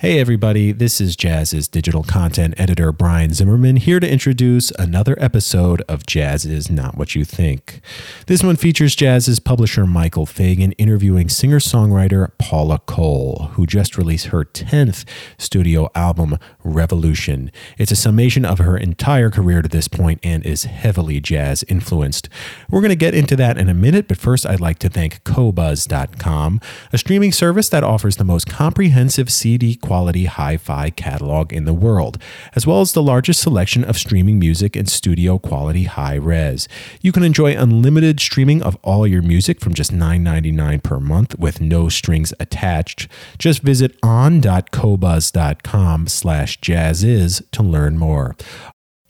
Hey, 0.00 0.18
everybody, 0.18 0.72
this 0.72 1.00
is 1.00 1.16
JAZZIZ 1.16 1.70
digital 1.70 2.02
content 2.02 2.52
editor, 2.58 2.92
Brian 2.92 3.32
Zimmerman, 3.32 3.76
here 3.76 3.98
to 3.98 4.06
introduce 4.06 4.70
another 4.72 5.16
episode 5.18 5.80
of 5.88 6.04
JAZZIZ 6.04 6.70
Not 6.70 6.98
What 6.98 7.14
You 7.14 7.24
Think. 7.24 7.80
This 8.26 8.42
one 8.42 8.56
features 8.56 8.94
JAZZIZ 8.94 9.42
publisher, 9.42 9.86
Michael 9.86 10.26
Fagien, 10.26 10.74
interviewing 10.76 11.30
singer 11.30 11.60
songwriter 11.60 12.32
Paula 12.36 12.80
Cole, 12.80 13.52
who 13.52 13.64
just 13.64 13.96
released 13.96 14.26
her 14.26 14.44
10th 14.44 15.06
studio 15.38 15.88
album, 15.94 16.36
Revolution. 16.62 17.50
It's 17.78 17.90
a 17.90 17.96
summation 17.96 18.44
of 18.44 18.58
her 18.58 18.76
entire 18.76 19.30
career 19.30 19.62
to 19.62 19.68
this 19.68 19.88
point 19.88 20.20
and 20.22 20.44
is 20.44 20.64
heavily 20.64 21.20
jazz 21.20 21.64
influenced. 21.68 22.28
We're 22.68 22.82
going 22.82 22.90
to 22.90 22.96
get 22.96 23.14
into 23.14 23.34
that 23.36 23.56
in 23.56 23.70
a 23.70 23.74
minute, 23.74 24.08
but 24.08 24.18
first, 24.18 24.44
I'd 24.44 24.60
like 24.60 24.78
to 24.80 24.90
thank 24.90 25.24
Qobuz.com, 25.24 26.60
a 26.92 26.98
streaming 26.98 27.32
service 27.32 27.70
that 27.70 27.82
offers 27.82 28.16
the 28.16 28.24
most 28.24 28.46
comprehensive 28.46 29.32
CD 29.32 29.74
quality 29.86 30.24
hi 30.24 30.56
fi 30.56 30.90
catalog 30.90 31.52
in 31.52 31.64
the 31.64 31.72
world, 31.72 32.18
as 32.54 32.66
well 32.66 32.80
as 32.80 32.92
the 32.92 33.02
largest 33.02 33.40
selection 33.40 33.84
of 33.84 33.96
streaming 33.96 34.38
music 34.38 34.74
and 34.74 34.88
studio 34.88 35.38
quality 35.38 35.84
high 35.84 36.16
res. 36.16 36.66
You 37.00 37.12
can 37.12 37.22
enjoy 37.22 37.56
unlimited 37.56 38.18
streaming 38.18 38.62
of 38.62 38.76
all 38.82 39.06
your 39.06 39.22
music 39.22 39.60
from 39.60 39.74
just 39.74 39.92
$9.99 39.92 40.82
per 40.82 40.98
month 40.98 41.38
with 41.38 41.60
no 41.60 41.88
strings 41.88 42.34
attached. 42.40 43.06
Just 43.38 43.62
visit 43.62 43.96
on.qobuz.com 44.02 46.06
slash 46.08 46.60
jazziz 46.60 47.50
to 47.52 47.62
learn 47.62 47.96
more. 47.96 48.34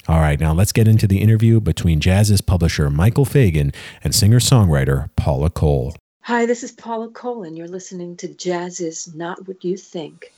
All 0.09 0.21
right, 0.21 0.39
now 0.39 0.53
let's 0.53 0.73
get 0.73 0.87
into 0.87 1.09
the 1.09 1.21
interview 1.21 1.59
between 1.59 1.99
JAZZIZ 1.99 2.47
publisher 2.47 2.89
Michael 2.91 3.25
Fagien 3.25 3.75
and 4.05 4.15
singer 4.15 4.39
songwriter 4.39 5.11
Paula 5.17 5.51
Cole. 5.51 5.97
Hi, 6.23 6.47
this 6.47 6.63
is 6.63 6.71
Paula 6.71 7.09
Cole, 7.09 7.43
and 7.43 7.57
you're 7.57 7.67
listening 7.67 8.17
to 8.19 8.29
JAZZIZ 8.29 9.17
Not 9.17 9.49
What 9.49 9.65
You 9.65 9.77
Think. 9.77 10.33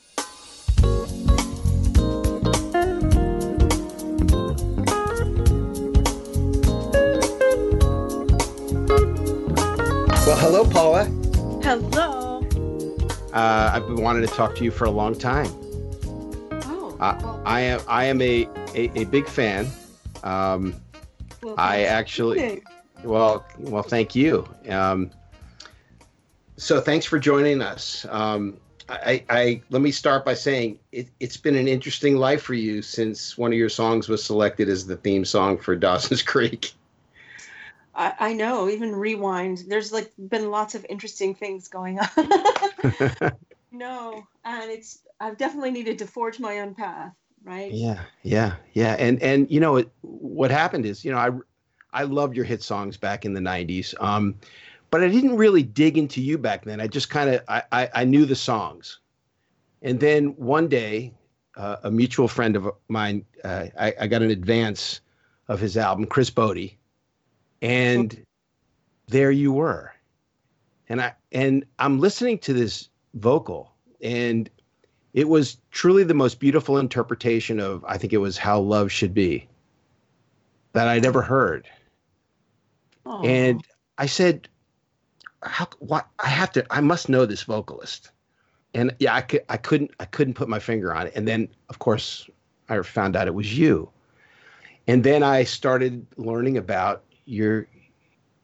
Well, 10.27 10.37
hello, 10.37 10.65
Paula. 10.65 11.05
Hello. 11.63 12.43
Uh, 13.33 13.71
I've 13.73 13.87
been 13.87 14.03
wanting 14.03 14.27
to 14.27 14.33
talk 14.35 14.55
to 14.57 14.65
you 14.65 14.71
for 14.71 14.85
a 14.85 14.91
long 14.91 15.15
time. 15.17 15.47
Oh. 16.67 16.97
Uh, 17.01 17.19
well, 17.23 17.43
I 17.45 17.61
am 17.61 17.81
I 17.89 18.05
am 18.05 18.21
a 18.21 18.49
a, 18.75 18.91
a 19.01 19.05
big 19.05 19.27
fan. 19.27 19.67
Um, 20.23 20.75
well, 21.43 21.55
I 21.57 21.85
actually 21.85 22.39
Okay. 22.39 22.63
well 23.05 23.45
well 23.59 23.83
thank 23.83 24.15
you. 24.15 24.47
Um, 24.69 25.11
so 26.57 26.81
thanks 26.81 27.07
for 27.07 27.19
joining 27.19 27.63
us. 27.63 28.05
Um, 28.11 28.59
I, 28.89 29.25
I 29.29 29.63
let 29.71 29.83
me 29.83 29.91
start 29.91 30.25
by 30.25 30.35
saying 30.35 30.79
it, 30.93 31.09
it's 31.21 31.37
been 31.37 31.57
an 31.57 31.69
interesting 31.69 32.17
life 32.17 32.43
for 32.43 32.55
you 32.55 32.81
since 32.81 33.37
one 33.37 33.53
of 33.53 33.59
your 33.59 33.69
songs 33.69 34.09
was 34.09 34.23
selected 34.23 34.69
as 34.69 34.87
the 34.87 34.97
theme 34.97 35.25
song 35.25 35.59
for 35.59 35.77
Dawson's 35.77 36.23
Creek. 36.23 36.73
I, 37.95 38.15
I 38.19 38.33
know. 38.33 38.69
Even 38.69 38.95
rewind. 38.95 39.65
There's 39.69 39.93
like 39.93 40.13
been 40.17 40.51
lots 40.51 40.75
of 40.75 40.87
interesting 40.89 41.35
things 41.35 41.69
going 41.69 41.99
on. 41.99 42.09
no, 43.73 44.27
and 44.45 44.71
it's 44.71 45.01
I've 45.21 45.37
definitely 45.37 45.73
needed 45.73 45.99
to 45.99 46.07
forge 46.07 46.39
my 46.39 46.61
own 46.61 46.75
path. 46.75 47.13
Right. 47.45 47.73
Yeah, 47.73 48.01
yeah, 48.23 48.55
yeah. 48.73 48.97
And 48.99 49.23
and 49.23 49.51
you 49.51 49.61
know 49.61 49.77
it, 49.77 49.91
what 50.01 50.51
happened 50.51 50.87
is, 50.87 51.05
you 51.05 51.11
know, 51.11 51.19
I 51.19 51.31
I 51.93 52.05
loved 52.05 52.37
your 52.37 52.45
hit 52.45 52.63
songs 52.63 52.97
back 52.97 53.25
in 53.25 53.35
the 53.35 53.41
'90s, 53.41 53.95
um, 54.01 54.37
but 54.91 55.03
I 55.03 55.09
didn't 55.09 55.37
really 55.37 55.63
dig 55.63 55.99
into 55.99 56.21
you 56.21 56.39
back 56.39 56.65
then. 56.65 56.81
I 56.81 56.87
just 56.87 57.11
kind 57.11 57.31
of 57.31 57.43
I, 57.49 57.63
I 57.73 57.89
I 57.95 58.05
knew 58.05 58.25
the 58.25 58.37
songs, 58.37 59.01
and 59.83 60.01
then 60.01 60.29
one 60.37 60.69
day, 60.69 61.13
uh, 61.57 61.77
a 61.85 61.91
mutual 61.91 62.29
friend 62.29 62.57
of 62.57 62.69
mine, 62.89 63.25
uh, 63.45 63.67
I, 63.79 63.95
I 64.01 64.07
got 64.07 64.23
an 64.23 64.31
advance 64.31 65.01
of 65.49 65.61
his 65.61 65.77
album, 65.77 66.07
Chris 66.07 66.31
Botti, 66.31 66.77
and 67.63 68.23
there 69.07 69.31
you 69.31 69.53
were, 69.53 69.93
and 70.89 71.01
I 71.01 71.15
and 71.33 71.65
I'm 71.79 72.01
listening 72.01 72.39
to 72.41 72.53
this 72.53 72.89
vocal 73.15 73.73
and 74.01 74.51
it 75.15 75.29
was 75.29 75.57
truly 75.71 76.05
the 76.05 76.15
most 76.15 76.39
beautiful 76.39 76.79
interpretation 76.79 77.59
of 77.59 77.85
i 77.87 77.97
think 77.97 78.13
it 78.13 78.19
was 78.19 78.37
how 78.37 78.59
love 78.61 78.93
should 78.93 79.15
be 79.15 79.47
that 80.73 80.89
i'd 80.89 81.05
ever 81.05 81.23
heard 81.23 81.67
Oh. 83.07 83.23
and 83.25 83.65
i 83.97 84.05
said 84.07 84.49
how 85.43 85.67
what 85.79 86.09
i 86.19 86.29
have 86.29 86.51
to 86.53 86.65
i 86.71 86.81
must 86.81 87.09
know 87.09 87.27
this 87.27 87.43
vocalist 87.43 88.11
and 88.75 88.95
yeah 88.99 89.15
i 89.15 89.21
could 89.21 89.43
i 89.49 89.57
couldn't 89.57 89.91
i 90.01 90.05
couldn't 90.05 90.35
put 90.35 90.49
my 90.49 90.59
finger 90.59 90.95
on 90.95 91.07
it 91.07 91.13
and 91.15 91.27
then 91.27 91.49
of 91.69 91.79
course 91.79 92.29
i 92.69 92.81
found 92.83 93.17
out 93.17 93.27
it 93.27 93.35
was 93.35 93.57
you 93.57 93.89
and 94.87 95.05
then 95.05 95.23
i 95.23 95.45
started 95.45 96.07
learning 96.17 96.57
about 96.57 97.05
your 97.25 97.67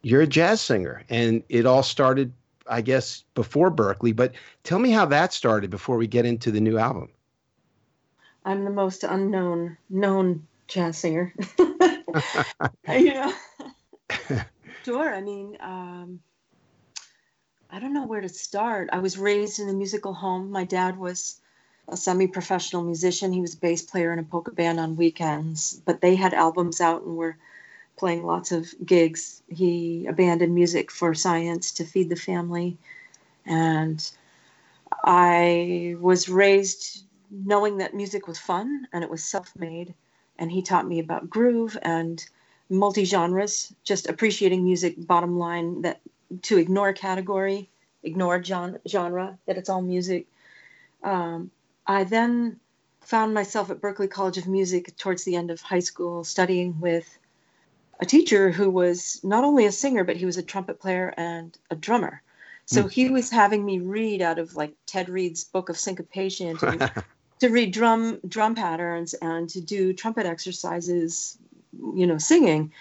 you're 0.03 0.23
a 0.23 0.27
jazz 0.27 0.61
singer 0.61 1.03
and 1.09 1.43
it 1.49 1.67
all 1.67 1.83
started 1.83 2.33
i 2.69 2.81
guess 2.81 3.25
before 3.35 3.71
berklee 3.71 4.15
but 4.15 4.33
tell 4.63 4.79
me 4.79 4.91
how 4.91 5.05
that 5.05 5.33
started 5.33 5.71
before 5.71 5.97
we 5.97 6.07
get 6.07 6.25
into 6.25 6.51
the 6.51 6.61
new 6.61 6.79
album 6.79 7.09
I'm 8.45 8.65
the 8.65 8.71
most 8.71 9.05
unknown 9.05 9.79
known 9.89 10.47
jazz 10.69 10.99
singer. 10.99 11.33
you 12.89 13.15
know. 13.15 13.33
sure. 14.85 15.15
I 15.15 15.21
mean, 15.21 15.57
um, 15.61 16.21
I 17.75 17.81
don't 17.81 17.93
know 17.93 18.07
where 18.07 18.21
to 18.21 18.29
start. 18.29 18.89
I 18.93 19.01
was 19.01 19.19
raised 19.19 19.59
in 19.59 19.69
a 19.69 19.73
musical 19.73 20.15
home. 20.15 20.53
My 20.53 20.63
dad 20.63 20.97
was 20.97 21.41
a 21.89 21.97
semi-professional 21.97 22.85
musician. 22.85 23.33
He 23.33 23.41
was 23.41 23.55
a 23.55 23.59
bass 23.59 23.83
player 23.83 24.13
in 24.13 24.21
a 24.21 24.23
polka 24.23 24.53
band 24.53 24.79
on 24.79 24.95
weekends, 24.95 25.83
but 25.85 26.01
they 26.01 26.15
had 26.15 26.35
albums 26.35 26.81
out 26.81 27.03
and 27.03 27.17
were 27.17 27.37
playing 27.97 28.25
lots 28.25 28.53
of 28.53 28.73
gigs. 28.87 29.43
He 29.49 30.07
abandoned 30.07 30.55
music 30.55 30.93
for 30.93 31.15
science 31.15 31.73
to 31.73 31.85
feed 31.85 32.11
the 32.11 32.17
family, 32.17 32.79
and 33.45 34.09
I 35.03 35.97
was 35.99 36.29
raised 36.29 37.03
knowing 37.29 37.79
that 37.79 37.93
music 37.93 38.29
was 38.29 38.39
fun 38.39 38.87
and 38.93 39.03
it 39.03 39.11
was 39.11 39.25
self-made 39.25 39.95
and 40.39 40.53
he 40.53 40.63
taught 40.63 40.87
me 40.87 41.01
about 41.01 41.29
groove 41.29 41.77
and 41.83 42.25
multi-genres 42.71 43.75
just 43.83 44.09
appreciating 44.09 44.63
music 44.63 44.95
bottom 44.97 45.37
line 45.37 45.83
that 45.83 46.01
to 46.43 46.59
ignore 46.59 46.93
category 46.93 47.71
ignore 48.03 48.43
genre, 48.43 48.79
genre 48.87 49.39
that 49.47 49.57
it's 49.57 49.69
all 49.69 49.83
music. 49.83 50.27
Um, 51.03 51.51
i 51.87 52.05
then 52.05 52.59
found 53.01 53.35
myself 53.35 53.71
at 53.71 53.81
berklee 53.81 54.11
college 54.11 54.39
of 54.39 54.49
music 54.49 54.97
towards 54.97 55.25
the 55.25 55.37
end 55.37 55.51
of 55.51 55.61
high 55.61 55.81
school 55.81 56.25
studying 56.25 56.81
with 56.81 57.19
a 58.01 58.07
teacher 58.07 58.51
who 58.51 58.71
was 58.71 59.21
not 59.23 59.45
only 59.45 59.67
a 59.67 59.73
singer 59.73 60.05
but 60.05 60.17
he 60.17 60.25
was 60.25 60.39
a 60.39 60.43
trumpet 60.43 60.81
player 60.81 61.13
and 61.17 61.57
a 61.71 61.77
drummer. 61.77 62.23
So 62.67 62.85
Mm. 62.85 62.91
he 62.91 63.11
was 63.11 63.31
having 63.31 63.65
me 63.65 63.79
read 63.79 64.23
out 64.23 64.39
of 64.39 64.57
like 64.57 64.75
ted 64.87 65.09
reed's 65.09 65.45
book 65.45 65.69
of 65.69 65.79
syncopation 65.79 66.57
to 66.57 66.91
to 67.41 67.49
read 67.49 67.73
drum 67.73 68.21
drum 68.27 68.55
patterns 68.55 69.15
and 69.15 69.49
to 69.51 69.61
do 69.61 69.93
trumpet 69.93 70.27
exercises 70.27 71.37
you 71.95 72.07
know 72.07 72.19
singing. 72.19 72.73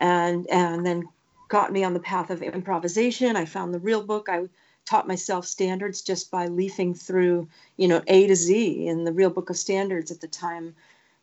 And 0.00 0.48
and 0.50 0.84
then 0.84 1.08
got 1.48 1.72
me 1.72 1.84
on 1.84 1.94
the 1.94 2.00
path 2.00 2.30
of 2.30 2.42
improvisation. 2.42 3.36
I 3.36 3.44
found 3.44 3.74
the 3.74 3.78
real 3.78 4.02
book. 4.02 4.28
I 4.28 4.44
taught 4.84 5.08
myself 5.08 5.46
standards 5.46 6.02
just 6.02 6.30
by 6.30 6.46
leafing 6.46 6.94
through 6.94 7.48
you 7.76 7.88
know 7.88 8.02
a 8.06 8.26
to 8.26 8.34
z 8.34 8.86
in 8.86 9.04
the 9.04 9.12
real 9.12 9.30
book 9.30 9.50
of 9.50 9.56
standards 9.56 10.10
at 10.10 10.20
the 10.20 10.28
time. 10.28 10.74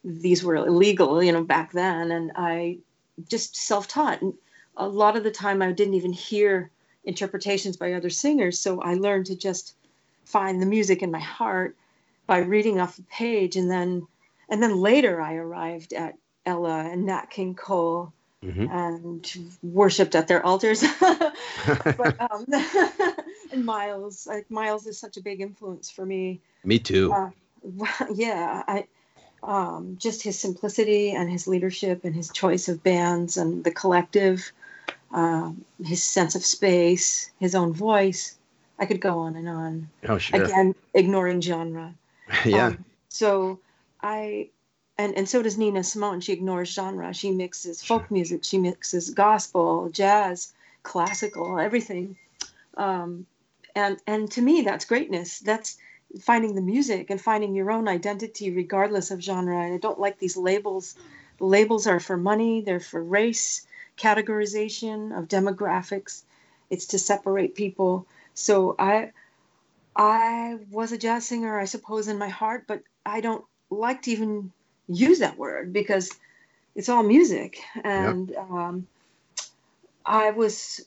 These 0.03 0.43
were 0.43 0.55
illegal 0.55 1.23
you 1.23 1.31
know 1.31 1.43
back 1.43 1.71
then 1.71 2.11
and 2.11 2.31
i 2.35 2.77
just 3.29 3.55
self-taught. 3.55 4.21
And 4.21 4.33
a 4.77 4.87
lot 4.87 5.15
of 5.15 5.23
the 5.23 5.31
time 5.31 5.61
i 5.61 5.71
didn't 5.71 5.95
even 5.95 6.13
hear 6.13 6.69
interpretations 7.05 7.77
by 7.77 7.93
other 7.93 8.09
singers 8.09 8.59
so 8.59 8.81
i 8.81 8.93
learned 8.93 9.27
to 9.27 9.35
just 9.35 9.75
find 10.25 10.61
the 10.61 10.65
music 10.65 11.01
in 11.01 11.11
my 11.11 11.19
heart 11.19 11.75
by 12.27 12.39
reading 12.39 12.79
off 12.79 12.97
the 12.97 13.03
page. 13.03 13.55
And 13.55 13.69
then 13.69 14.07
and 14.49 14.61
then 14.61 14.77
later 14.77 15.21
I 15.21 15.35
arrived 15.35 15.93
at 15.93 16.15
Ella 16.45 16.87
and 16.91 17.05
Nat 17.05 17.29
King 17.29 17.55
Cole 17.55 18.13
Mhm. 18.45 18.69
and 18.71 19.57
worshipped 19.63 20.15
at 20.15 20.27
their 20.27 20.45
altars. 20.45 20.83
but 20.99 22.19
um, 22.31 22.45
and 23.51 23.65
Miles, 23.65 24.27
like 24.27 24.49
Miles 24.51 24.85
is 24.85 24.99
such 24.99 25.17
a 25.17 25.21
big 25.21 25.41
influence 25.41 25.89
for 25.89 26.05
me. 26.05 26.41
me 26.63 26.79
too 26.79 27.11
Uh, 27.11 27.29
yeah, 28.13 28.63
I 28.67 28.87
um, 29.43 29.97
just 29.99 30.23
his 30.23 30.39
simplicity 30.39 31.11
and 31.11 31.29
his 31.29 31.47
leadership 31.47 32.03
and 32.03 32.15
his 32.15 32.29
choice 32.29 32.67
of 32.67 32.83
bands 32.83 33.37
and 33.37 33.63
the 33.63 33.71
collective, 33.71 34.51
um, 35.11 35.65
his 35.83 36.03
sense 36.03 36.35
of 36.35 36.45
space, 36.45 37.31
his 37.39 37.55
own 37.55 37.73
voice. 37.73 38.37
I 38.77 38.85
could 38.85 39.01
go 39.01 39.19
on 39.19 39.35
and 39.35 39.47
on. 39.47 39.89
oh 40.07 40.17
sure 40.17 40.43
Again, 40.43 40.75
ignoring 40.93 41.41
genre. 41.41 41.95
yeah 42.45 42.67
Um, 42.67 42.85
so 43.09 43.59
I, 44.01 44.49
and, 44.97 45.15
and 45.17 45.27
so 45.27 45.41
does 45.41 45.57
Nina 45.57 45.83
Simone. 45.83 46.21
She 46.21 46.33
ignores 46.33 46.73
genre. 46.73 47.13
She 47.13 47.31
mixes 47.31 47.83
folk 47.83 48.09
music. 48.09 48.43
She 48.43 48.57
mixes 48.57 49.09
gospel, 49.09 49.89
jazz, 49.89 50.53
classical, 50.83 51.59
everything. 51.59 52.17
Um, 52.77 53.25
and 53.75 53.97
and 54.07 54.31
to 54.31 54.41
me, 54.41 54.61
that's 54.61 54.85
greatness. 54.85 55.39
That's 55.39 55.77
finding 56.21 56.55
the 56.55 56.61
music 56.61 57.09
and 57.09 57.19
finding 57.19 57.55
your 57.55 57.71
own 57.71 57.87
identity 57.87 58.51
regardless 58.51 59.11
of 59.11 59.21
genre. 59.21 59.61
And 59.61 59.73
I 59.73 59.77
don't 59.77 59.99
like 59.99 60.17
these 60.17 60.37
labels. 60.37 60.95
The 61.39 61.45
labels 61.45 61.87
are 61.87 61.99
for 61.99 62.15
money, 62.15 62.61
they're 62.61 62.79
for 62.79 63.03
race, 63.03 63.67
categorization 63.97 65.17
of 65.17 65.27
demographics. 65.27 66.23
It's 66.69 66.85
to 66.87 66.99
separate 66.99 67.55
people. 67.55 68.07
So 68.33 68.75
I 68.79 69.11
I 69.95 70.59
was 70.71 70.91
a 70.91 70.97
jazz 70.97 71.25
singer, 71.25 71.59
I 71.59 71.65
suppose, 71.65 72.07
in 72.07 72.17
my 72.17 72.29
heart, 72.29 72.65
but 72.67 72.83
I 73.05 73.19
don't 73.21 73.43
like 73.69 74.03
to 74.03 74.11
even 74.11 74.51
use 74.87 75.19
that 75.19 75.37
word 75.37 75.73
because 75.73 76.11
it's 76.75 76.89
all 76.89 77.03
music. 77.03 77.61
And 77.83 78.29
yep. 78.29 78.39
um, 78.51 78.87
I 80.05 80.31
was 80.31 80.85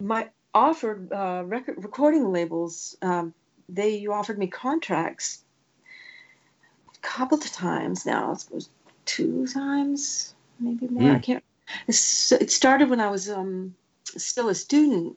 my 0.00 0.28
offered 0.54 1.12
uh, 1.12 1.42
record 1.46 1.82
recording 1.82 2.32
labels. 2.32 2.96
Um, 3.02 3.34
they 3.68 4.06
offered 4.06 4.38
me 4.38 4.46
contracts 4.46 5.42
a 6.94 6.98
couple 7.00 7.38
of 7.38 7.52
times 7.52 8.06
now. 8.06 8.32
I 8.32 8.36
suppose 8.36 8.68
two 9.04 9.46
times, 9.46 10.34
maybe 10.58 10.88
more. 10.88 11.12
Mm. 11.12 11.16
I 11.16 11.18
can't. 11.18 11.44
It 11.88 12.50
started 12.50 12.90
when 12.90 13.00
I 13.00 13.10
was 13.10 13.28
um, 13.28 13.74
still 14.04 14.48
a 14.48 14.54
student, 14.54 15.16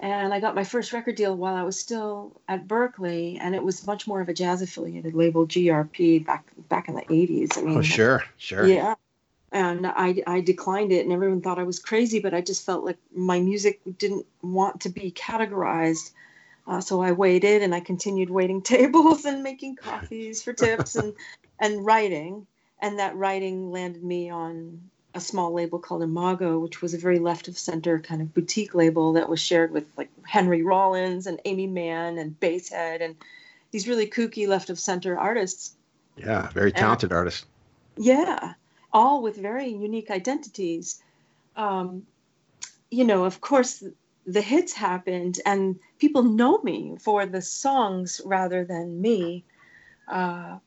and 0.00 0.32
I 0.32 0.40
got 0.40 0.54
my 0.54 0.64
first 0.64 0.92
record 0.92 1.14
deal 1.14 1.36
while 1.36 1.54
I 1.54 1.62
was 1.62 1.78
still 1.78 2.40
at 2.48 2.66
Berklee, 2.66 3.38
and 3.40 3.54
it 3.54 3.62
was 3.62 3.86
much 3.86 4.06
more 4.06 4.20
of 4.20 4.28
a 4.28 4.34
jazz 4.34 4.62
affiliated 4.62 5.14
label, 5.14 5.46
GRP, 5.46 6.24
back 6.24 6.50
back 6.68 6.88
in 6.88 6.94
the 6.94 7.02
'80s. 7.02 7.58
I 7.58 7.62
mean, 7.62 7.78
oh, 7.78 7.82
sure, 7.82 8.24
sure. 8.38 8.66
Yeah, 8.66 8.94
and 9.52 9.86
I 9.86 10.22
I 10.26 10.40
declined 10.40 10.92
it, 10.92 11.04
and 11.04 11.12
everyone 11.12 11.42
thought 11.42 11.58
I 11.58 11.64
was 11.64 11.78
crazy, 11.78 12.18
but 12.18 12.32
I 12.32 12.40
just 12.40 12.64
felt 12.64 12.84
like 12.84 12.96
my 13.14 13.40
music 13.40 13.80
didn't 13.98 14.26
want 14.42 14.80
to 14.82 14.88
be 14.88 15.12
categorized. 15.12 16.12
Uh, 16.66 16.80
so 16.80 17.02
I 17.02 17.12
waited, 17.12 17.62
and 17.62 17.74
I 17.74 17.80
continued 17.80 18.30
waiting 18.30 18.62
tables 18.76 19.26
and 19.26 19.42
making 19.42 19.76
coffees 19.76 20.42
for 20.42 20.54
tips 20.54 20.96
and 20.96 21.12
and 21.60 21.84
writing, 21.84 22.46
and 22.80 22.98
that 22.98 23.16
writing 23.16 23.70
landed 23.70 24.02
me 24.02 24.30
on 24.30 24.80
a 25.14 25.20
small 25.20 25.52
label 25.52 25.78
called 25.78 26.02
Imago, 26.02 26.58
which 26.58 26.80
was 26.80 26.94
a 26.94 26.98
very 26.98 27.18
left 27.18 27.48
of 27.48 27.58
center 27.58 27.98
kind 27.98 28.22
of 28.22 28.32
boutique 28.32 28.74
label 28.74 29.14
that 29.14 29.28
was 29.28 29.40
shared 29.40 29.72
with 29.72 29.86
like 29.96 30.10
Henry 30.24 30.62
Rollins 30.62 31.26
and 31.26 31.40
Aimee 31.44 31.66
Mann 31.66 32.18
and 32.18 32.38
Basehead 32.38 33.02
and 33.02 33.16
these 33.72 33.88
really 33.88 34.06
kooky 34.06 34.46
left 34.46 34.70
of 34.70 34.78
center 34.78 35.18
artists. 35.18 35.74
Yeah, 36.16 36.48
very 36.50 36.72
talented 36.72 37.10
and, 37.10 37.18
artists. 37.18 37.44
Yeah, 37.96 38.54
all 38.92 39.22
with 39.22 39.36
very 39.36 39.68
unique 39.68 40.10
identities. 40.10 41.02
Um, 41.56 42.06
you 42.90 43.04
know, 43.04 43.24
of 43.24 43.40
course, 43.40 43.82
the 44.26 44.42
hits 44.42 44.72
happened, 44.72 45.40
and 45.46 45.78
people 45.98 46.22
know 46.22 46.58
me 46.62 46.96
for 47.00 47.26
the 47.26 47.42
songs 47.42 48.20
rather 48.24 48.64
than 48.64 49.00
me. 49.00 49.44
Uh, 50.06 50.58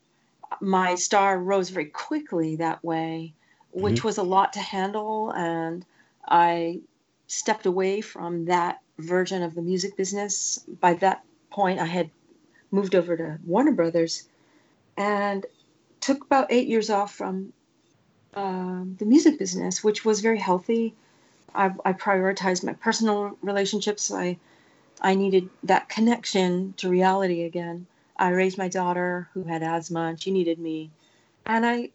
my 0.62 0.96
star 0.96 1.40
rose 1.40 1.70
very 1.70 1.86
quickly 1.86 2.58
that 2.58 2.84
way 2.84 3.34
which 3.74 3.98
mm-hmm. 3.98 4.08
was 4.08 4.18
a 4.18 4.24
lot 4.24 4.54
to 4.54 4.60
handle. 4.60 5.32
And 5.32 5.86
I 6.28 6.82
stepped 7.28 7.66
away 7.66 8.02
from 8.02 8.46
that 8.46 8.80
version 9.00 9.44
of 9.44 9.56
the 9.56 9.62
music 9.62 9.98
business. 9.98 10.60
By 10.80 10.94
that 10.96 11.24
point, 11.50 11.80
I 11.80 11.86
had 11.86 12.10
moved 12.72 12.96
over 12.96 13.18
to 13.18 13.40
Warner 13.46 13.72
Brothers 13.72 14.28
and 14.98 15.46
took 16.02 16.24
about 16.24 16.52
eight 16.52 16.68
years 16.68 16.90
off 16.90 17.14
from 17.14 17.54
um, 18.36 18.96
the 19.00 19.06
music 19.06 19.40
business, 19.40 19.84
which 19.84 20.04
was 20.04 20.22
very 20.22 20.40
healthy. 20.40 20.94
I, 21.56 21.72
I 21.86 21.94
prioritized 21.94 22.64
my 22.64 22.74
personal 22.74 23.38
relationships. 23.42 24.12
I 24.12 24.38
I 25.02 25.16
needed 25.16 25.50
that 25.64 25.90
connection 25.90 26.74
to 26.78 26.90
reality 26.90 27.44
again. 27.44 27.88
I 28.16 28.30
raised 28.30 28.58
my 28.58 28.70
daughter 28.70 29.28
who 29.34 29.44
had 29.44 29.62
asthma 29.62 30.02
and 30.02 30.22
she 30.22 30.32
needed 30.32 30.60
me. 30.60 30.92
And 31.46 31.66
I 31.66 31.90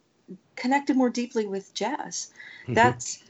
connected 0.57 0.97
more 0.97 1.11
deeply 1.11 1.47
with 1.47 1.73
jazz. 1.75 2.33
Mm-hmm. 2.63 2.75
That's 2.75 3.23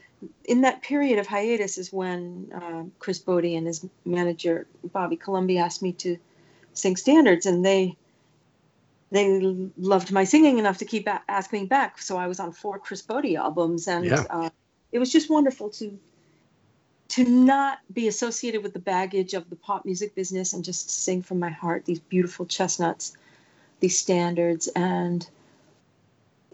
in 0.45 0.61
that 0.61 0.81
period 0.81 1.19
of 1.19 1.27
hiatus 1.27 1.77
is 1.77 1.93
when 1.93 2.51
uh, 2.53 2.83
Chris 2.99 3.19
Botti 3.19 3.57
and 3.57 3.65
his 3.67 3.85
manager 4.05 4.67
Bobby 4.83 5.15
Colomby 5.15 5.57
asked 5.57 5.81
me 5.81 5.93
to 5.93 6.17
sing 6.73 6.95
standards, 6.95 7.45
and 7.45 7.65
they 7.65 7.95
they 9.11 9.71
loved 9.77 10.11
my 10.11 10.23
singing 10.23 10.59
enough 10.59 10.77
to 10.79 10.85
keep 10.85 11.07
a- 11.07 11.21
asking 11.27 11.67
back. 11.67 12.01
So 12.01 12.17
I 12.17 12.27
was 12.27 12.39
on 12.39 12.51
four 12.51 12.79
Chris 12.79 13.01
Botti 13.01 13.35
albums, 13.37 13.87
and 13.87 14.05
yeah. 14.05 14.25
uh, 14.29 14.49
it 14.91 14.99
was 14.99 15.11
just 15.11 15.29
wonderful 15.29 15.69
to 15.71 15.97
to 17.09 17.23
not 17.23 17.79
be 17.91 18.07
associated 18.07 18.61
with 18.61 18.73
the 18.73 18.79
baggage 18.79 19.33
of 19.33 19.49
the 19.49 19.55
pop 19.55 19.83
music 19.83 20.13
business 20.13 20.53
and 20.53 20.63
just 20.63 20.91
sing 20.91 21.23
from 21.23 21.39
my 21.39 21.49
heart 21.49 21.85
these 21.85 21.99
beautiful 21.99 22.45
chestnuts, 22.45 23.17
these 23.79 23.97
standards, 23.97 24.67
and 24.75 25.27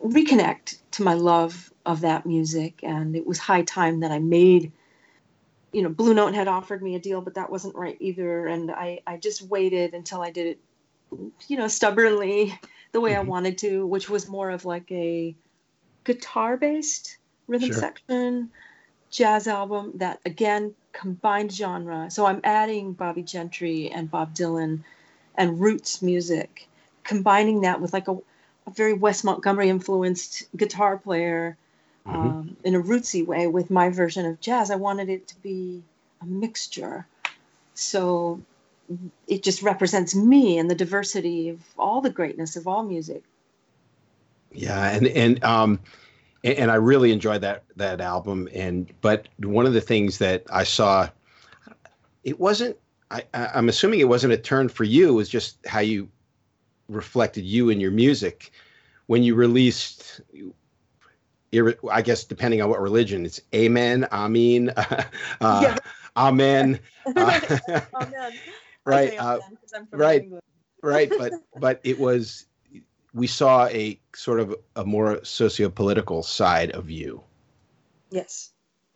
reconnect 0.10 0.78
to 0.92 1.04
my 1.04 1.14
love 1.14 1.72
of 1.86 2.02
that 2.02 2.26
music. 2.26 2.80
And 2.84 3.16
it 3.16 3.26
was 3.26 3.38
high 3.38 3.64
time 3.64 4.02
that 4.02 4.12
I 4.12 4.20
made, 4.20 4.72
you 5.72 5.82
know, 5.82 5.90
Blue 5.90 6.14
Note 6.14 6.34
had 6.34 6.48
offered 6.48 6.82
me 6.82 6.96
a 6.96 7.00
deal, 7.00 7.22
but 7.22 7.36
that 7.36 7.50
wasn't 7.50 7.76
right 7.76 7.98
either. 8.00 8.48
And 8.48 8.72
I, 8.72 9.02
I 9.06 9.18
just 9.18 9.42
waited 9.42 9.94
until 9.94 10.22
I 10.22 10.32
did 10.32 10.48
it, 10.48 10.60
you 11.48 11.58
know, 11.58 11.68
stubbornly 11.68 12.58
the 12.92 13.02
way 13.02 13.12
mm-hmm. 13.12 13.22
I 13.22 13.30
wanted 13.30 13.58
to, 13.60 13.86
which 13.86 14.10
was 14.10 14.28
more 14.28 14.50
of 14.50 14.66
like 14.66 14.92
a 14.92 15.36
guitar 16.04 16.58
based 16.58 17.18
rhythm 17.48 17.70
sure. 17.70 17.80
section 17.80 18.50
jazz 19.12 19.48
album 19.48 19.92
that 19.96 20.20
again 20.26 20.74
combined 20.92 21.52
genre. 21.52 22.10
So 22.10 22.26
I'm 22.26 22.42
adding 22.44 22.94
Bobbie 22.94 23.24
Gentry 23.24 23.90
and 23.90 24.10
Bob 24.10 24.36
Dylan 24.36 24.84
and 25.36 25.60
roots 25.60 26.02
music, 26.02 26.68
combining 27.04 27.62
that 27.62 27.82
with 27.82 27.94
like 27.94 28.08
a 28.08 28.14
a 28.14 28.18
very 28.72 28.94
Wes 28.94 29.24
Montgomery 29.24 29.70
influenced 29.70 30.44
guitar 30.56 30.98
player 30.98 31.58
mm-hmm. 32.06 32.18
um, 32.18 32.58
in 32.64 32.76
a 32.76 32.82
rootsy 32.82 33.26
way 33.26 33.48
with 33.48 33.70
my 33.70 33.90
version 33.90 34.26
of 34.26 34.40
jazz. 34.40 34.72
I 34.72 34.76
wanted 34.76 35.10
it 35.10 35.28
to 35.30 35.36
be 35.42 35.84
a 36.22 36.26
mixture. 36.26 37.06
So 37.74 38.42
it 39.28 39.44
just 39.44 39.62
represents 39.62 40.16
me 40.16 40.58
and 40.58 40.70
the 40.70 40.76
diversity 40.76 41.50
of 41.50 41.60
all 41.78 42.02
the 42.02 42.10
greatness 42.10 42.56
of 42.56 42.68
all 42.68 42.84
music. 42.84 43.24
Yeah, 44.52 44.90
and 44.90 45.08
and 45.08 45.44
um 45.44 45.80
and, 46.44 46.70
I 46.70 46.76
really 46.76 47.12
enjoyed 47.12 47.42
that 47.42 47.64
that 47.76 48.00
album. 48.00 48.48
And 48.54 48.92
but 49.02 49.28
one 49.40 49.66
of 49.66 49.74
the 49.74 49.82
things 49.82 50.20
that 50.20 50.44
I 50.52 50.64
saw, 50.64 51.10
it 52.24 52.40
wasn't. 52.40 52.78
I, 53.12 53.24
I'm 53.34 53.70
assuming 53.70 54.00
it 54.00 54.10
wasn't 54.10 54.34
a 54.34 54.38
turn 54.38 54.68
for 54.68 54.84
you. 54.84 55.10
It 55.10 55.14
was 55.14 55.30
just 55.30 55.58
how 55.68 55.80
you 55.80 56.10
reflected 56.88 57.46
you 57.46 57.70
and 57.70 57.82
your 57.82 57.92
music 57.92 58.52
when 59.08 59.24
you 59.24 59.36
released 59.36 60.22
I 61.92 62.02
guess 62.02 62.24
depending 62.24 62.62
on 62.62 62.70
what 62.70 62.82
religion, 62.82 63.26
it's 63.26 63.42
Amen, 63.54 64.08
Amen, 64.12 64.74
uh, 64.78 65.04
yeah. 65.42 65.78
Amen. 66.18 66.80
Uh, 67.14 67.58
amen. 68.00 68.34
right, 68.86 69.20
uh, 69.20 69.40
right, 69.92 70.30
right. 70.82 71.12
But 71.18 71.34
but 71.58 71.82
it 71.84 72.00
was 72.00 72.46
we 73.14 73.28
saw 73.28 73.68
a 73.68 74.00
sort 74.14 74.40
of 74.40 74.56
a 74.78 74.86
more 74.86 75.24
socio-political 75.26 76.24
side 76.24 76.72
of 76.72 76.90
you. 76.90 77.22
Yes. 78.12 78.52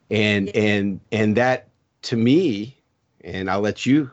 And 0.09 0.47
yes. 0.47 0.55
and 0.55 1.01
and 1.11 1.35
that 1.35 1.67
to 2.03 2.15
me, 2.15 2.77
and 3.21 3.51
I'll 3.51 3.59
let 3.59 3.85
you 3.85 4.11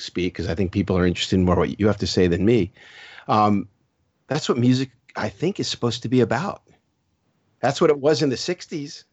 speak 0.00 0.34
because 0.34 0.48
I 0.48 0.54
think 0.54 0.72
people 0.72 0.96
are 0.96 1.06
interested 1.06 1.36
in 1.36 1.44
more 1.44 1.56
what 1.56 1.78
you 1.78 1.86
have 1.86 1.98
to 1.98 2.06
say 2.06 2.26
than 2.26 2.44
me. 2.44 2.72
Um, 3.28 3.68
that's 4.26 4.48
what 4.48 4.58
music, 4.58 4.90
I 5.16 5.28
think, 5.28 5.60
is 5.60 5.68
supposed 5.68 6.02
to 6.02 6.08
be 6.08 6.20
about. 6.20 6.62
That's 7.60 7.80
what 7.80 7.90
it 7.90 7.98
was 7.98 8.22
in 8.22 8.28
the 8.28 8.36
60s. 8.36 9.04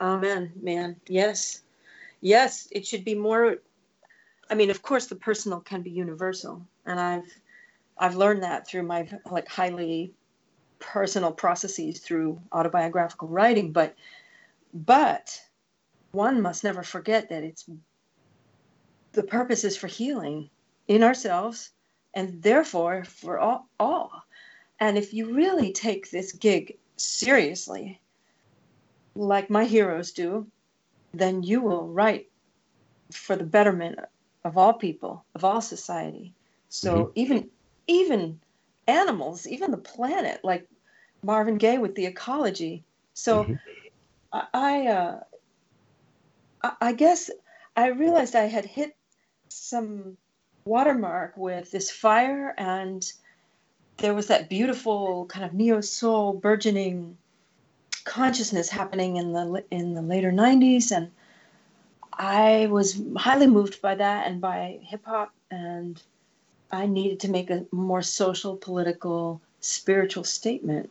Amen, 0.00 0.52
man. 0.60 0.96
Yes. 1.06 1.62
Yes, 2.20 2.68
it 2.70 2.86
should 2.86 3.04
be 3.04 3.14
more. 3.14 3.56
I 4.50 4.54
mean, 4.54 4.70
of 4.70 4.82
course, 4.82 5.06
the 5.06 5.16
personal 5.16 5.60
can 5.60 5.82
be 5.82 5.90
universal. 5.90 6.66
And 6.84 7.00
I've, 7.00 7.32
I've 7.98 8.16
learned 8.16 8.42
that 8.42 8.66
through 8.66 8.82
my 8.82 9.08
like 9.30 9.48
highly 9.48 10.12
personal 10.78 11.32
processes 11.32 12.00
through 12.00 12.40
autobiographical 12.52 13.28
writing. 13.28 13.72
But, 13.72 13.94
but 14.74 15.40
one 16.12 16.42
must 16.42 16.64
never 16.64 16.82
forget 16.82 17.30
that 17.30 17.42
it's 17.42 17.64
the 19.16 19.24
purpose 19.24 19.64
is 19.64 19.76
for 19.76 19.88
healing 19.88 20.48
in 20.86 21.02
ourselves 21.02 21.70
and 22.14 22.42
therefore 22.42 23.02
for 23.02 23.38
all, 23.38 23.66
all. 23.80 24.12
And 24.78 24.96
if 24.96 25.12
you 25.12 25.34
really 25.34 25.72
take 25.72 26.10
this 26.10 26.32
gig 26.32 26.76
seriously, 26.96 28.00
like 29.14 29.50
my 29.50 29.64
heroes 29.64 30.12
do, 30.12 30.46
then 31.12 31.42
you 31.42 31.60
will 31.62 31.88
write 31.88 32.28
for 33.10 33.36
the 33.36 33.44
betterment 33.44 33.98
of 34.44 34.58
all 34.58 34.74
people, 34.74 35.24
of 35.34 35.44
all 35.44 35.60
society. 35.60 36.32
So 36.68 36.96
mm-hmm. 36.96 37.12
even 37.14 37.50
even 37.88 38.40
animals, 38.86 39.46
even 39.46 39.70
the 39.70 39.78
planet, 39.78 40.40
like 40.44 40.68
Marvin 41.22 41.56
Gaye 41.56 41.78
with 41.78 41.94
the 41.94 42.06
ecology. 42.06 42.84
So 43.14 43.44
mm-hmm. 43.44 43.54
I 44.32 44.46
I, 44.52 44.86
uh, 44.88 45.20
I 46.80 46.92
guess 46.92 47.30
I 47.76 47.88
realized 47.88 48.34
I 48.34 48.44
had 48.44 48.64
hit 48.64 48.96
some 49.48 50.16
watermark 50.64 51.36
with 51.36 51.70
this 51.70 51.90
fire 51.90 52.54
and 52.58 53.12
there 53.98 54.14
was 54.14 54.26
that 54.26 54.48
beautiful 54.48 55.26
kind 55.26 55.44
of 55.44 55.54
neo 55.54 55.80
soul 55.80 56.32
burgeoning 56.32 57.16
consciousness 58.04 58.68
happening 58.68 59.16
in 59.16 59.32
the 59.32 59.64
in 59.70 59.94
the 59.94 60.02
later 60.02 60.32
90s 60.32 60.90
and 60.90 61.10
I 62.12 62.66
was 62.70 63.00
highly 63.16 63.46
moved 63.46 63.82
by 63.82 63.94
that 63.96 64.26
and 64.26 64.40
by 64.40 64.78
hip 64.82 65.04
hop 65.04 65.32
and 65.50 66.00
I 66.72 66.86
needed 66.86 67.20
to 67.20 67.30
make 67.30 67.50
a 67.50 67.66
more 67.70 68.02
social 68.02 68.56
political 68.56 69.40
spiritual 69.60 70.24
statement. 70.24 70.90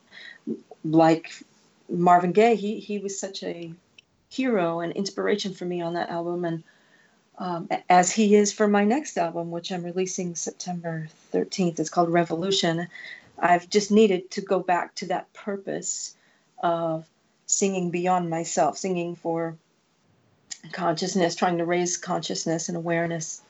Like 0.83 1.43
Marvin 1.89 2.31
Gaye 2.31 2.55
he 2.55 2.79
he 2.79 2.99
was 2.99 3.19
such 3.19 3.43
a 3.43 3.71
hero 4.29 4.81
and 4.81 4.93
inspiration 4.93 5.53
for 5.53 5.65
me 5.65 5.81
on 5.81 5.93
that 5.93 6.09
album 6.09 6.45
and 6.45 6.63
um, 7.37 7.67
as 7.89 8.11
he 8.11 8.35
is 8.35 8.53
for 8.53 8.67
my 8.67 8.83
next 8.83 9.17
album, 9.17 9.51
which 9.51 9.71
I'm 9.71 9.83
releasing 9.83 10.35
September 10.35 11.07
13th. 11.33 11.79
It's 11.79 11.89
called 11.89 12.09
Revolution. 12.09 12.87
I've 13.37 13.69
just 13.69 13.91
needed 13.91 14.31
to 14.31 14.41
go 14.41 14.59
back 14.59 14.95
to 14.95 15.07
that 15.07 15.31
purpose 15.33 16.15
of 16.63 17.05
singing 17.45 17.91
beyond 17.91 18.29
myself, 18.29 18.77
singing 18.77 19.15
for 19.15 19.55
consciousness, 20.71 21.35
trying 21.35 21.57
to 21.57 21.65
raise 21.65 21.97
consciousness 21.97 22.69
and 22.69 22.77
awareness. 22.77 23.41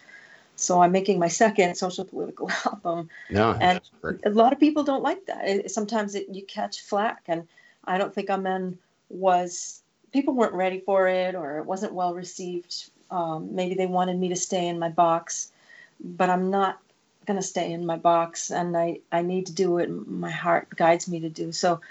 So 0.55 0.81
I'm 0.81 0.91
making 0.91 1.19
my 1.19 1.27
second 1.27 1.75
social 1.75 2.05
political 2.05 2.49
album. 2.65 3.09
No, 3.29 3.55
and 3.59 3.81
a 4.23 4.29
lot 4.29 4.53
of 4.53 4.59
people 4.59 4.83
don't 4.83 5.03
like 5.03 5.25
that. 5.27 5.47
It, 5.47 5.71
sometimes 5.71 6.15
it, 6.15 6.27
you 6.29 6.43
catch 6.43 6.81
flack, 6.81 7.23
and 7.27 7.47
I 7.85 7.97
don't 7.97 8.13
think 8.13 8.29
Amen 8.29 8.77
was. 9.09 9.81
People 10.11 10.33
weren't 10.33 10.53
ready 10.53 10.79
for 10.79 11.07
it, 11.09 11.35
or 11.35 11.59
it 11.59 11.65
wasn't 11.65 11.93
well 11.93 12.15
received 12.15 12.89
um, 13.11 13.55
maybe 13.55 13.75
they 13.75 13.85
wanted 13.85 14.17
me 14.17 14.29
to 14.29 14.35
stay 14.35 14.67
in 14.67 14.79
my 14.79 14.89
box, 14.89 15.51
but 15.99 16.29
I'm 16.29 16.49
not 16.49 16.79
going 17.25 17.39
to 17.39 17.45
stay 17.45 17.71
in 17.71 17.85
my 17.85 17.97
box, 17.97 18.51
and 18.51 18.77
I, 18.77 18.99
I 19.11 19.21
need 19.21 19.47
to 19.47 19.53
do 19.53 19.71
what 19.71 19.89
my 19.89 20.29
heart 20.29 20.69
guides 20.75 21.07
me 21.07 21.19
to 21.21 21.29
do. 21.29 21.51
So, 21.51 21.81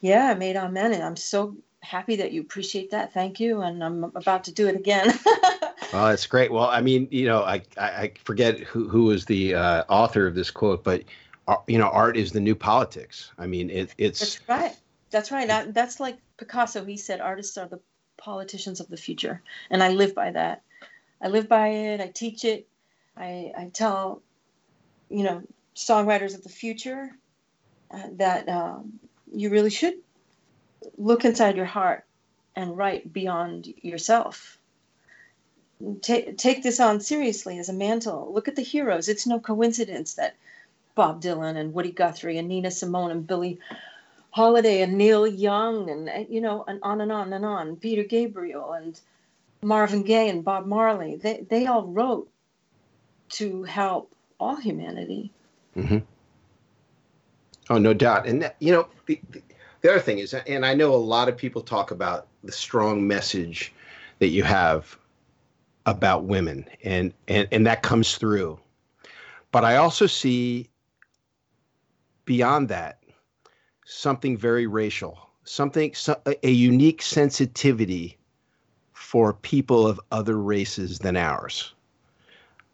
yeah, 0.00 0.30
I 0.30 0.34
made 0.34 0.56
Amen, 0.56 0.92
and 0.92 1.02
I'm 1.02 1.16
so 1.16 1.56
happy 1.80 2.16
that 2.16 2.32
you 2.32 2.40
appreciate 2.40 2.90
that. 2.90 3.12
Thank 3.12 3.40
you, 3.40 3.62
and 3.62 3.82
I'm 3.82 4.04
about 4.04 4.44
to 4.44 4.52
do 4.52 4.68
it 4.68 4.76
again. 4.76 5.18
well, 5.92 6.06
that's 6.08 6.26
great. 6.26 6.52
Well, 6.52 6.68
I 6.68 6.80
mean, 6.80 7.08
you 7.10 7.26
know, 7.26 7.42
I 7.42 7.62
I, 7.76 8.12
forget 8.24 8.58
who 8.60 8.88
who 8.88 9.04
was 9.04 9.24
the 9.24 9.54
uh, 9.54 9.84
author 9.88 10.26
of 10.26 10.34
this 10.34 10.50
quote, 10.50 10.84
but 10.84 11.02
uh, 11.48 11.56
you 11.66 11.78
know, 11.78 11.88
art 11.88 12.16
is 12.16 12.32
the 12.32 12.40
new 12.40 12.54
politics. 12.54 13.32
I 13.38 13.46
mean, 13.46 13.70
it, 13.70 13.94
it's 13.98 14.20
that's 14.20 14.48
right. 14.48 14.76
That's 15.10 15.30
right. 15.30 15.72
That's 15.72 16.00
like 16.00 16.18
Picasso. 16.38 16.84
He 16.84 16.96
said, 16.96 17.20
artists 17.20 17.56
are 17.56 17.68
the 17.68 17.80
politicians 18.24 18.80
of 18.80 18.88
the 18.88 18.96
future. 18.96 19.42
And 19.70 19.82
I 19.82 19.90
live 19.90 20.14
by 20.14 20.30
that. 20.30 20.62
I 21.20 21.28
live 21.28 21.46
by 21.46 21.68
it. 21.68 22.00
I 22.00 22.08
teach 22.08 22.44
it. 22.44 22.66
I, 23.16 23.52
I 23.56 23.70
tell, 23.72 24.22
you 25.10 25.22
know, 25.22 25.42
songwriters 25.76 26.34
of 26.34 26.42
the 26.42 26.48
future 26.48 27.10
uh, 27.90 28.08
that 28.12 28.48
um, 28.48 28.98
you 29.32 29.50
really 29.50 29.70
should 29.70 29.94
look 30.96 31.24
inside 31.24 31.56
your 31.56 31.66
heart 31.66 32.04
and 32.56 32.76
write 32.76 33.12
beyond 33.12 33.72
yourself. 33.82 34.58
Take, 36.00 36.62
this 36.62 36.80
on 36.80 37.00
seriously 37.00 37.58
as 37.58 37.68
a 37.68 37.74
mantle. 37.74 38.32
Look 38.32 38.48
at 38.48 38.56
the 38.56 38.62
heroes. 38.62 39.08
It's 39.08 39.26
no 39.26 39.38
coincidence 39.38 40.14
that 40.14 40.34
Bob 40.94 41.20
Dylan 41.20 41.56
and 41.56 41.74
Woody 41.74 41.92
Guthrie 41.92 42.38
and 42.38 42.48
Nina 42.48 42.70
Simone 42.70 43.10
and 43.10 43.26
Billie 43.26 43.58
Holiday 44.34 44.82
and 44.82 44.98
Neil 44.98 45.28
Young 45.28 45.88
and 45.88 46.08
uh, 46.08 46.24
you 46.28 46.40
know 46.40 46.64
and 46.66 46.80
on 46.82 47.00
and 47.00 47.12
on 47.12 47.32
and 47.32 47.44
on 47.44 47.76
Peter 47.76 48.02
Gabriel 48.02 48.72
and 48.72 49.00
Marvin 49.62 50.02
Gaye 50.02 50.28
and 50.28 50.44
Bob 50.44 50.66
Marley 50.66 51.14
they 51.14 51.46
they 51.48 51.66
all 51.66 51.86
wrote 51.86 52.28
to 53.28 53.62
help 53.62 54.12
all 54.40 54.56
humanity. 54.56 55.30
Mm-hmm. 55.76 55.98
Oh, 57.70 57.78
no 57.78 57.94
doubt. 57.94 58.26
And 58.26 58.52
you 58.58 58.72
know 58.72 58.88
the, 59.06 59.20
the, 59.30 59.40
the 59.82 59.90
other 59.90 60.00
thing 60.00 60.18
is, 60.18 60.34
and 60.34 60.66
I 60.66 60.74
know 60.74 60.92
a 60.92 60.96
lot 60.96 61.28
of 61.28 61.36
people 61.36 61.62
talk 61.62 61.92
about 61.92 62.26
the 62.42 62.50
strong 62.50 63.06
message 63.06 63.72
that 64.18 64.30
you 64.30 64.42
have 64.42 64.98
about 65.86 66.24
women, 66.24 66.66
and 66.82 67.14
and 67.28 67.46
and 67.52 67.64
that 67.68 67.82
comes 67.82 68.16
through. 68.16 68.58
But 69.52 69.64
I 69.64 69.76
also 69.76 70.08
see 70.08 70.68
beyond 72.24 72.68
that 72.70 72.98
something 73.84 74.36
very 74.36 74.66
racial, 74.66 75.30
something 75.44 75.94
a 76.42 76.50
unique 76.50 77.02
sensitivity 77.02 78.16
for 78.92 79.32
people 79.32 79.86
of 79.86 80.00
other 80.10 80.38
races 80.38 80.98
than 80.98 81.16
ours. 81.16 81.74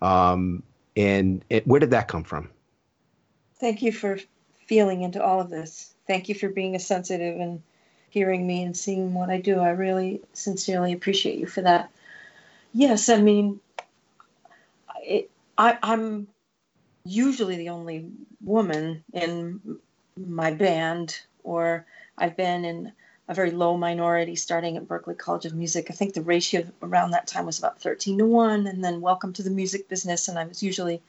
Um, 0.00 0.62
and 0.97 1.45
it, 1.50 1.67
where 1.67 1.81
did 1.81 1.90
that 1.90 2.09
come 2.09 2.25
from? 2.25 2.49
Thank 3.59 3.83
you 3.83 3.93
for 3.93 4.19
feeling 4.67 5.02
into 5.02 5.23
all 5.23 5.40
of 5.40 5.50
this. 5.50 5.95
Thank 6.07 6.29
you 6.29 6.35
for 6.35 6.49
being 6.49 6.79
sensitive 6.79 7.38
and 7.40 7.62
hearing 8.11 8.47
me 8.47 8.62
and 8.62 8.76
seeing 8.76 9.14
what 9.14 9.31
I 9.31 9.40
do. 9.40 9.59
I 9.59 9.71
really 9.71 10.21
sincerely 10.33 10.93
appreciate 10.93 11.38
you 11.38 11.47
for 11.47 11.62
that. 11.62 11.90
Yes, 12.73 13.09
I 13.09 13.21
mean, 13.21 13.61
it, 15.02 15.31
I, 15.59 15.79
I'm 15.83 16.29
usually 17.05 17.57
the 17.57 17.69
only 17.69 18.07
woman 18.43 19.05
in 19.12 19.61
my 20.28 20.52
band, 20.52 21.18
or 21.42 21.86
I've 22.18 22.36
been 22.36 22.64
in 22.64 22.92
a 23.30 23.34
very 23.34 23.52
low 23.52 23.76
minority 23.76 24.34
starting 24.34 24.76
at 24.76 24.88
Berklee 24.88 25.16
College 25.16 25.46
of 25.46 25.54
Music. 25.54 25.86
I 25.88 25.94
think 25.94 26.14
the 26.14 26.22
ratio 26.22 26.66
around 26.82 27.12
that 27.12 27.28
time 27.28 27.46
was 27.46 27.60
about 27.60 27.80
13 27.80 28.18
to 28.18 28.26
1. 28.26 28.66
And 28.66 28.82
then 28.82 29.00
Welcome 29.00 29.32
to 29.34 29.42
the 29.44 29.50
Music 29.50 29.88
Business. 29.88 30.26
And 30.26 30.36
I 30.36 30.44
was 30.44 30.64
usually 30.64 31.00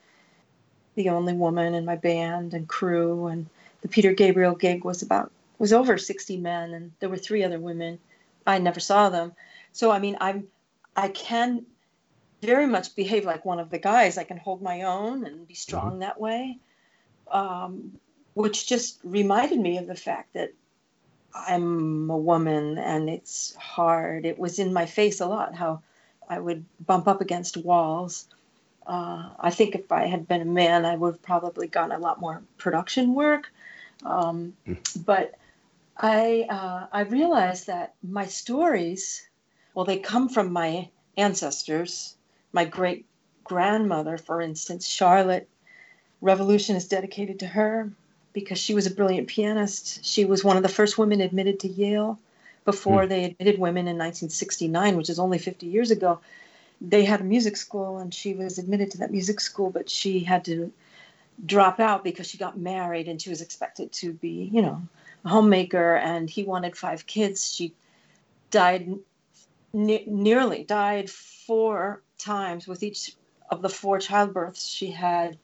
the 0.94 1.08
only 1.08 1.32
woman 1.32 1.74
in 1.74 1.84
my 1.84 1.96
band 1.96 2.54
and 2.54 2.68
crew. 2.68 3.26
And 3.26 3.46
the 3.80 3.88
Peter 3.88 4.12
Gabriel 4.12 4.54
gig 4.54 4.84
was 4.84 5.02
about, 5.02 5.32
was 5.58 5.72
over 5.72 5.98
60 5.98 6.36
men. 6.36 6.74
And 6.74 6.92
there 7.00 7.08
were 7.08 7.16
three 7.16 7.42
other 7.42 7.58
women. 7.58 7.98
I 8.46 8.58
never 8.58 8.78
saw 8.78 9.08
them. 9.08 9.32
So, 9.72 9.90
I 9.90 9.98
mean, 9.98 10.16
I'm, 10.20 10.46
I 10.94 11.08
can 11.08 11.66
very 12.40 12.66
much 12.66 12.94
behave 12.94 13.24
like 13.24 13.44
one 13.44 13.58
of 13.58 13.70
the 13.70 13.78
guys. 13.78 14.16
I 14.16 14.24
can 14.24 14.36
hold 14.36 14.62
my 14.62 14.82
own 14.82 15.24
and 15.26 15.48
be 15.48 15.54
strong 15.54 15.90
mm-hmm. 15.90 16.00
that 16.00 16.20
way. 16.20 16.58
Um, 17.32 17.98
which 18.34 18.66
just 18.66 18.98
reminded 19.04 19.58
me 19.58 19.78
of 19.78 19.86
the 19.86 19.94
fact 19.94 20.32
that 20.34 20.52
I'm 21.34 22.10
a 22.10 22.16
woman 22.16 22.78
and 22.78 23.08
it's 23.08 23.54
hard. 23.56 24.26
It 24.26 24.38
was 24.38 24.58
in 24.58 24.72
my 24.72 24.86
face 24.86 25.20
a 25.20 25.26
lot 25.26 25.54
how 25.54 25.82
I 26.28 26.38
would 26.38 26.64
bump 26.86 27.08
up 27.08 27.20
against 27.20 27.56
walls. 27.56 28.26
Uh, 28.86 29.30
I 29.38 29.50
think 29.50 29.74
if 29.74 29.90
I 29.92 30.06
had 30.06 30.26
been 30.26 30.42
a 30.42 30.46
man, 30.46 30.84
I 30.84 30.96
would 30.96 31.14
have 31.14 31.22
probably 31.22 31.68
gotten 31.68 31.92
a 31.92 31.98
lot 31.98 32.20
more 32.20 32.42
production 32.58 33.14
work. 33.14 33.50
Um, 34.04 34.54
mm. 34.66 35.04
But 35.04 35.34
I 35.96 36.46
uh, 36.48 36.86
I 36.92 37.02
realized 37.02 37.68
that 37.68 37.94
my 38.02 38.26
stories, 38.26 39.26
well, 39.74 39.84
they 39.84 39.98
come 39.98 40.28
from 40.28 40.52
my 40.52 40.88
ancestors. 41.16 42.16
My 42.52 42.64
great 42.64 43.06
grandmother, 43.44 44.18
for 44.18 44.40
instance, 44.40 44.86
Charlotte, 44.86 45.48
Revolution 46.20 46.76
is 46.76 46.88
dedicated 46.88 47.40
to 47.40 47.46
her 47.46 47.90
because 48.32 48.58
she 48.58 48.74
was 48.74 48.86
a 48.86 48.90
brilliant 48.94 49.28
pianist. 49.28 50.04
She 50.04 50.24
was 50.24 50.44
one 50.44 50.56
of 50.56 50.62
the 50.62 50.68
first 50.68 50.98
women 50.98 51.20
admitted 51.20 51.60
to 51.60 51.68
Yale 51.68 52.18
before 52.64 53.04
mm. 53.04 53.08
they 53.08 53.24
admitted 53.24 53.58
women 53.58 53.82
in 53.88 53.98
1969, 53.98 54.96
which 54.96 55.10
is 55.10 55.18
only 55.18 55.38
50 55.38 55.66
years 55.66 55.90
ago. 55.90 56.20
They 56.80 57.04
had 57.04 57.20
a 57.20 57.24
music 57.24 57.56
school 57.56 57.98
and 57.98 58.12
she 58.12 58.34
was 58.34 58.58
admitted 58.58 58.90
to 58.92 58.98
that 58.98 59.12
music 59.12 59.40
school, 59.40 59.70
but 59.70 59.88
she 59.88 60.20
had 60.20 60.44
to 60.46 60.72
drop 61.44 61.80
out 61.80 62.04
because 62.04 62.26
she 62.26 62.38
got 62.38 62.58
married 62.58 63.08
and 63.08 63.20
she 63.20 63.30
was 63.30 63.40
expected 63.40 63.92
to 63.92 64.12
be, 64.12 64.50
you 64.52 64.62
know, 64.62 64.82
a 65.24 65.28
homemaker 65.28 65.96
and 65.96 66.28
he 66.28 66.42
wanted 66.42 66.76
five 66.76 67.06
kids. 67.06 67.52
She 67.52 67.72
died 68.50 68.98
ne- 69.72 70.04
nearly 70.06 70.64
died 70.64 71.10
four 71.10 72.02
times 72.18 72.66
with 72.66 72.82
each 72.82 73.14
of 73.50 73.62
the 73.62 73.68
four 73.68 73.98
childbirths 73.98 74.68
she 74.68 74.90
had 74.90 75.36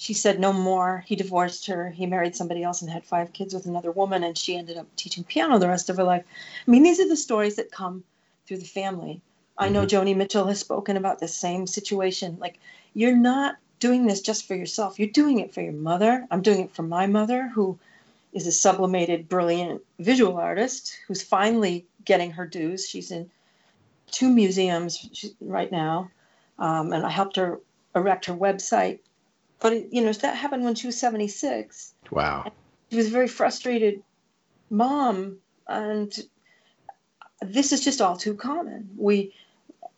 she 0.00 0.14
said 0.14 0.40
no 0.40 0.50
more. 0.50 1.04
He 1.06 1.14
divorced 1.14 1.66
her. 1.66 1.90
He 1.90 2.06
married 2.06 2.34
somebody 2.34 2.62
else 2.62 2.80
and 2.80 2.90
had 2.90 3.04
five 3.04 3.34
kids 3.34 3.52
with 3.52 3.66
another 3.66 3.92
woman, 3.92 4.24
and 4.24 4.36
she 4.36 4.56
ended 4.56 4.78
up 4.78 4.86
teaching 4.96 5.24
piano 5.24 5.58
the 5.58 5.68
rest 5.68 5.90
of 5.90 5.98
her 5.98 6.04
life. 6.04 6.24
I 6.66 6.70
mean, 6.70 6.82
these 6.82 7.00
are 7.00 7.08
the 7.08 7.18
stories 7.18 7.56
that 7.56 7.70
come 7.70 8.02
through 8.46 8.58
the 8.58 8.64
family. 8.64 9.20
I 9.58 9.68
know 9.68 9.84
mm-hmm. 9.84 10.08
Joni 10.08 10.16
Mitchell 10.16 10.46
has 10.46 10.58
spoken 10.58 10.96
about 10.96 11.18
the 11.18 11.28
same 11.28 11.66
situation. 11.66 12.38
Like, 12.40 12.58
you're 12.94 13.14
not 13.14 13.56
doing 13.78 14.06
this 14.06 14.22
just 14.22 14.48
for 14.48 14.54
yourself. 14.54 14.98
You're 14.98 15.10
doing 15.10 15.38
it 15.38 15.52
for 15.52 15.60
your 15.60 15.74
mother. 15.74 16.26
I'm 16.30 16.40
doing 16.40 16.60
it 16.60 16.74
for 16.74 16.82
my 16.82 17.06
mother, 17.06 17.48
who 17.48 17.78
is 18.32 18.46
a 18.46 18.52
sublimated, 18.52 19.28
brilliant 19.28 19.82
visual 19.98 20.38
artist 20.38 20.96
who's 21.08 21.22
finally 21.22 21.84
getting 22.06 22.30
her 22.30 22.46
dues. 22.46 22.88
She's 22.88 23.10
in 23.10 23.30
two 24.10 24.30
museums 24.30 25.26
right 25.42 25.70
now, 25.70 26.10
um, 26.58 26.94
and 26.94 27.04
I 27.04 27.10
helped 27.10 27.36
her 27.36 27.60
erect 27.94 28.24
her 28.24 28.34
website 28.34 29.00
but 29.60 29.92
you 29.92 30.02
know 30.02 30.12
that 30.12 30.36
happened 30.36 30.64
when 30.64 30.74
she 30.74 30.86
was 30.86 30.98
76 30.98 31.94
wow 32.10 32.50
she 32.90 32.96
was 32.96 33.06
a 33.06 33.10
very 33.10 33.28
frustrated 33.28 34.02
mom 34.70 35.38
and 35.68 36.18
this 37.40 37.72
is 37.72 37.82
just 37.82 38.00
all 38.00 38.16
too 38.16 38.34
common 38.34 38.90
we 38.96 39.32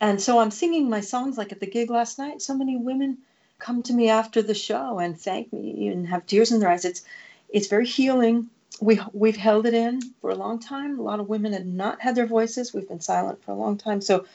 and 0.00 0.21
so 0.21 0.38
i'm 0.38 0.50
singing 0.50 0.88
my 0.88 1.00
songs 1.00 1.38
like 1.38 1.52
at 1.52 1.61
the 1.61 1.66
gig 1.66 1.90
last 1.90 2.19
night 2.19 2.42
so 2.42 2.54
many 2.54 2.76
women 2.76 3.19
come 3.62 3.83
to 3.83 3.92
me 3.92 4.11
after 4.11 4.42
the 4.42 4.54
show 4.54 4.99
and 4.99 5.19
thank 5.19 5.52
me 5.52 5.88
and 5.88 6.07
have 6.09 6.26
tears 6.26 6.50
in 6.52 6.61
their 6.61 6.69
eyes. 6.69 6.85
It's 6.85 7.02
it's 7.49 7.69
very 7.69 7.87
healing. 7.87 8.50
We 8.81 9.00
we've 9.12 9.37
held 9.37 9.66
it 9.66 9.75
in 9.75 10.00
for 10.21 10.31
a 10.31 10.35
long 10.35 10.59
time. 10.59 10.99
A 10.99 11.02
lot 11.02 11.21
of 11.21 11.28
women 11.28 11.52
have 11.52 11.64
not 11.64 12.00
had 12.00 12.16
their 12.16 12.26
voices. 12.26 12.75
We've 12.75 12.88
been 12.88 13.00
silent 13.00 13.42
for 13.45 13.52
a 13.52 13.57
long 13.57 13.78
time. 13.78 14.00
So 14.00 14.26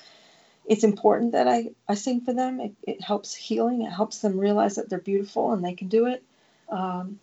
it's 0.68 0.84
important 0.84 1.32
that 1.32 1.48
I, 1.48 1.70
I 1.88 1.96
sing 1.96 2.22
for 2.22 2.34
them. 2.34 2.60
It, 2.60 2.74
it 2.84 3.02
helps 3.02 3.34
healing. 3.34 3.84
It 3.84 3.92
helps 3.92 4.20
them 4.20 4.38
realize 4.38 4.76
that 4.76 4.90
they're 4.90 5.00
beautiful 5.00 5.54
and 5.54 5.64
they 5.64 5.74
can 5.74 5.88
do 5.88 6.08
it. 6.08 6.24
Um, 6.70 7.20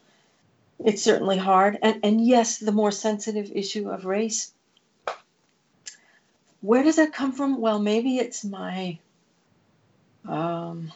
it's 0.83 1.03
certainly 1.03 1.37
hard. 1.37 1.79
And, 1.83 2.01
and 2.03 2.27
yes, 2.27 2.59
the 2.59 2.73
more 2.73 2.91
sensitive 2.91 3.53
issue 3.55 3.91
of 3.91 4.07
race. 4.07 4.51
Where 6.63 6.83
does 6.83 6.97
that 6.97 7.13
come 7.13 7.33
from? 7.33 7.61
Well, 7.61 7.79
maybe 7.79 8.17
it's 8.17 8.45
my 8.45 8.99
um, 10.27 10.91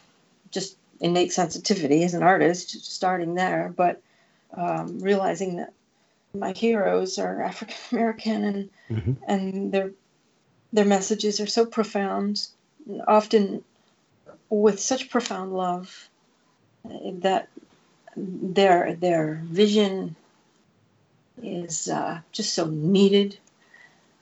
just 0.51 0.79
innate 1.01 1.33
sensitivity 1.33 2.03
as 2.03 2.15
an 2.15 2.23
artist, 2.23 2.85
starting 2.85 3.35
there, 3.35 3.73
but 3.77 4.01
um, 4.55 4.99
realizing 5.01 5.57
that 5.57 5.75
my 6.33 6.53
heroes 6.53 7.19
are 7.19 7.43
African 7.51 7.77
American 7.93 8.45
and 8.45 8.71
mm-hmm. 8.91 9.13
and 9.27 9.73
their 9.73 9.93
their 10.73 10.85
messages 10.85 11.41
are 11.41 11.47
so 11.47 11.65
profound, 11.67 12.47
often 13.07 13.65
with 14.51 14.81
such 14.81 15.11
profound 15.11 15.53
love 15.55 16.09
that 16.85 17.49
their 18.17 18.95
their 18.95 19.41
vision 19.45 20.17
is 21.43 21.89
uh, 21.89 22.21
just 22.33 22.55
so 22.55 22.67
needed. 22.67 23.39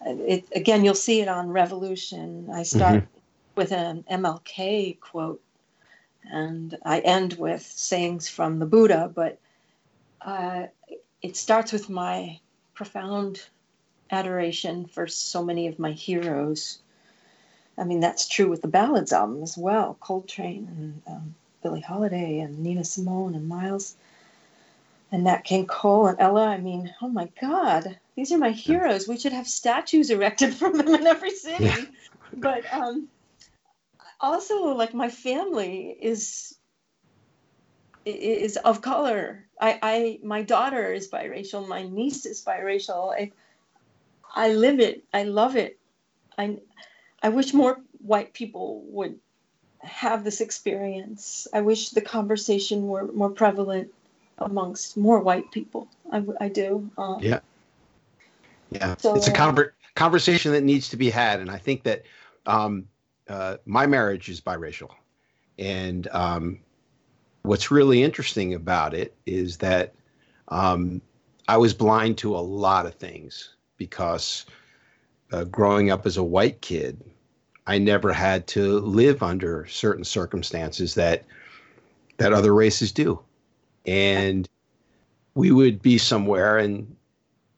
It, 0.04 0.44
again, 0.54 0.84
you'll 0.84 0.94
see 0.94 1.20
it 1.20 1.28
on 1.28 1.50
Revolution. 1.50 2.48
I 2.52 2.62
start 2.62 2.96
mm-hmm. 2.96 3.56
with 3.56 3.72
an 3.72 4.04
MLK 4.10 5.00
quote, 5.00 5.42
and 6.30 6.76
I 6.84 7.00
end 7.00 7.34
with 7.34 7.62
sayings 7.62 8.28
from 8.28 8.58
the 8.58 8.66
Buddha. 8.66 9.10
But 9.12 9.38
uh, 10.20 10.66
it 11.22 11.36
starts 11.36 11.72
with 11.72 11.88
my 11.88 12.38
profound 12.74 13.42
adoration 14.10 14.86
for 14.86 15.06
so 15.06 15.44
many 15.44 15.66
of 15.66 15.78
my 15.78 15.92
heroes. 15.92 16.78
I 17.78 17.84
mean, 17.84 18.00
that's 18.00 18.28
true 18.28 18.48
with 18.48 18.62
the 18.62 18.68
ballads 18.68 19.12
album 19.12 19.42
as 19.42 19.56
well 19.56 19.96
Coltrane 20.00 20.68
and 20.68 21.02
um, 21.06 21.34
Billie 21.62 21.80
Holiday 21.80 22.40
and 22.40 22.60
Nina 22.60 22.84
Simone 22.84 23.34
and 23.34 23.48
Miles 23.48 23.96
and 25.12 25.25
Nat 25.25 25.44
King 25.44 25.66
Cole 25.66 26.06
and 26.06 26.20
Ella. 26.20 26.46
I 26.46 26.58
mean, 26.58 26.94
oh 27.02 27.08
my 27.08 27.28
God, 27.40 27.98
these 28.16 28.32
are 28.32 28.38
my 28.38 28.50
heroes. 28.50 29.06
We 29.06 29.18
should 29.18 29.32
have 29.32 29.48
statues 29.48 30.10
erected 30.10 30.54
for 30.58 30.70
them 30.72 30.88
in 30.88 31.06
every 31.06 31.30
city. 31.30 31.64
Yeah. 31.64 31.84
But 32.32 32.64
um, 32.72 33.08
also, 34.20 34.75
like, 34.75 34.94
my 34.94 35.08
family 35.08 35.96
is 36.00 36.54
is 38.04 38.56
of 38.58 38.82
color. 38.82 39.44
I, 39.60 39.78
I 39.82 40.18
my 40.22 40.42
daughter 40.42 40.92
is 40.92 41.08
biracial. 41.08 41.66
My 41.66 41.82
niece 41.82 42.25
is 42.25 42.44
biracial. 42.44 43.12
I, 43.12 43.32
I 44.37 44.52
live 44.52 44.81
it. 44.81 45.02
I 45.14 45.23
love 45.25 45.57
it. 45.57 45.78
I, 46.37 46.59
I 47.23 47.31
wish 47.31 47.55
more 47.55 47.78
white 47.99 48.35
people 48.35 48.85
would 48.88 49.19
have 49.81 50.25
this 50.25 50.43
experience. 50.43 51.49
I 51.55 51.62
wish 51.62 51.90
the 51.90 52.02
conversation 52.02 52.87
were 52.87 53.11
more 53.11 53.31
prevalent 53.31 53.88
amongst 54.38 54.99
more 54.99 55.21
white 55.21 55.50
people. 55.50 55.88
I, 56.12 56.23
I 56.38 56.49
do. 56.50 56.90
Um, 56.99 57.23
yeah. 57.23 57.40
Yeah. 58.71 58.97
So, 58.99 59.14
it's 59.14 59.26
a 59.26 59.33
conver- 59.33 59.73
conversation 59.95 60.52
that 60.52 60.62
needs 60.62 60.90
to 60.90 60.99
be 60.99 61.09
had. 61.09 61.40
And 61.40 61.50
I 61.50 61.57
think 61.57 61.83
that 61.85 62.02
um, 62.45 62.87
uh, 63.28 63.57
my 63.64 63.87
marriage 63.87 64.28
is 64.28 64.40
biracial. 64.40 64.90
And 65.59 66.09
um, 66.09 66.59
what's 67.43 67.71
really 67.71 68.02
interesting 68.02 68.52
about 68.52 68.93
it 68.93 69.16
is 69.25 69.57
that 69.59 69.95
um, 70.49 71.00
I 71.49 71.57
was 71.57 71.73
blind 71.73 72.19
to 72.19 72.37
a 72.37 72.38
lot 72.38 72.85
of 72.85 72.95
things 72.97 73.55
because 73.76 74.47
uh, 75.33 75.44
growing 75.44 75.90
up 75.90 76.07
as 76.07 76.16
a 76.16 76.22
white 76.22 76.61
kid, 76.61 77.03
I 77.66 77.79
never 77.79 78.12
had 78.12 78.46
to 78.48 78.79
live 78.81 79.22
under 79.22 79.66
certain 79.66 80.05
circumstances 80.05 80.94
that 80.94 81.24
that 82.18 82.33
other 82.33 82.55
races 82.55 82.92
do. 82.92 83.20
And 83.85 84.48
we 85.35 85.50
would 85.50 85.83
be 85.83 85.98
somewhere 85.98 86.59
and 86.59 86.96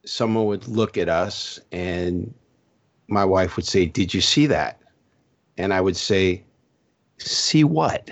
someone 0.05 0.47
would 0.47 0.66
look 0.66 0.99
at 0.99 1.09
us 1.09 1.61
and 1.71 2.35
my 3.07 3.25
wife 3.25 3.57
would 3.57 3.66
say, 3.66 3.87
"Did 3.87 4.12
you 4.12 4.21
see 4.21 4.47
that?" 4.47 4.81
And 5.57 5.73
I 5.73 5.81
would 5.81 5.97
say, 5.97 6.42
"See 7.19 7.64
what?" 7.64 8.11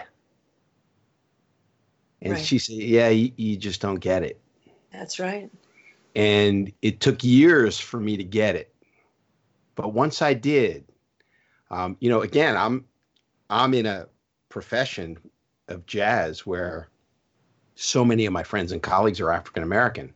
And 2.22 2.34
right. 2.34 2.44
she 2.44 2.58
said, 2.58 2.76
"Yeah, 2.76 3.08
you, 3.08 3.32
you 3.36 3.56
just 3.56 3.80
don't 3.80 4.00
get 4.00 4.22
it." 4.22 4.40
That's 4.92 5.18
right. 5.18 5.50
And 6.16 6.72
it 6.80 7.00
took 7.00 7.22
years 7.22 7.78
for 7.78 8.00
me 8.00 8.16
to 8.16 8.24
get 8.24 8.56
it. 8.56 8.74
But 9.74 9.92
once 9.92 10.22
I 10.22 10.32
did, 10.32 10.84
um, 11.70 11.96
you 12.00 12.08
know, 12.08 12.22
again, 12.22 12.56
I'm 12.56 12.84
I'm 13.50 13.74
in 13.74 13.86
a 13.86 14.08
profession 14.48 15.18
of 15.68 15.86
jazz 15.86 16.46
where 16.46 16.88
so 17.74 18.04
many 18.04 18.24
of 18.24 18.32
my 18.32 18.42
friends 18.42 18.72
and 18.72 18.82
colleagues 18.82 19.20
are 19.20 19.30
African 19.30 19.62
American. 19.62 20.12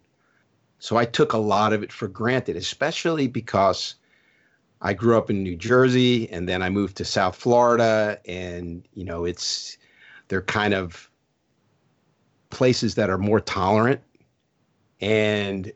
So 0.78 0.96
I 0.96 1.04
took 1.04 1.34
a 1.34 1.38
lot 1.38 1.74
of 1.74 1.82
it 1.82 1.92
for 1.92 2.08
granted, 2.08 2.56
especially 2.56 3.28
because 3.28 3.96
I 4.80 4.94
grew 4.94 5.18
up 5.18 5.28
in 5.28 5.42
New 5.42 5.56
Jersey 5.56 6.30
and 6.30 6.48
then 6.48 6.62
I 6.62 6.70
moved 6.70 6.96
to 6.96 7.04
South 7.04 7.36
Florida 7.36 8.18
and 8.24 8.88
you 8.94 9.04
know, 9.04 9.26
it's 9.26 9.76
they're 10.28 10.40
kind 10.40 10.72
of 10.72 11.10
places 12.48 12.94
that 12.94 13.10
are 13.10 13.18
more 13.18 13.40
tolerant 13.40 14.00
and 15.00 15.72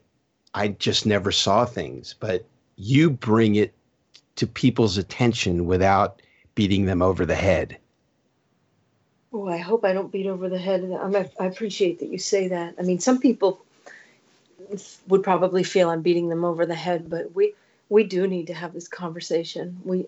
I 0.55 0.69
just 0.69 1.05
never 1.05 1.31
saw 1.31 1.65
things. 1.65 2.15
But 2.19 2.45
you 2.77 3.09
bring 3.09 3.55
it 3.55 3.73
to 4.37 4.47
people's 4.47 4.97
attention 4.97 5.65
without 5.65 6.21
beating 6.55 6.85
them 6.85 7.01
over 7.01 7.25
the 7.25 7.35
head. 7.35 7.77
Oh, 9.33 9.49
I 9.49 9.57
hope 9.57 9.83
I 9.83 9.91
don't 9.91 10.11
beat 10.11 10.27
over 10.27 10.47
the 10.47 10.57
head. 10.57 10.89
I 11.39 11.45
appreciate 11.45 11.99
that 11.99 12.07
you 12.07 12.17
say 12.17 12.47
that. 12.47 12.75
I 12.79 12.83
mean, 12.83 12.99
some 12.99 13.19
people 13.19 13.61
would 15.07 15.23
probably 15.23 15.63
feel 15.63 15.89
I'm 15.89 16.01
beating 16.01 16.29
them 16.29 16.45
over 16.45 16.65
the 16.65 16.75
head, 16.75 17.09
but 17.09 17.35
we 17.35 17.53
we 17.89 18.03
do 18.03 18.27
need 18.27 18.47
to 18.47 18.53
have 18.53 18.73
this 18.73 18.87
conversation. 18.87 19.77
We 19.83 20.07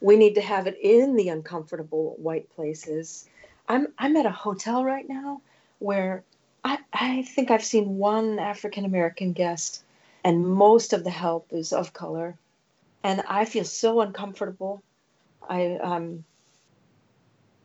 we 0.00 0.16
need 0.16 0.36
to 0.36 0.40
have 0.40 0.68
it 0.68 0.78
in 0.80 1.16
the 1.16 1.28
uncomfortable 1.28 2.14
white 2.18 2.48
places. 2.54 3.28
I'm 3.68 3.88
I'm 3.98 4.16
at 4.16 4.26
a 4.26 4.30
hotel 4.30 4.84
right 4.84 5.08
now 5.08 5.40
where 5.80 6.22
I, 6.64 6.78
I 6.92 7.22
think 7.22 7.50
I've 7.50 7.64
seen 7.64 7.98
one 7.98 8.38
African 8.38 8.84
American 8.84 9.32
guest 9.32 9.82
and 10.24 10.46
most 10.46 10.92
of 10.92 11.04
the 11.04 11.10
help 11.10 11.52
is 11.52 11.72
of 11.72 11.92
color. 11.92 12.36
And 13.02 13.22
i 13.28 13.44
feel 13.44 13.64
so 13.64 14.00
uncomfortable. 14.00 14.82
I 15.48 15.76
um 15.76 16.24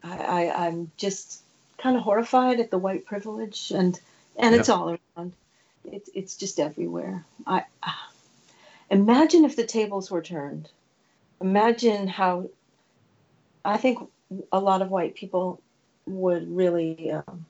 i, 0.03 0.17
I 0.17 0.67
i'm 0.67 0.91
just 0.97 1.41
kind 1.77 1.95
of 1.97 2.03
horrified 2.03 2.59
at 2.59 2.71
the 2.71 2.77
white 2.77 3.05
privilege 3.05 3.71
and 3.71 3.99
and 4.37 4.55
it's 4.55 4.69
all 4.69 4.97
around. 5.17 5.33
It's 5.85 6.09
it's 6.13 6.35
just 6.37 6.59
everywhere. 6.59 7.25
I 7.45 7.65
uh, 7.81 7.91
imagine 8.89 9.45
if 9.45 9.55
the 9.55 9.65
tables 9.65 10.09
were 10.09 10.21
turned. 10.21 10.69
Imagine 11.41 12.07
how 12.07 12.49
i 13.65 13.77
think 13.77 13.99
a 14.51 14.59
lot 14.59 14.81
of 14.81 14.89
white 14.89 15.15
people 15.15 15.59
would 16.05 16.55
really 16.55 17.11
um, 17.11 17.45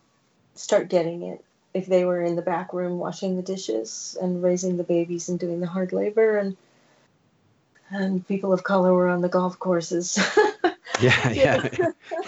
start 0.55 0.89
getting 0.89 1.23
it 1.23 1.43
if 1.73 1.87
they 1.87 2.05
were 2.05 2.21
in 2.21 2.35
the 2.35 2.41
back 2.41 2.73
room 2.73 2.99
washing 2.99 3.35
the 3.35 3.41
dishes 3.41 4.17
and 4.21 4.43
raising 4.43 4.77
the 4.77 4.83
babies 4.83 5.29
and 5.29 5.39
doing 5.39 5.59
the 5.59 5.67
hard 5.67 5.93
labor 5.93 6.37
and 6.37 6.55
and 7.89 8.27
people 8.27 8.51
of 8.51 8.63
color 8.63 8.93
were 8.93 9.07
on 9.07 9.21
the 9.21 9.29
golf 9.29 9.59
courses. 9.59 10.17
yeah, 11.01 11.29
yeah. 11.29 11.67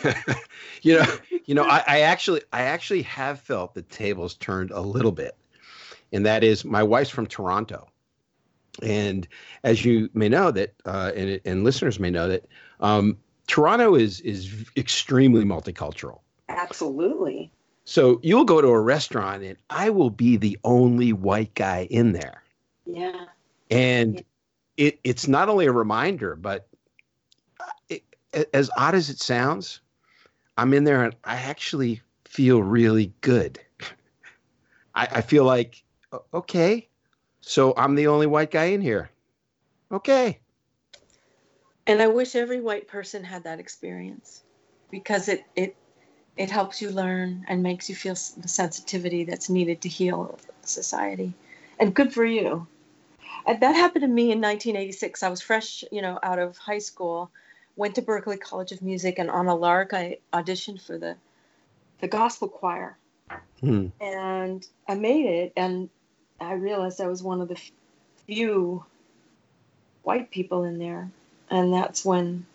you 0.83 0.99
know, 0.99 1.05
you 1.45 1.55
know, 1.55 1.63
I, 1.63 1.83
I, 1.87 1.99
actually, 2.01 2.41
I 2.53 2.61
actually 2.61 3.01
have 3.03 3.39
felt 3.39 3.73
the 3.73 3.81
tables 3.81 4.35
turned 4.35 4.71
a 4.71 4.81
little 4.81 5.11
bit, 5.11 5.35
and 6.13 6.25
that 6.25 6.43
is 6.43 6.65
my 6.65 6.83
wife's 6.83 7.09
from 7.09 7.25
Toronto, 7.25 7.87
and 8.83 9.27
as 9.63 9.83
you 9.83 10.09
may 10.13 10.29
know 10.29 10.51
that, 10.51 10.73
uh, 10.85 11.11
and, 11.15 11.41
and 11.45 11.63
listeners 11.63 11.99
may 11.99 12.11
know 12.11 12.27
that, 12.27 12.45
um, 12.79 13.17
Toronto 13.47 13.95
is 13.95 14.21
is 14.21 14.65
extremely 14.75 15.45
multicultural. 15.45 16.19
Absolutely. 16.49 17.51
So 17.85 18.19
you'll 18.23 18.45
go 18.45 18.61
to 18.61 18.67
a 18.67 18.81
restaurant 18.81 19.43
and 19.43 19.57
I 19.69 19.91
will 19.91 20.09
be 20.09 20.37
the 20.37 20.57
only 20.63 21.13
white 21.13 21.53
guy 21.53 21.87
in 21.91 22.13
there. 22.13 22.43
Yeah. 22.85 23.25
And 23.69 24.15
yeah. 24.15 24.21
it 24.87 24.99
it's 25.03 25.27
not 25.27 25.49
only 25.49 25.67
a 25.67 25.71
reminder, 25.71 26.35
but 26.35 26.67
it, 27.89 28.03
as 28.53 28.71
odd 28.75 28.95
as 28.95 29.09
it 29.09 29.19
sounds, 29.19 29.81
I'm 30.57 30.73
in 30.73 30.83
there 30.83 31.03
and 31.03 31.15
I 31.23 31.35
actually 31.35 32.01
feel 32.25 32.63
really 32.63 33.13
good. 33.21 33.59
I, 34.95 35.07
I 35.11 35.21
feel 35.21 35.45
like 35.45 35.83
okay, 36.33 36.87
so 37.41 37.73
I'm 37.77 37.93
the 37.93 38.07
only 38.07 38.25
white 38.25 38.49
guy 38.49 38.65
in 38.65 38.81
here. 38.81 39.11
Okay. 39.91 40.39
And 41.85 42.01
I 42.01 42.07
wish 42.07 42.35
every 42.35 42.61
white 42.61 42.87
person 42.87 43.23
had 43.23 43.43
that 43.43 43.59
experience 43.59 44.43
because 44.89 45.29
it 45.29 45.43
it 45.55 45.75
it 46.37 46.51
helps 46.51 46.81
you 46.81 46.89
learn 46.89 47.45
and 47.47 47.63
makes 47.63 47.89
you 47.89 47.95
feel 47.95 48.13
the 48.13 48.47
sensitivity 48.47 49.23
that's 49.23 49.49
needed 49.49 49.81
to 49.81 49.89
heal 49.89 50.37
society. 50.63 51.33
And 51.79 51.93
good 51.93 52.13
for 52.13 52.25
you. 52.25 52.67
And 53.45 53.61
that 53.61 53.75
happened 53.75 54.01
to 54.01 54.07
me 54.07 54.31
in 54.31 54.41
1986. 54.41 55.23
I 55.23 55.29
was 55.29 55.41
fresh, 55.41 55.83
you 55.91 56.01
know, 56.01 56.19
out 56.23 56.39
of 56.39 56.57
high 56.57 56.79
school, 56.79 57.29
went 57.75 57.95
to 57.95 58.01
Berklee 58.01 58.39
College 58.39 58.71
of 58.71 58.81
Music, 58.81 59.19
and 59.19 59.29
on 59.29 59.47
a 59.47 59.55
lark, 59.55 59.93
I 59.93 60.17
auditioned 60.33 60.81
for 60.81 60.97
the 60.97 61.15
the 62.01 62.07
gospel 62.09 62.49
choir, 62.49 62.97
hmm. 63.61 63.87
and 64.01 64.67
I 64.87 64.95
made 64.95 65.25
it. 65.25 65.53
And 65.55 65.89
I 66.41 66.53
realized 66.53 66.99
I 66.99 67.07
was 67.07 67.23
one 67.23 67.39
of 67.39 67.47
the 67.47 67.59
few 68.25 68.83
white 70.03 70.31
people 70.31 70.63
in 70.63 70.79
there, 70.79 71.09
and 71.49 71.71
that's 71.71 72.03
when 72.03 72.45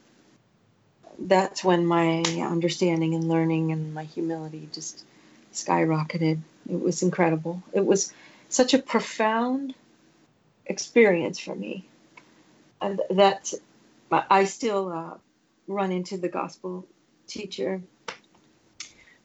that's 1.20 1.62
when 1.62 1.84
my 1.86 2.22
understanding 2.40 3.14
and 3.14 3.28
learning 3.28 3.72
and 3.72 3.92
my 3.92 4.04
humility 4.04 4.68
just 4.72 5.04
skyrocketed. 5.52 6.40
It 6.68 6.80
was 6.80 7.02
incredible. 7.02 7.62
It 7.72 7.84
was 7.84 8.12
such 8.48 8.74
a 8.74 8.78
profound 8.78 9.74
experience 10.66 11.38
for 11.38 11.54
me. 11.54 11.84
And 12.80 13.00
that 13.10 13.52
I 14.10 14.44
still 14.44 14.88
uh, 14.88 15.18
run 15.68 15.92
into 15.92 16.16
the 16.16 16.28
gospel 16.28 16.86
teacher, 17.26 17.82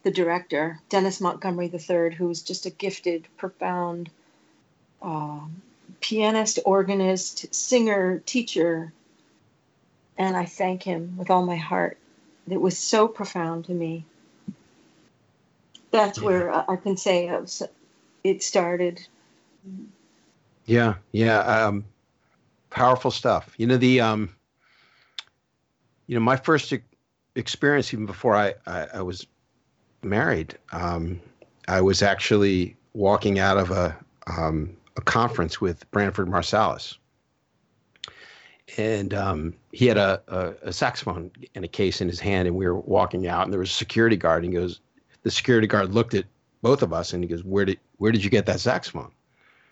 the 0.02 0.10
director, 0.10 0.78
Dennis 0.90 1.20
Montgomery 1.20 1.72
III, 1.72 2.14
who 2.14 2.28
was 2.28 2.42
just 2.42 2.66
a 2.66 2.70
gifted, 2.70 3.26
profound 3.36 4.10
uh, 5.00 5.40
pianist, 6.00 6.58
organist, 6.64 7.54
singer, 7.54 8.22
teacher, 8.26 8.92
and 10.18 10.36
I 10.36 10.44
thank 10.44 10.82
him 10.82 11.16
with 11.16 11.30
all 11.30 11.44
my 11.44 11.56
heart. 11.56 11.98
It 12.48 12.60
was 12.60 12.78
so 12.78 13.08
profound 13.08 13.66
to 13.66 13.72
me. 13.72 14.04
That's 15.90 16.18
yeah. 16.18 16.24
where 16.24 16.70
I 16.70 16.76
can 16.76 16.96
say 16.96 17.30
it 18.24 18.42
started. 18.42 19.06
Yeah, 20.64 20.94
yeah, 21.12 21.38
um, 21.40 21.84
powerful 22.70 23.10
stuff. 23.10 23.54
You 23.56 23.66
know 23.66 23.76
the, 23.76 24.00
um, 24.00 24.34
you 26.06 26.14
know, 26.14 26.20
my 26.20 26.36
first 26.36 26.72
experience, 27.34 27.92
even 27.92 28.06
before 28.06 28.36
I 28.36 28.54
I, 28.66 28.86
I 28.94 29.02
was 29.02 29.26
married, 30.02 30.56
um, 30.72 31.20
I 31.68 31.80
was 31.80 32.02
actually 32.02 32.76
walking 32.94 33.38
out 33.38 33.58
of 33.58 33.70
a 33.70 33.96
um, 34.26 34.76
a 34.96 35.00
conference 35.00 35.60
with 35.60 35.88
Branford 35.90 36.28
Marsalis 36.28 36.96
and 38.76 39.14
um, 39.14 39.54
he 39.72 39.86
had 39.86 39.96
a, 39.96 40.20
a, 40.28 40.68
a, 40.68 40.72
saxophone 40.72 41.30
and 41.54 41.64
a 41.64 41.68
case 41.68 42.00
in 42.00 42.08
his 42.08 42.20
hand, 42.20 42.48
and 42.48 42.56
we 42.56 42.66
were 42.66 42.78
walking 42.80 43.26
out, 43.26 43.44
and 43.44 43.52
there 43.52 43.60
was 43.60 43.70
a 43.70 43.74
security 43.74 44.16
guard, 44.16 44.44
and 44.44 44.52
he 44.52 44.58
goes, 44.58 44.80
the 45.22 45.30
security 45.30 45.66
guard 45.66 45.94
looked 45.94 46.14
at 46.14 46.24
both 46.62 46.82
of 46.82 46.92
us, 46.92 47.12
and 47.12 47.22
he 47.22 47.28
goes, 47.28 47.44
"Where 47.44 47.64
did 47.64 47.78
where 47.98 48.12
did 48.12 48.24
you 48.24 48.30
get 48.30 48.46
that 48.46 48.60
saxophone?" 48.60 49.10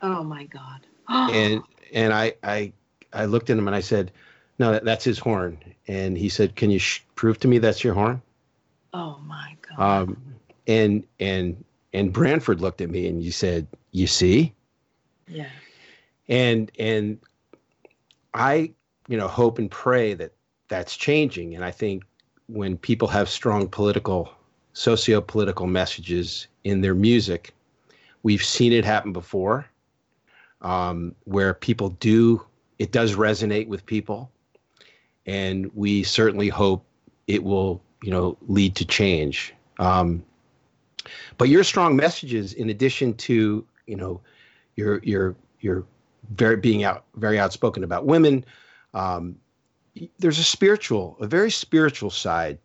Oh 0.03 0.23
my 0.23 0.45
God! 0.45 0.81
and 1.09 1.63
and 1.93 2.13
I 2.13 2.35
I 2.43 2.73
I 3.13 3.27
looked 3.27 3.51
at 3.51 3.59
him 3.59 3.67
and 3.67 3.75
I 3.77 3.81
said, 3.81 4.13
"No, 4.59 4.73
that, 4.73 4.85
that's 4.85 5.05
his 5.05 5.19
horn," 5.19 5.59
and 5.89 6.17
he 6.17 6.29
said, 6.29 6.57
"Can 6.57 6.71
you 6.71 6.79
sh- 6.79 7.01
prove 7.15 7.39
to 7.41 7.49
me 7.49 7.59
that's 7.59 7.83
your 7.83 7.95
horn?" 7.95 8.23
Oh 8.93 9.19
my 9.25 9.57
God! 9.69 10.03
Um, 10.03 10.35
and 10.67 11.05
and 11.21 11.65
and 11.93 12.13
Branford 12.13 12.61
looked 12.61 12.81
at 12.81 12.91
me 12.91 13.09
and 13.09 13.23
you 13.23 13.33
said, 13.33 13.67
"You 13.93 14.07
see?" 14.07 14.53
Yeah. 15.29 15.51
And 16.29 16.71
and 16.79 17.19
I 18.33 18.73
you 19.09 19.17
know 19.17 19.29
hope 19.29 19.59
and 19.59 19.71
pray 19.71 20.15
that 20.15 20.33
that's 20.69 20.97
changing. 20.97 21.55
And 21.55 21.65
i 21.65 21.71
think 21.71 22.05
when 22.47 22.77
people 22.77 23.09
have 23.09 23.29
strong 23.29 23.69
political 23.69 24.31
socio-political 24.73 25.67
messages 25.67 26.47
in 26.65 26.81
their 26.81 26.95
music 26.95 27.55
we've 28.23 28.43
seen 28.43 28.73
it 28.73 28.85
happen 28.85 29.13
before 29.13 29.67
um, 30.63 31.15
where 31.25 31.55
people 31.55 31.91
do 31.91 32.45
it 32.79 32.91
does 32.93 33.15
resonate 33.15 33.69
with 33.69 33.87
people. 33.87 34.31
And 35.27 35.71
we 35.75 36.03
certainly 36.03 36.49
hope 36.49 36.85
it 37.27 37.43
will 37.43 37.81
you 38.03 38.11
know 38.11 38.37
lead 38.49 38.75
to 38.77 38.85
change. 38.85 39.55
Um, 39.79 40.23
but 41.39 41.49
your 41.49 41.65
strong 41.65 41.97
messages 41.97 42.53
in 42.53 42.71
addition 42.71 43.15
to 43.15 43.65
you 43.87 43.97
know 43.97 44.21
your 44.77 45.01
your 45.03 45.35
your 45.61 45.85
very 46.35 46.57
being 46.57 46.85
out 46.85 47.05
very 47.17 47.39
outspoken 47.39 47.85
about 47.85 48.07
women 48.07 48.45
um, 48.95 49.37
there's 50.19 50.39
a 50.39 50.45
spiritual, 50.45 51.17
a 51.21 51.27
very 51.27 51.51
spiritual 51.51 52.11
side, 52.11 52.59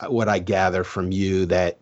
uh, 0.00 0.06
what 0.06 0.28
I 0.28 0.38
gather 0.38 0.82
from 0.84 1.12
you 1.12 1.46
that 1.46 1.78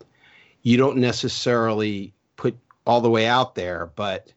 you 0.63 0.77
don't 0.77 0.99
necessarily 0.99 2.13
put 2.37 2.57
all 2.87 3.01
the 3.01 3.11
way 3.11 3.27
out 3.27 3.55
there, 3.55 3.91
but 3.97 4.33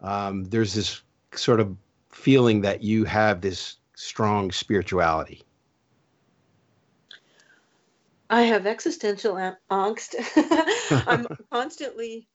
um, 0.00 0.44
there's 0.44 0.74
this 0.74 1.02
sort 1.32 1.60
of 1.60 1.76
feeling 2.10 2.62
that 2.62 2.82
you 2.82 3.04
have 3.04 3.40
this 3.40 3.76
strong 3.94 4.50
spirituality. 4.50 5.42
I 8.28 8.42
have 8.42 8.66
existential 8.66 9.34
angst. 9.70 10.14
I'm 11.06 11.26
constantly 11.52 12.26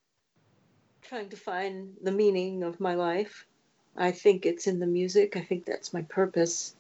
trying 1.02 1.30
to 1.30 1.38
find 1.38 1.96
the 2.02 2.12
meaning 2.12 2.64
of 2.64 2.80
my 2.80 2.96
life. 2.96 3.46
I 3.96 4.12
think 4.12 4.46
it's 4.46 4.68
in 4.68 4.80
the 4.80 4.88
music. 4.88 5.36
I 5.36 5.42
think 5.42 5.66
that's 5.66 5.94
my 5.94 6.02
purpose, 6.04 6.74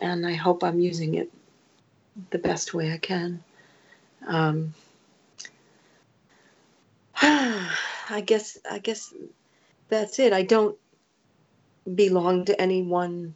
and 0.00 0.26
I 0.26 0.34
hope 0.34 0.62
I'm 0.62 0.80
using 0.80 1.14
it 1.14 1.30
the 2.30 2.38
best 2.38 2.74
way 2.74 2.92
I 2.92 2.98
can. 2.98 3.42
Um, 4.26 4.74
I 7.22 8.22
guess 8.24 8.58
I 8.70 8.78
guess 8.78 9.12
that's 9.88 10.18
it. 10.18 10.32
I 10.32 10.42
don't 10.42 10.76
belong 11.94 12.44
to 12.46 12.60
any 12.60 12.82
one 12.82 13.34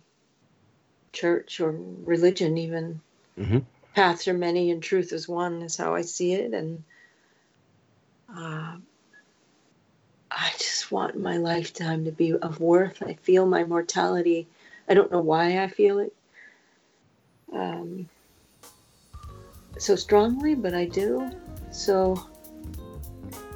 church 1.13 1.61
or 1.61 1.75
religion. 2.05 2.59
Even 2.59 3.01
mm-hmm. 3.39 3.59
paths 3.95 4.29
are 4.29 4.35
many 4.35 4.71
and 4.71 4.83
truth 4.83 5.13
is 5.13 5.29
one. 5.29 5.63
Is 5.63 5.77
how 5.77 5.95
I 5.95 6.03
see 6.03 6.35
it, 6.35 6.53
and. 6.53 6.83
Uh, 8.37 8.77
I 10.35 10.51
just 10.59 10.91
want 10.91 11.19
my 11.19 11.37
lifetime 11.37 12.05
to 12.05 12.13
be 12.13 12.33
of 12.33 12.61
worth. 12.61 13.03
I 13.03 13.15
feel 13.15 13.47
my 13.47 13.65
mortality. 13.65 14.47
I 14.89 14.95
don't 14.95 15.11
know 15.11 15.21
why 15.21 15.63
I 15.63 15.69
feel 15.69 15.99
it 16.01 16.13
um, 17.55 18.09
so 19.79 19.97
strongly, 19.97 20.55
but 20.55 20.75
I 20.75 20.87
do. 20.87 21.31
So 21.71 22.23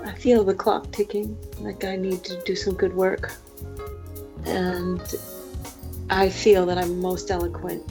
I 0.04 0.12
feel 0.12 0.44
the 0.44 0.54
clock 0.54 0.90
ticking, 0.92 1.36
like 1.60 1.84
I 1.84 1.96
need 1.96 2.24
to 2.24 2.40
do 2.42 2.54
some 2.54 2.74
good 2.74 2.94
work. 2.94 3.32
And 4.44 5.02
I 6.10 6.28
feel 6.30 6.64
that 6.66 6.78
I'm 6.78 7.00
most 7.00 7.30
eloquent 7.30 7.82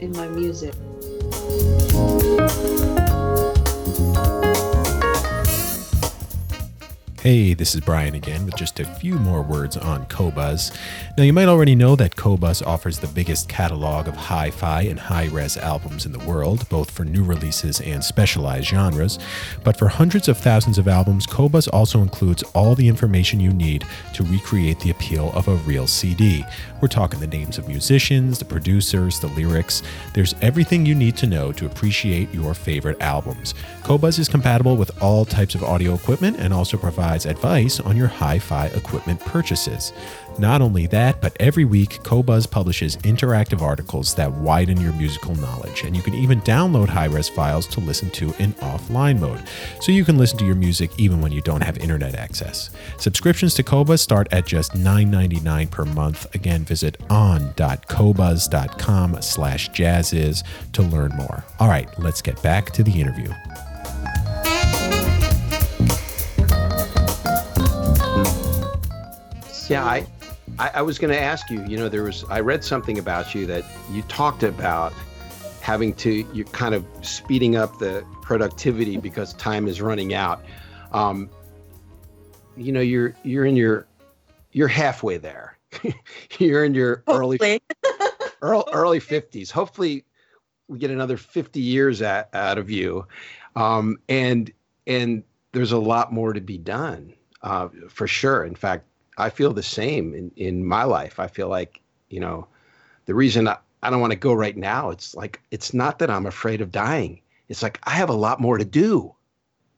in 0.00 0.12
my 0.12 0.28
music. 0.28 0.74
Hey, 7.26 7.54
this 7.54 7.74
is 7.74 7.80
Brian 7.80 8.14
again 8.14 8.46
with 8.46 8.54
just 8.54 8.78
a 8.78 8.84
few 8.84 9.18
more 9.18 9.42
words 9.42 9.76
on 9.76 10.06
Qobuz. 10.06 10.72
Now, 11.18 11.24
you 11.24 11.32
might 11.32 11.48
already 11.48 11.74
know 11.74 11.96
that 11.96 12.14
Qobuz 12.14 12.64
offers 12.64 13.00
the 13.00 13.08
biggest 13.08 13.48
catalog 13.48 14.06
of 14.06 14.14
hi 14.14 14.48
fi 14.48 14.82
and 14.82 14.96
high 14.96 15.26
res 15.26 15.56
albums 15.56 16.06
in 16.06 16.12
the 16.12 16.24
world, 16.24 16.68
both 16.68 16.88
for 16.88 17.04
new 17.04 17.24
releases 17.24 17.80
and 17.80 18.04
specialized 18.04 18.68
genres. 18.68 19.18
But 19.64 19.76
for 19.76 19.88
hundreds 19.88 20.28
of 20.28 20.38
thousands 20.38 20.78
of 20.78 20.86
albums, 20.86 21.26
Qobuz 21.26 21.68
also 21.72 22.00
includes 22.00 22.44
all 22.54 22.76
the 22.76 22.86
information 22.86 23.40
you 23.40 23.52
need 23.52 23.84
to 24.12 24.22
recreate 24.22 24.78
the 24.78 24.90
appeal 24.90 25.32
of 25.32 25.48
a 25.48 25.56
real 25.56 25.88
CD. 25.88 26.44
We're 26.80 26.86
talking 26.86 27.18
the 27.18 27.26
names 27.26 27.58
of 27.58 27.66
musicians, 27.66 28.38
the 28.38 28.44
producers, 28.44 29.18
the 29.18 29.26
lyrics. 29.26 29.82
There's 30.14 30.36
everything 30.42 30.86
you 30.86 30.94
need 30.94 31.16
to 31.16 31.26
know 31.26 31.50
to 31.50 31.66
appreciate 31.66 32.32
your 32.32 32.54
favorite 32.54 33.02
albums. 33.02 33.54
Qobuz 33.82 34.20
is 34.20 34.28
compatible 34.28 34.76
with 34.76 35.02
all 35.02 35.24
types 35.24 35.56
of 35.56 35.64
audio 35.64 35.94
equipment 35.94 36.36
and 36.38 36.54
also 36.54 36.76
provides 36.76 37.15
provides 37.16 37.26
advice 37.26 37.80
on 37.80 37.96
your 37.96 38.08
hi 38.08 38.38
fi 38.38 38.66
equipment 38.66 39.18
purchases. 39.20 39.94
Not 40.38 40.60
only 40.60 40.86
that, 40.88 41.22
but 41.22 41.34
every 41.40 41.64
week, 41.64 42.02
Qobuz 42.02 42.50
publishes 42.50 42.98
interactive 42.98 43.62
articles 43.62 44.14
that 44.16 44.30
widen 44.30 44.78
your 44.82 44.92
musical 44.92 45.34
knowledge, 45.36 45.84
and 45.84 45.96
you 45.96 46.02
can 46.02 46.12
even 46.12 46.42
download 46.42 46.90
high 46.90 47.06
res 47.06 47.30
files 47.30 47.66
to 47.68 47.80
listen 47.80 48.10
to 48.10 48.34
in 48.38 48.52
offline 48.60 49.18
mode, 49.18 49.42
so 49.80 49.92
you 49.92 50.04
can 50.04 50.18
listen 50.18 50.36
to 50.38 50.44
your 50.44 50.56
music 50.56 50.90
even 50.98 51.22
when 51.22 51.32
you 51.32 51.40
don't 51.40 51.62
have 51.62 51.78
internet 51.78 52.14
access. 52.14 52.68
Subscriptions 52.98 53.54
to 53.54 53.62
Qobuz 53.62 54.00
start 54.00 54.28
at 54.30 54.44
just 54.44 54.74
$9.99 54.74 55.70
per 55.70 55.86
month. 55.86 56.34
Again, 56.34 56.64
visit 56.64 56.98
on.qobuz.com 57.08 59.22
slash 59.22 59.70
jazziz 59.70 60.44
to 60.72 60.82
learn 60.82 61.12
more. 61.16 61.42
All 61.60 61.68
right, 61.68 61.88
let's 61.98 62.20
get 62.20 62.42
back 62.42 62.72
to 62.72 62.82
the 62.82 63.00
interview. 63.00 63.32
Yeah, 69.68 69.84
I, 69.84 70.06
I, 70.58 70.70
I 70.74 70.82
was 70.82 70.98
going 70.98 71.12
to 71.12 71.20
ask 71.20 71.50
you. 71.50 71.64
You 71.64 71.76
know, 71.76 71.88
there 71.88 72.04
was 72.04 72.24
I 72.24 72.40
read 72.40 72.62
something 72.62 72.98
about 72.98 73.34
you 73.34 73.46
that 73.46 73.64
you 73.90 74.02
talked 74.02 74.42
about 74.42 74.92
having 75.60 75.92
to 75.94 76.24
you're 76.32 76.46
kind 76.46 76.74
of 76.74 76.86
speeding 77.02 77.56
up 77.56 77.78
the 77.78 78.04
productivity 78.22 78.96
because 78.96 79.34
time 79.34 79.66
is 79.66 79.80
running 79.80 80.14
out. 80.14 80.44
Um, 80.92 81.28
you 82.56 82.70
know, 82.72 82.80
you're 82.80 83.14
you're 83.24 83.44
in 83.44 83.56
your 83.56 83.86
you're 84.52 84.68
halfway 84.68 85.16
there. 85.16 85.58
you're 86.38 86.64
in 86.64 86.74
your 86.74 87.02
Hopefully. 87.08 87.60
early 88.42 88.64
early 88.72 89.00
50s. 89.00 89.50
Hopefully, 89.50 90.04
we 90.68 90.78
get 90.78 90.90
another 90.90 91.16
50 91.16 91.60
years 91.60 92.02
at, 92.02 92.28
out 92.32 92.58
of 92.58 92.70
you, 92.70 93.06
um, 93.56 93.98
and 94.08 94.52
and 94.86 95.24
there's 95.52 95.72
a 95.72 95.78
lot 95.78 96.12
more 96.12 96.32
to 96.32 96.40
be 96.40 96.58
done 96.58 97.12
uh, 97.42 97.68
for 97.88 98.06
sure. 98.06 98.44
In 98.44 98.54
fact, 98.54 98.84
I 99.16 99.30
feel 99.30 99.52
the 99.52 99.62
same 99.62 100.14
in 100.14 100.30
in 100.36 100.64
my 100.64 100.84
life. 100.84 101.18
I 101.18 101.26
feel 101.26 101.48
like 101.48 101.80
you 102.08 102.20
know 102.20 102.48
the 103.06 103.14
reason 103.14 103.48
I, 103.48 103.58
I 103.82 103.90
don't 103.90 104.00
want 104.00 104.12
to 104.12 104.18
go 104.18 104.32
right 104.32 104.56
now. 104.56 104.90
It's 104.90 105.14
like 105.14 105.40
it's 105.50 105.72
not 105.74 105.98
that 106.00 106.10
I'm 106.10 106.26
afraid 106.26 106.60
of 106.60 106.72
dying. 106.72 107.22
It's 107.48 107.62
like 107.62 107.78
I 107.84 107.90
have 107.90 108.10
a 108.10 108.14
lot 108.14 108.40
more 108.40 108.58
to 108.58 108.64
do. 108.64 109.14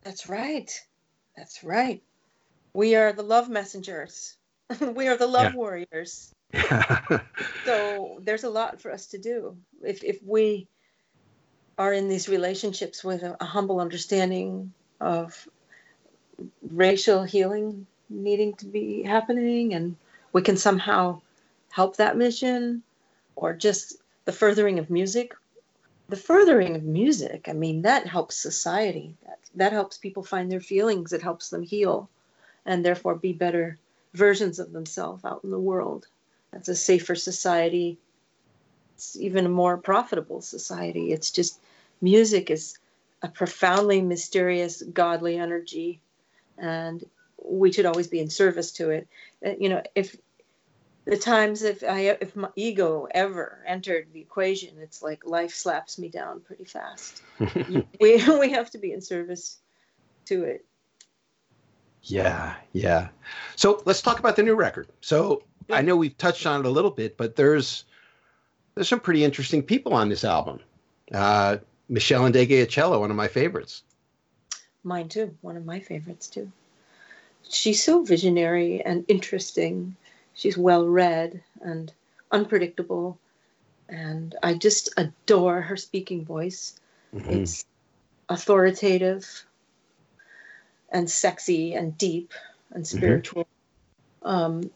That's 0.02 0.28
right. 0.28 0.70
That's 1.36 1.62
right. 1.62 2.02
We 2.74 2.94
are 2.96 3.12
the 3.12 3.22
love 3.22 3.48
messengers. 3.48 4.36
we 4.80 5.08
are 5.08 5.16
the 5.16 5.26
love 5.26 5.52
Yeah. 5.52 5.56
warriors. 5.56 6.32
So 7.64 8.18
there's 8.22 8.44
a 8.44 8.50
lot 8.50 8.80
for 8.80 8.90
us 8.90 9.08
to 9.08 9.18
do. 9.18 9.58
If 9.82 10.02
if 10.02 10.22
we 10.24 10.68
are 11.76 11.92
in 11.92 12.08
these 12.08 12.28
relationships 12.28 13.04
with 13.04 13.22
a, 13.22 13.36
a 13.40 13.44
humble 13.44 13.78
understanding 13.78 14.72
of 15.00 15.46
racial 16.62 17.24
healing 17.24 17.86
needing 18.10 18.54
to 18.54 18.66
be 18.66 19.02
happening 19.02 19.74
and 19.74 19.96
we 20.32 20.42
can 20.42 20.56
somehow 20.56 21.20
help 21.70 21.96
that 21.96 22.16
mission 22.16 22.82
or 23.36 23.54
just 23.54 23.96
the 24.24 24.32
furthering 24.32 24.78
of 24.78 24.90
music. 24.90 25.34
The 26.08 26.16
furthering 26.16 26.74
of 26.74 26.84
music 26.84 27.48
i 27.48 27.52
mean 27.52 27.82
that 27.82 28.06
helps 28.06 28.36
society. 28.36 29.14
That, 29.26 29.38
that 29.54 29.72
helps 29.72 29.98
people 29.98 30.22
find 30.22 30.50
their 30.50 30.60
feelings. 30.60 31.12
It 31.12 31.22
helps 31.22 31.50
them 31.50 31.62
heal 31.62 32.08
and 32.64 32.84
therefore 32.84 33.14
be 33.14 33.32
better 33.32 33.78
versions 34.14 34.58
of 34.58 34.72
themselves 34.72 35.24
out 35.24 35.40
in 35.44 35.50
the 35.50 35.58
world. 35.58 36.06
That's 36.52 36.68
a 36.68 36.74
safer 36.74 37.14
society. 37.14 37.98
It's 38.94 39.16
even 39.16 39.46
a 39.46 39.50
more 39.50 39.76
profitable 39.76 40.40
society. 40.40 41.12
It's 41.12 41.30
just 41.30 41.60
music 42.00 42.50
is 42.50 42.78
a 43.22 43.28
profoundly 43.28 44.00
mysterious 44.00 44.82
godly 44.82 45.36
energy 45.36 46.00
and 46.56 47.04
we 47.44 47.72
should 47.72 47.86
always 47.86 48.06
be 48.08 48.20
in 48.20 48.30
service 48.30 48.72
to 48.72 48.90
it 48.90 49.08
Uh, 49.44 49.50
you 49.58 49.68
know 49.68 49.82
if 49.94 50.16
the 51.04 51.16
times 51.16 51.62
if 51.62 51.82
i 51.84 52.00
if 52.20 52.36
my 52.36 52.48
ego 52.56 53.06
ever 53.10 53.62
entered 53.66 54.06
the 54.12 54.20
equation 54.20 54.76
it's 54.80 55.02
like 55.02 55.24
life 55.26 55.54
slaps 55.54 55.98
me 55.98 56.08
down 56.08 56.40
pretty 56.40 56.64
fast 56.64 57.22
we 58.00 58.22
we 58.38 58.50
have 58.50 58.70
to 58.70 58.78
be 58.78 58.92
in 58.92 59.00
service 59.00 59.58
to 60.26 60.44
it 60.44 60.64
Yeah, 62.02 62.54
yeah. 62.72 63.08
So 63.56 63.82
let's 63.84 64.00
talk 64.02 64.18
about 64.18 64.36
the 64.36 64.42
new 64.42 64.54
record. 64.54 64.86
So 65.00 65.42
I 65.70 65.82
know 65.82 65.96
we've 65.96 66.16
touched 66.16 66.46
on 66.46 66.60
it 66.60 66.66
a 66.66 66.70
little 66.70 66.90
bit, 66.92 67.16
but 67.16 67.34
there's 67.36 67.84
there's 68.74 68.88
some 68.88 69.00
pretty 69.00 69.24
interesting 69.24 69.62
people 69.62 69.92
on 69.92 70.08
this 70.08 70.24
album. 70.24 70.60
Uh, 71.12 71.58
Meshell 71.90 72.30
Ndegeocello, 72.30 73.00
one 73.00 73.10
of 73.10 73.16
my 73.16 73.28
favorites. 73.28 73.82
mine 74.84 75.08
too 75.08 75.34
one 75.42 75.56
of 75.56 75.64
my 75.66 75.80
favorites 75.80 76.28
too 76.28 76.50
she's 77.48 77.82
so 77.82 78.02
visionary 78.02 78.82
and 78.84 79.04
interesting. 79.08 79.96
She's 80.34 80.56
well 80.56 80.86
read 80.86 81.42
and 81.60 81.92
unpredictable. 82.30 83.18
And 83.88 84.34
i 84.42 84.54
just 84.54 84.90
adore 84.96 85.62
her 85.62 85.76
speaking 85.76 86.24
voice. 86.24 86.78
Mhm. 87.14 87.32
it's 87.32 87.64
authoritative 88.28 89.44
and 90.90 91.10
sexy 91.10 91.74
and 91.74 91.96
deep 91.96 92.32
and 92.72 92.86
spiritual. 92.86 93.46
Um, 94.22 94.70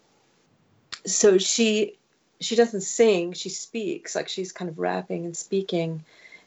so 1.05 1.37
she 1.37 1.97
she 2.39 2.55
doesn't 2.55 2.81
sing 2.81 3.33
she 3.33 3.49
speaks 3.49 4.15
like 4.15 4.27
she's 4.27 4.51
kind 4.51 4.69
of 4.69 4.79
rapping 4.79 5.25
and 5.25 5.35
speaking 5.37 6.03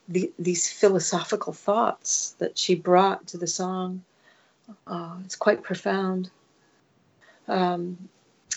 the, 0.08 0.32
these 0.38 0.70
philosophical 0.70 1.52
thoughts 1.52 2.34
that 2.38 2.56
she 2.58 2.74
brought 2.74 3.26
to 3.28 3.38
the 3.38 3.46
song 3.46 4.02
uh, 4.86 5.16
it's 5.24 5.36
quite 5.36 5.62
profound 5.62 6.30
um, 7.48 7.96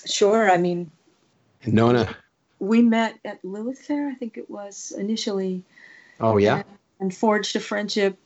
sure 0.05 0.49
i 0.49 0.57
mean 0.57 0.89
Nona. 1.65 2.15
we 2.59 2.81
met 2.81 3.19
at 3.25 3.43
lilith 3.43 3.79
fair 3.79 4.09
i 4.09 4.15
think 4.15 4.37
it 4.37 4.49
was 4.49 4.93
initially 4.97 5.63
Oh 6.19 6.37
yeah. 6.37 6.63
and 6.99 7.15
forged 7.15 7.55
a 7.55 7.59
friendship. 7.59 8.17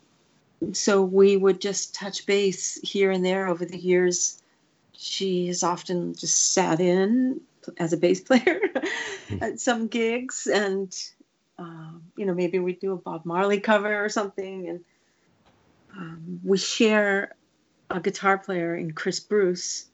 So 0.72 1.04
we 1.04 1.38
would 1.38 1.62
just 1.62 1.94
touch 1.94 2.26
base 2.26 2.80
here 2.82 3.12
and 3.12 3.24
there 3.26 3.48
over 3.48 3.66
the 3.66 3.78
years. 3.78 4.42
She 4.94 5.48
has 5.48 5.64
often 5.64 6.16
just 6.16 6.54
sat 6.54 6.80
in 6.80 7.42
as 7.78 7.94
a 7.94 7.98
bass 7.98 8.22
player 8.28 8.62
at 9.42 9.60
some 9.60 9.88
gigs, 9.88 10.48
and 10.48 10.96
um, 11.60 12.04
you 12.16 12.26
know 12.26 12.34
maybe 12.34 12.60
we 12.60 12.74
do 12.74 12.94
a 12.94 12.98
Bob 12.98 13.26
Marley 13.26 13.60
cover 13.60 14.04
or 14.04 14.10
something. 14.10 14.70
And 14.70 14.86
um, 15.96 16.40
we 16.44 16.58
share 16.58 17.34
a 17.94 18.00
guitar 18.00 18.38
player 18.38 18.76
in 18.76 18.92
Chris 18.92 19.20
Bruce. 19.20 19.86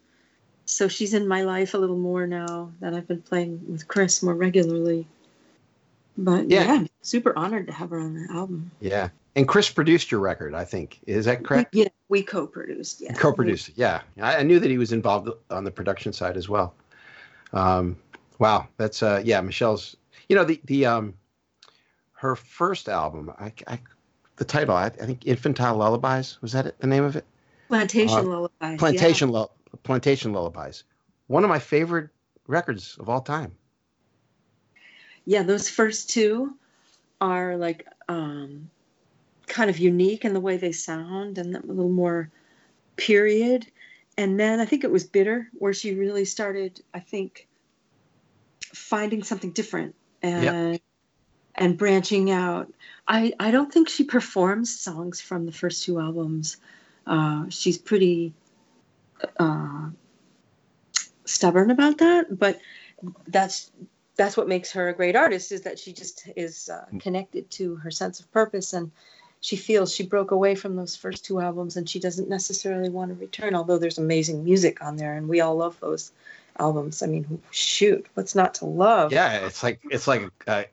So 0.65 0.87
she's 0.87 1.13
in 1.13 1.27
my 1.27 1.43
life 1.43 1.73
a 1.73 1.77
little 1.77 1.97
more 1.97 2.27
now 2.27 2.71
that 2.79 2.93
I've 2.93 3.07
been 3.07 3.21
playing 3.21 3.61
with 3.67 3.87
Chris 3.87 4.21
more 4.23 4.35
regularly. 4.35 5.07
But 6.17 6.49
Yeah. 6.49 6.63
yeah, 6.81 6.87
super 7.01 7.37
honored 7.37 7.67
to 7.67 7.73
have 7.73 7.89
her 7.91 7.99
on 7.99 8.13
the 8.13 8.31
album. 8.33 8.71
Yeah. 8.79 9.09
And 9.35 9.47
Chris 9.47 9.69
produced 9.69 10.11
your 10.11 10.19
record, 10.19 10.53
I 10.53 10.65
think. 10.65 10.99
Is 11.07 11.25
that 11.25 11.43
correct? 11.43 11.73
Yeah, 11.73 11.87
we 12.09 12.23
co-produced. 12.23 13.01
Yeah, 13.01 13.13
Co-produced. 13.13 13.71
Yeah. 13.75 14.01
I, 14.19 14.37
I 14.37 14.43
knew 14.43 14.59
that 14.59 14.69
he 14.69 14.77
was 14.77 14.91
involved 14.91 15.29
on 15.49 15.63
the 15.63 15.71
production 15.71 16.13
side 16.13 16.35
as 16.37 16.49
well. 16.49 16.73
Um, 17.53 17.97
wow. 18.37 18.67
That's 18.77 19.01
uh 19.01 19.21
yeah, 19.23 19.41
Meshell's 19.41 19.95
you 20.27 20.35
know 20.35 20.43
the 20.43 20.59
the 20.65 20.85
um 20.85 21.13
her 22.13 22.35
first 22.35 22.89
album, 22.89 23.31
I, 23.39 23.53
I 23.65 23.79
the 24.35 24.45
title, 24.45 24.75
I, 24.75 24.85
I 24.85 24.89
think 24.89 25.25
Infantile 25.25 25.77
Lullabies, 25.77 26.37
was 26.41 26.51
that 26.51 26.65
it, 26.65 26.79
the 26.79 26.87
name 26.87 27.03
of 27.03 27.15
it? 27.15 27.25
Plantation 27.69 28.17
Uh, 28.17 28.23
Lullaby. 28.23 28.77
Plantation 28.77 29.31
Lu- 29.31 29.47
Plantation 29.83 30.33
Lullabies. 30.33 30.83
One 31.27 31.43
of 31.43 31.49
my 31.49 31.59
favorite 31.59 32.09
records 32.47 32.97
of 32.99 33.07
all 33.07 33.21
time. 33.21 33.55
Yeah. 35.25 35.39
yeah, 35.39 35.43
those 35.43 35.69
first 35.69 36.09
two 36.09 36.57
are 37.21 37.55
like 37.55 37.87
um, 38.07 38.71
kind 39.45 39.69
of 39.69 39.77
unique 39.77 40.25
in 40.25 40.33
the 40.33 40.39
way 40.39 40.57
they 40.57 40.71
sound 40.71 41.37
and 41.37 41.55
a 41.55 41.61
little 41.61 41.91
more 41.91 42.31
period. 42.95 43.67
And 44.17 44.39
then 44.39 44.59
I 44.59 44.65
think 44.65 44.83
it 44.83 44.91
was 44.91 45.05
Bitter 45.05 45.47
where 45.53 45.73
she 45.73 45.93
really 45.93 46.25
started, 46.25 46.81
I 46.93 46.99
think, 46.99 47.47
finding 48.73 49.21
something 49.21 49.51
different 49.51 49.93
and 50.23 50.79
and 51.55 51.77
branching 51.77 52.31
out. 52.31 52.73
I, 53.07 53.33
I 53.39 53.51
don't 53.51 53.71
think 53.71 53.89
she 53.89 54.03
performs 54.05 54.79
songs 54.79 55.21
from 55.21 55.45
the 55.45 55.51
first 55.51 55.83
two 55.83 55.99
albums. 55.99 56.57
Uh, 57.09 57.49
she's 57.49 57.77
pretty 57.77 58.33
uh, 59.39 59.89
stubborn 61.25 61.71
about 61.71 61.97
that, 61.97 62.37
but 62.37 62.59
that's 63.27 63.71
that's 64.15 64.37
what 64.37 64.47
makes 64.47 64.71
her 64.73 64.89
a 64.89 64.93
great 64.93 65.15
artist 65.15 65.51
is 65.51 65.61
that 65.61 65.79
she 65.79 65.91
just 65.91 66.27
is 66.35 66.69
uh, 66.69 66.85
connected 66.99 67.49
to 67.49 67.75
her 67.75 67.89
sense 67.89 68.19
of 68.19 68.31
purpose 68.31 68.73
and 68.73 68.91
she 69.39 69.55
feels 69.55 69.95
she 69.95 70.03
broke 70.03 70.31
away 70.31 70.53
from 70.53 70.75
those 70.75 70.97
first 70.97 71.23
two 71.23 71.39
albums 71.39 71.77
and 71.77 71.89
she 71.89 72.01
doesn't 72.01 72.27
necessarily 72.27 72.89
want 72.89 73.09
to 73.09 73.15
return 73.15 73.55
although 73.55 73.77
there's 73.77 73.97
amazing 73.97 74.43
music 74.43 74.83
on 74.83 74.97
there 74.97 75.15
and 75.15 75.29
we 75.29 75.39
all 75.39 75.55
love 75.55 75.79
those 75.79 76.11
albums. 76.59 77.01
I 77.01 77.07
mean 77.07 77.41
shoot 77.49 78.05
what's 78.15 78.35
not 78.35 78.53
to 78.55 78.65
love? 78.65 79.13
Yeah, 79.13 79.45
it's 79.45 79.63
like 79.63 79.79
it's 79.89 80.07
like 80.07 80.29
uh, 80.45 80.63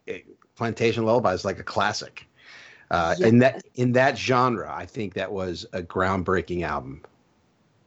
Plantation 0.57 1.05
Lullabies, 1.05 1.45
like 1.45 1.61
a 1.61 1.65
classic. 1.65 2.27
Uh, 2.91 3.15
In 3.21 3.39
that 3.41 3.65
in 3.75 3.93
that 3.93 4.17
genre, 4.17 4.73
I 4.73 4.87
think 4.87 5.15
that 5.15 5.33
was 5.33 5.67
a 5.73 5.83
groundbreaking 5.83 6.63
album. 6.63 7.03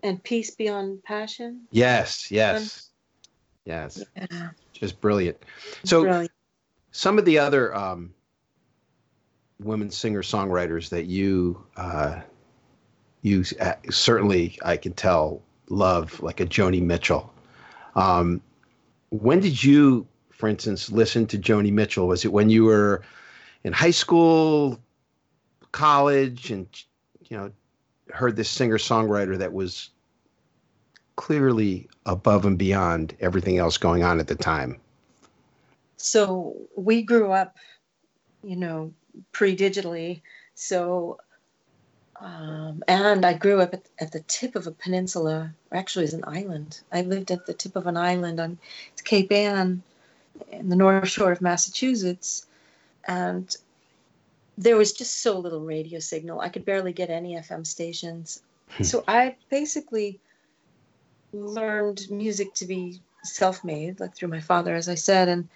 and 0.03 0.21
peace 0.23 0.51
beyond 0.51 1.03
passion 1.03 1.67
Yes, 1.71 2.29
yes, 2.31 2.89
yes, 3.65 4.03
yeah, 4.15 4.49
just 4.73 4.99
brilliant. 4.99 5.37
So 5.83 6.03
brilliant. 6.03 6.31
some 6.91 7.17
of 7.17 7.25
the 7.25 7.39
other 7.39 7.73
um, 7.75 8.13
women 9.59 9.89
singer 9.89 10.21
songwriters 10.21 10.89
that 10.89 11.05
you 11.05 11.63
uh, 11.77 12.19
you 13.21 13.43
uh, 13.61 13.73
certainly 13.89 14.57
I 14.63 14.77
can 14.77 14.93
tell 14.93 15.41
love 15.69 16.19
like 16.21 16.39
a 16.39 16.45
Joni 16.45 16.81
Mitchell. 16.81 17.33
Um, 17.95 18.41
when 19.11 19.39
did 19.39 19.63
you, 19.63 20.07
for 20.29 20.47
instance, 20.49 20.91
listen 20.91 21.25
to 21.27 21.37
Joni 21.37 21.71
Mitchell? 21.71 22.07
Was 22.07 22.25
it 22.25 22.31
when 22.31 22.49
you 22.49 22.65
were 22.65 23.01
in 23.63 23.73
high 23.73 23.91
school, 23.91 24.79
college, 25.71 26.51
and 26.51 26.67
you 27.29 27.37
know 27.37 27.51
heard 28.11 28.35
this 28.35 28.49
singer 28.49 28.77
songwriter 28.77 29.37
that 29.37 29.53
was 29.53 29.89
clearly 31.15 31.87
above 32.05 32.45
and 32.45 32.57
beyond 32.57 33.15
everything 33.19 33.57
else 33.57 33.77
going 33.77 34.03
on 34.03 34.19
at 34.19 34.27
the 34.27 34.35
time? 34.35 34.79
so 36.01 36.55
we 36.77 37.01
grew 37.01 37.31
up 37.31 37.57
you 38.41 38.55
know 38.55 38.93
pre-digitally. 39.31 40.21
So, 40.55 41.19
um, 42.19 42.83
and 42.87 43.25
I 43.25 43.33
grew 43.33 43.61
up 43.61 43.73
at, 43.73 43.83
at, 43.99 44.11
the 44.11 44.21
tip 44.21 44.55
of 44.55 44.67
a 44.67 44.71
peninsula, 44.71 45.53
actually, 45.71 46.05
it's 46.05 46.13
an 46.13 46.25
island. 46.27 46.81
I 46.91 47.01
lived 47.01 47.31
at 47.31 47.45
the 47.45 47.53
tip 47.53 47.75
of 47.75 47.87
an 47.87 47.97
island 47.97 48.39
on 48.39 48.57
Cape 49.03 49.31
Ann 49.31 49.81
in 50.51 50.69
the 50.69 50.75
North 50.75 51.07
Shore 51.07 51.31
of 51.31 51.41
Massachusetts. 51.41 52.45
And 53.07 53.55
there 54.59 54.75
was 54.75 54.91
just 54.91 55.21
so 55.21 55.39
little 55.39 55.61
radio 55.61 55.99
signal. 55.99 56.41
I 56.41 56.49
could 56.49 56.65
barely 56.65 56.91
get 56.91 57.09
any 57.09 57.35
FM 57.35 57.65
stations. 57.65 58.43
Hmm. 58.71 58.83
so 58.83 59.03
I 59.07 59.35
basically 59.49 60.19
learned 61.31 62.11
music 62.11 62.53
to 62.55 62.65
be 62.65 63.01
self-made, 63.23 63.99
like 63.99 64.15
through 64.15 64.27
my 64.27 64.41
father, 64.41 64.75
as 64.75 64.89
I 64.89 64.95
said, 64.95 65.29
and 65.29 65.47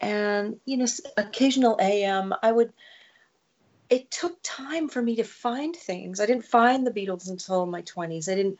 and 0.00 0.60
you 0.66 0.76
know, 0.76 0.86
occasional 1.16 1.78
AM. 1.80 2.34
I 2.42 2.52
would. 2.52 2.72
It 3.88 4.10
took 4.10 4.38
time 4.42 4.88
for 4.88 5.02
me 5.02 5.16
to 5.16 5.24
find 5.24 5.74
things. 5.74 6.20
I 6.20 6.26
didn't 6.26 6.44
find 6.44 6.86
the 6.86 6.90
Beatles 6.90 7.30
until 7.30 7.66
my 7.66 7.80
twenties. 7.80 8.28
I 8.28 8.34
didn't 8.34 8.58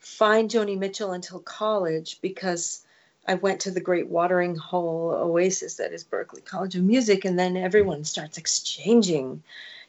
find 0.00 0.50
Joni 0.50 0.78
Mitchell 0.78 1.12
until 1.12 1.40
college 1.40 2.18
because 2.20 2.84
I 3.26 3.34
went 3.34 3.60
to 3.60 3.70
the 3.70 3.80
great 3.80 4.08
watering 4.08 4.56
hole 4.56 5.12
oasis 5.16 5.74
that 5.76 5.92
is 5.92 6.04
Berklee 6.04 6.44
College 6.44 6.76
of 6.76 6.84
Music, 6.84 7.24
and 7.24 7.38
then 7.38 7.56
everyone 7.56 8.04
starts 8.04 8.36
exchanging. 8.36 9.42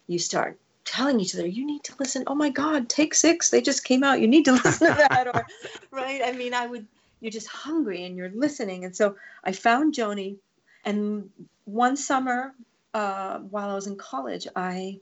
You 0.08 0.20
start 0.20 0.58
telling 0.86 1.20
each 1.20 1.36
other, 1.36 1.48
you 1.48 1.66
need 1.66 1.84
to 1.84 1.94
listen. 2.00 2.24
Oh 2.28 2.36
my 2.36 2.50
God, 2.50 2.88
Take 2.88 3.14
6. 3.14 3.50
They 3.50 3.62
just 3.62 3.84
came 3.84 4.04
out. 4.04 4.22
You 4.22 4.28
need 4.28 4.46
to 4.46 4.52
listen 4.64 4.88
to 4.88 4.94
that. 5.10 5.28
or, 5.28 5.46
right. 5.92 6.22
I 6.24 6.32
mean, 6.32 6.54
I 6.54 6.68
would, 6.68 6.86
you're 7.20 7.32
just 7.32 7.48
hungry 7.48 8.06
and 8.06 8.16
you're 8.16 8.30
listening. 8.30 8.86
And 8.86 8.96
so 8.96 9.16
I 9.44 9.52
found 9.52 9.94
Joni. 9.94 10.38
And 10.86 11.30
one 11.66 11.98
summer, 11.98 12.54
uh, 12.94 13.40
while 13.40 13.70
I 13.70 13.76
was 13.76 13.88
in 13.88 13.98
college, 13.98 14.48
I 14.56 15.00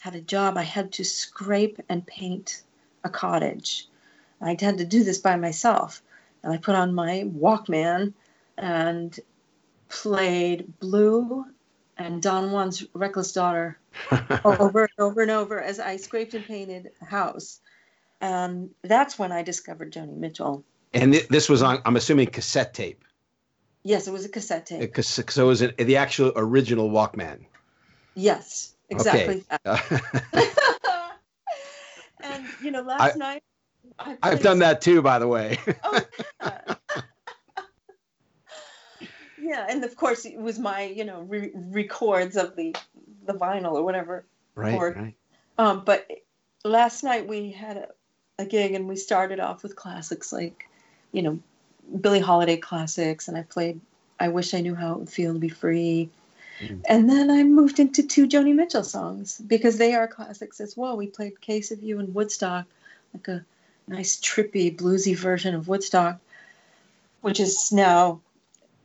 had 0.00 0.14
a 0.16 0.20
job. 0.20 0.58
I 0.58 0.64
had 0.64 0.92
to 0.92 1.04
scrape 1.04 1.80
and 1.88 2.06
paint 2.06 2.62
a 3.04 3.08
cottage. 3.08 3.86
I 4.40 4.56
had 4.60 4.78
to 4.78 4.84
do 4.84 5.04
this 5.04 5.18
by 5.18 5.36
myself 5.36 6.02
and 6.44 6.52
I 6.52 6.58
put 6.58 6.74
on 6.74 6.94
my 6.94 7.24
Walkman 7.34 8.12
and 8.58 9.18
played 9.88 10.78
Blue 10.78 11.46
and 11.96 12.22
Don 12.22 12.50
Juan's 12.50 12.84
Reckless 12.92 13.32
Daughter 13.32 13.78
over 14.44 14.82
and 14.82 14.92
over 14.98 15.22
and 15.22 15.30
over 15.30 15.60
as 15.60 15.80
I 15.80 15.96
scraped 15.96 16.34
and 16.34 16.44
painted 16.44 16.90
a 17.00 17.04
house. 17.06 17.60
And 18.20 18.70
that's 18.82 19.18
when 19.18 19.32
I 19.32 19.42
discovered 19.42 19.92
Joni 19.92 20.16
Mitchell. 20.16 20.64
And 20.92 21.14
th- 21.14 21.28
this 21.28 21.48
was 21.48 21.62
on, 21.62 21.80
I'm 21.84 21.96
assuming, 21.96 22.26
cassette 22.26 22.74
tape. 22.74 23.04
Yes, 23.82 24.06
it 24.06 24.12
was 24.12 24.24
a 24.24 24.28
cassette 24.28 24.66
tape. 24.66 24.94
Cassette, 24.94 25.30
so 25.30 25.44
it 25.44 25.48
was 25.48 25.62
an, 25.62 25.72
the 25.78 25.96
actual 25.96 26.32
original 26.36 26.90
Walkman. 26.90 27.46
Yes, 28.14 28.74
exactly. 28.90 29.44
Okay. 29.66 30.00
and, 32.22 32.44
you 32.62 32.70
know, 32.70 32.82
last 32.82 33.16
I, 33.16 33.18
night 33.18 33.42
I 33.98 34.30
have 34.30 34.42
done 34.42 34.58
that 34.60 34.80
too, 34.80 35.02
by 35.02 35.18
the 35.18 35.28
way. 35.28 35.58
oh, 35.84 36.00
yeah. 36.42 36.74
yeah, 39.40 39.66
and 39.68 39.84
of 39.84 39.96
course 39.96 40.24
it 40.24 40.36
was 40.36 40.58
my, 40.58 40.84
you 40.84 41.04
know, 41.04 41.20
re- 41.22 41.52
records 41.54 42.36
of 42.36 42.56
the 42.56 42.74
the 43.26 43.34
vinyl 43.34 43.72
or 43.72 43.82
whatever. 43.82 44.24
Right, 44.54 44.78
right. 44.78 45.14
Um, 45.58 45.82
but 45.84 46.10
last 46.64 47.04
night 47.04 47.26
we 47.26 47.50
had 47.50 47.76
a, 47.76 47.88
a 48.38 48.46
gig 48.46 48.74
and 48.74 48.88
we 48.88 48.96
started 48.96 49.40
off 49.40 49.62
with 49.62 49.76
classics 49.76 50.32
like, 50.32 50.68
you 51.12 51.22
know, 51.22 51.38
Billie 52.00 52.20
Holiday 52.20 52.56
classics, 52.56 53.28
and 53.28 53.36
I 53.36 53.42
played 53.42 53.80
"I 54.18 54.28
Wish 54.28 54.54
I 54.54 54.60
Knew 54.60 54.74
How 54.74 54.94
It 54.94 54.98
Would 55.00 55.10
Feel 55.10 55.34
to 55.34 55.38
Be 55.38 55.48
Free." 55.48 56.08
Mm. 56.60 56.82
And 56.88 57.10
then 57.10 57.30
I 57.30 57.42
moved 57.42 57.80
into 57.80 58.02
two 58.02 58.26
Joni 58.26 58.54
Mitchell 58.54 58.84
songs 58.84 59.40
because 59.46 59.76
they 59.76 59.94
are 59.94 60.06
classics 60.06 60.60
as 60.60 60.76
well. 60.76 60.96
We 60.96 61.06
played 61.06 61.40
"Case 61.40 61.70
of 61.70 61.82
You" 61.82 61.98
and 61.98 62.14
"Woodstock," 62.14 62.66
like 63.12 63.28
a 63.28 63.44
nice 63.86 64.16
trippy 64.16 64.74
bluesy 64.74 65.16
version 65.16 65.54
of 65.54 65.68
Woodstock, 65.68 66.18
which 67.20 67.40
is 67.40 67.72
now 67.72 68.20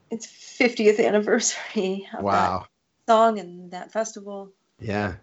its 0.10 0.28
50th 0.28 1.06
anniversary. 1.06 2.08
wow. 2.20 2.66
song 3.08 3.40
and 3.40 3.72
that 3.72 3.92
festival. 3.92 4.50
Yeah. 4.80 5.16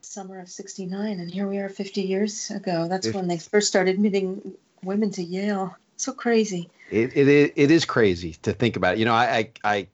Summer 0.00 0.40
of 0.40 0.48
69. 0.48 1.20
And 1.20 1.30
here 1.30 1.48
we 1.48 1.58
are 1.58 1.68
50 1.68 2.02
years 2.02 2.50
ago. 2.50 2.88
That's 2.88 3.12
when 3.12 3.28
they 3.28 3.38
first 3.38 3.68
started 3.68 3.94
admitting 3.94 4.54
women 4.82 5.10
to 5.12 5.22
Yale. 5.22 5.76
So 5.96 6.12
crazy. 6.12 6.70
It, 6.90 7.16
it, 7.16 7.52
it 7.56 7.70
is 7.70 7.84
crazy 7.84 8.34
to 8.42 8.52
think 8.52 8.76
about. 8.76 8.98
You 8.98 9.04
know, 9.06 9.14
I, 9.14 9.50
I, 9.64 9.88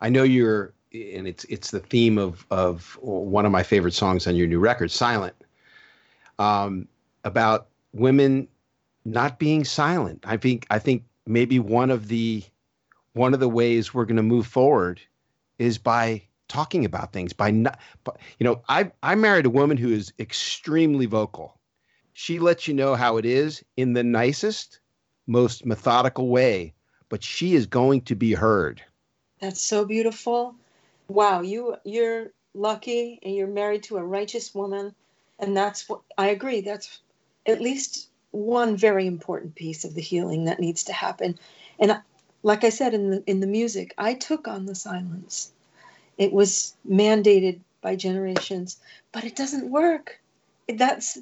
I 0.00 0.08
know 0.08 0.22
you're, 0.22 0.72
and 0.92 1.26
it's, 1.26 1.44
it's 1.44 1.70
the 1.70 1.80
theme 1.80 2.18
of, 2.18 2.46
of 2.50 2.98
one 3.00 3.46
of 3.46 3.52
my 3.52 3.62
favorite 3.62 3.94
songs 3.94 4.26
on 4.26 4.36
your 4.36 4.46
new 4.46 4.58
record, 4.58 4.90
Silent. 4.90 5.34
Um, 6.38 6.88
about 7.24 7.68
women 7.92 8.48
not 9.04 9.38
being 9.38 9.64
silent. 9.64 10.24
I 10.26 10.36
think 10.36 10.66
I 10.70 10.78
think 10.78 11.04
maybe 11.26 11.58
one 11.58 11.90
of 11.90 12.08
the 12.08 12.42
one 13.14 13.34
of 13.34 13.40
the 13.40 13.48
ways 13.48 13.92
we're 13.92 14.04
going 14.04 14.16
to 14.16 14.22
move 14.22 14.46
forward 14.46 15.00
is 15.58 15.78
by 15.78 16.22
talking 16.48 16.84
about 16.84 17.12
things 17.12 17.32
by 17.32 17.50
not 17.50 17.78
you 18.38 18.44
know 18.44 18.62
I 18.68 18.90
I 19.02 19.14
married 19.14 19.46
a 19.46 19.50
woman 19.50 19.76
who 19.76 19.92
is 19.92 20.12
extremely 20.18 21.06
vocal. 21.06 21.58
She 22.12 22.38
lets 22.38 22.68
you 22.68 22.74
know 22.74 22.94
how 22.94 23.16
it 23.16 23.24
is 23.24 23.64
in 23.76 23.94
the 23.94 24.04
nicest 24.04 24.80
most 25.26 25.64
methodical 25.64 26.28
way, 26.28 26.74
but 27.08 27.22
she 27.22 27.54
is 27.54 27.66
going 27.66 28.02
to 28.02 28.14
be 28.14 28.32
heard. 28.34 28.82
That's 29.40 29.62
so 29.62 29.84
beautiful. 29.84 30.54
Wow, 31.08 31.40
you 31.40 31.76
you're 31.84 32.32
lucky 32.54 33.18
and 33.22 33.34
you're 33.34 33.46
married 33.46 33.82
to 33.84 33.96
a 33.96 34.04
righteous 34.04 34.54
woman 34.54 34.94
and 35.42 35.56
that's 35.56 35.88
what 35.88 36.00
I 36.16 36.28
agree 36.28 36.60
that's 36.60 37.00
at 37.46 37.60
least 37.60 38.08
one 38.30 38.76
very 38.76 39.06
important 39.06 39.54
piece 39.54 39.84
of 39.84 39.94
the 39.94 40.00
healing 40.00 40.44
that 40.44 40.60
needs 40.60 40.84
to 40.84 40.92
happen. 40.92 41.38
And 41.78 42.00
like 42.42 42.64
I 42.64 42.70
said 42.70 42.94
in 42.94 43.10
the 43.10 43.22
in 43.26 43.40
the 43.40 43.46
music, 43.46 43.94
I 43.98 44.14
took 44.14 44.48
on 44.48 44.66
the 44.66 44.74
silence. 44.74 45.52
It 46.18 46.32
was 46.32 46.74
mandated 46.88 47.60
by 47.80 47.96
generations, 47.96 48.78
but 49.12 49.24
it 49.24 49.36
doesn't 49.36 49.70
work. 49.70 50.20
That's 50.68 51.18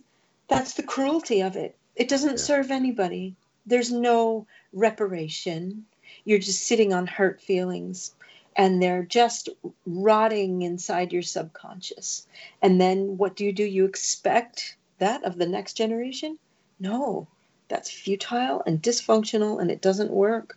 that's 0.48 0.74
the 0.74 0.83
cruelty 0.83 1.40
of 1.42 1.56
it. 1.56 1.76
It 1.96 2.09
doesn't 2.09 2.38
yeah. 2.38 2.44
serve 2.44 2.70
anybody. 2.70 3.35
There's 3.66 3.92
no 3.92 4.46
reparation. 4.72 5.87
You're 6.24 6.38
just 6.38 6.64
sitting 6.64 6.92
on 6.92 7.06
hurt 7.06 7.40
feelings 7.40 8.14
and 8.56 8.83
they're 8.83 9.04
just 9.04 9.48
rotting 9.87 10.62
inside 10.62 11.12
your 11.12 11.22
subconscious. 11.22 12.26
And 12.62 12.80
then 12.80 13.16
what 13.16 13.37
do 13.37 13.44
you 13.44 13.52
do? 13.52 13.64
You 13.64 13.85
expect 13.85 14.76
that 15.00 15.24
of 15.24 15.36
the 15.36 15.46
next 15.46 15.74
generation? 15.74 16.38
No, 16.78 17.26
that's 17.68 17.90
futile 17.90 18.62
and 18.66 18.82
dysfunctional 18.82 19.60
and 19.60 19.70
it 19.70 19.82
doesn't 19.82 20.10
work. 20.10 20.56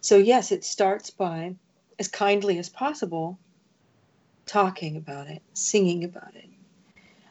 So, 0.00 0.16
yes, 0.16 0.52
it 0.52 0.64
starts 0.64 1.10
by, 1.10 1.54
as 1.98 2.08
kindly 2.08 2.58
as 2.58 2.68
possible, 2.68 3.38
talking 4.46 4.96
about 4.96 5.28
it, 5.28 5.42
singing 5.54 6.04
about 6.04 6.34
it, 6.34 6.48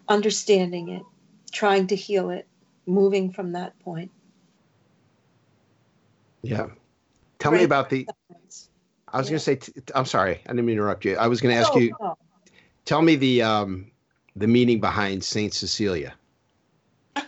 understanding 0.08 0.90
it, 0.90 1.04
trying 1.52 1.88
to 1.88 1.96
heal 1.96 2.30
it, 2.30 2.48
moving 2.86 3.32
from 3.32 3.52
that 3.54 3.78
point. 3.80 4.12
Yeah. 6.44 6.68
Tell 7.40 7.52
right. 7.52 7.60
me 7.60 7.64
about 7.66 7.90
the. 7.90 8.08
I 9.14 9.18
was 9.18 9.28
yeah. 9.28 9.32
going 9.32 9.40
to 9.40 9.40
say, 9.40 9.56
t- 9.58 9.74
I'm 9.94 10.06
sorry, 10.06 10.42
I 10.46 10.50
didn't 10.50 10.66
mean 10.66 10.78
to 10.78 10.82
interrupt 10.82 11.04
you. 11.04 11.18
I 11.18 11.28
was 11.28 11.42
going 11.42 11.54
to 11.54 11.62
ask 11.62 11.76
you, 11.76 11.94
tell 12.86 13.02
me 13.02 13.16
the 13.16 13.42
um, 13.42 13.92
the 14.36 14.48
meaning 14.48 14.80
behind 14.80 15.24
Saint 15.24 15.54
Cecilia. 15.54 16.14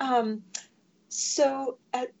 Um, 0.00 0.44
so 1.08 1.78
at 1.92 2.12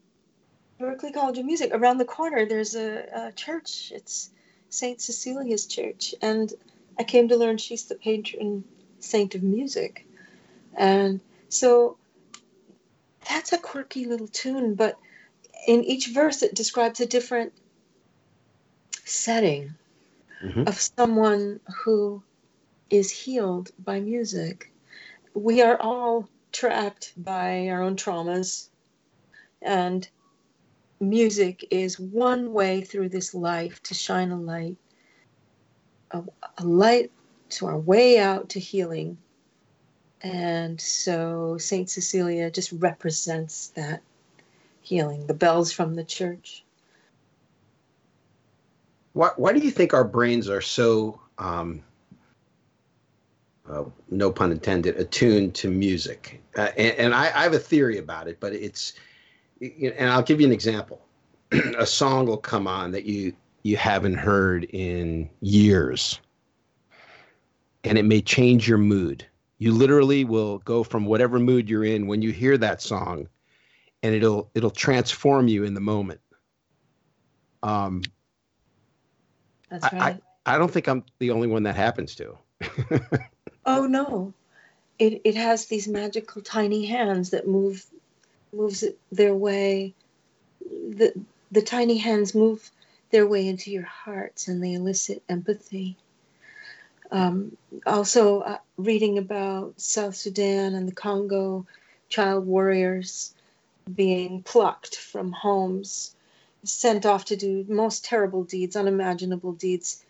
Berklee 0.80 1.14
College 1.14 1.38
of 1.38 1.44
Music, 1.44 1.70
around 1.72 1.98
the 1.98 2.04
corner, 2.04 2.46
there's 2.46 2.74
a, 2.74 3.28
a 3.28 3.32
church. 3.32 3.92
It's 3.94 4.30
Saint 4.68 5.00
Cecilia's 5.00 5.66
Church, 5.66 6.14
and 6.20 6.52
I 6.98 7.04
came 7.04 7.28
to 7.28 7.36
learn 7.36 7.58
she's 7.58 7.84
the 7.84 7.94
patron 7.94 8.64
saint 8.98 9.34
of 9.34 9.42
music, 9.42 10.06
and 10.76 11.20
so 11.48 11.96
that's 13.28 13.52
a 13.52 13.58
quirky 13.58 14.06
little 14.06 14.28
tune. 14.28 14.74
But 14.74 14.98
in 15.66 15.84
each 15.84 16.08
verse, 16.08 16.42
it 16.42 16.54
describes 16.54 17.00
a 17.00 17.06
different 17.06 17.52
setting 19.04 19.74
mm-hmm. 20.42 20.66
of 20.66 20.78
someone 20.80 21.60
who 21.84 22.22
is 22.90 23.10
healed 23.10 23.70
by 23.78 24.00
music. 24.00 24.72
We 25.34 25.62
are 25.62 25.80
all 25.80 26.28
trapped 26.52 27.12
by 27.16 27.68
our 27.68 27.82
own 27.82 27.96
traumas. 27.96 28.68
And 29.62 30.08
music 31.00 31.66
is 31.70 31.98
one 31.98 32.52
way 32.52 32.82
through 32.82 33.10
this 33.10 33.34
life 33.34 33.82
to 33.84 33.94
shine 33.94 34.30
a 34.30 34.36
light, 34.36 34.76
a, 36.10 36.22
a 36.58 36.64
light 36.64 37.10
to 37.50 37.66
our 37.66 37.78
way 37.78 38.18
out 38.18 38.50
to 38.50 38.60
healing. 38.60 39.18
And 40.22 40.80
so 40.80 41.58
St. 41.58 41.88
Cecilia 41.88 42.50
just 42.50 42.72
represents 42.72 43.68
that 43.68 44.02
healing, 44.80 45.26
the 45.26 45.34
bells 45.34 45.70
from 45.72 45.94
the 45.94 46.04
church. 46.04 46.64
why, 49.18 49.30
why 49.36 49.52
do 49.52 49.58
you 49.58 49.70
think 49.72 49.92
our 49.92 50.04
brains 50.04 50.48
are 50.48 50.60
so 50.60 51.20
um, 51.38 51.82
uh, 53.70 53.84
no 54.10 54.30
pun 54.30 54.52
intended 54.52 54.96
attuned 54.96 55.54
to 55.54 55.70
music. 55.70 56.42
Uh, 56.56 56.70
and, 56.76 56.96
and 56.98 57.14
I, 57.14 57.26
I, 57.26 57.42
have 57.42 57.52
a 57.52 57.58
theory 57.58 57.98
about 57.98 58.28
it 58.28 58.40
but 58.40 58.52
it's 58.52 58.94
and 59.60 60.08
i'll 60.10 60.22
give 60.22 60.40
you 60.40 60.46
an 60.46 60.52
example. 60.52 61.00
A 61.78 61.86
song 61.86 62.26
will 62.26 62.36
come 62.38 62.66
on 62.66 62.90
that 62.92 63.04
you 63.04 63.32
you 63.62 63.76
haven't 63.76 64.14
heard 64.14 64.64
in 64.64 65.28
years. 65.40 66.20
And 67.84 67.98
it 67.98 68.04
may 68.04 68.20
change 68.20 68.68
your 68.68 68.78
mood. 68.78 69.26
You 69.58 69.72
literally 69.72 70.24
will 70.24 70.58
go 70.58 70.84
from 70.84 71.04
whatever 71.06 71.38
mood 71.38 71.68
you're 71.68 71.84
in 71.84 72.06
when 72.06 72.22
you 72.22 72.32
hear 72.32 72.56
that 72.58 72.80
song 72.80 73.28
and 74.02 74.14
it'll 74.14 74.50
it'll 74.54 74.70
transform 74.70 75.48
you 75.48 75.64
in 75.64 75.74
the 75.74 75.80
moment. 75.80 76.20
Um 77.62 78.02
that's 79.68 79.92
right. 79.92 80.20
I, 80.46 80.54
I 80.54 80.58
don't 80.58 80.70
think 80.70 80.88
I'm 80.88 81.04
the 81.18 81.30
only 81.30 81.48
one 81.48 81.62
that 81.64 81.76
happens 81.76 82.14
to. 82.16 82.38
oh 83.68 83.86
no. 83.86 84.32
It 84.98 85.20
it 85.24 85.36
has 85.36 85.66
these 85.66 85.86
magical 85.86 86.42
tiny 86.42 86.86
hands 86.86 87.30
that 87.30 87.46
move 87.46 87.84
moves 88.52 88.84
their 89.12 89.34
way 89.34 89.94
the 90.60 91.12
the 91.52 91.62
tiny 91.62 91.98
hands 91.98 92.34
move 92.34 92.70
their 93.10 93.26
way 93.26 93.46
into 93.46 93.70
your 93.70 93.84
hearts 93.84 94.48
and 94.48 94.62
they 94.62 94.74
elicit 94.74 95.22
empathy. 95.28 95.96
Um, 97.10 97.56
also, 97.86 98.40
uh, 98.40 98.58
reading 98.76 99.16
about 99.16 99.80
South 99.80 100.14
Sudan 100.14 100.74
and 100.74 100.86
the 100.86 100.94
Congo 100.94 101.66
child 102.10 102.46
warriors 102.46 103.34
being 103.94 104.42
plucked 104.42 104.96
from 104.96 105.32
homes 105.32 106.14
sent 106.64 107.06
off 107.06 107.24
to 107.26 107.36
do 107.36 107.64
most 107.68 108.04
terrible 108.04 108.44
deeds, 108.44 108.76
unimaginable 108.76 109.52
deeds, 109.52 110.04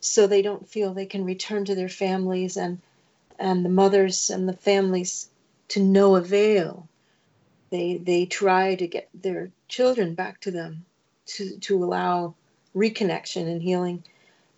so 0.00 0.26
they 0.26 0.42
don't 0.42 0.68
feel 0.68 0.92
they 0.92 1.06
can 1.06 1.24
return 1.24 1.64
to 1.64 1.74
their 1.74 1.88
families 1.88 2.56
and 2.56 2.80
and 3.38 3.64
the 3.64 3.70
mothers 3.70 4.30
and 4.30 4.48
the 4.48 4.56
families 4.56 5.28
to 5.68 5.80
no 5.80 6.16
avail. 6.16 6.88
They 7.70 7.98
they 7.98 8.26
try 8.26 8.74
to 8.76 8.86
get 8.86 9.08
their 9.14 9.50
children 9.68 10.14
back 10.14 10.40
to 10.40 10.50
them 10.50 10.84
to 11.26 11.58
to 11.58 11.84
allow 11.84 12.34
reconnection 12.74 13.50
and 13.50 13.62
healing. 13.62 14.04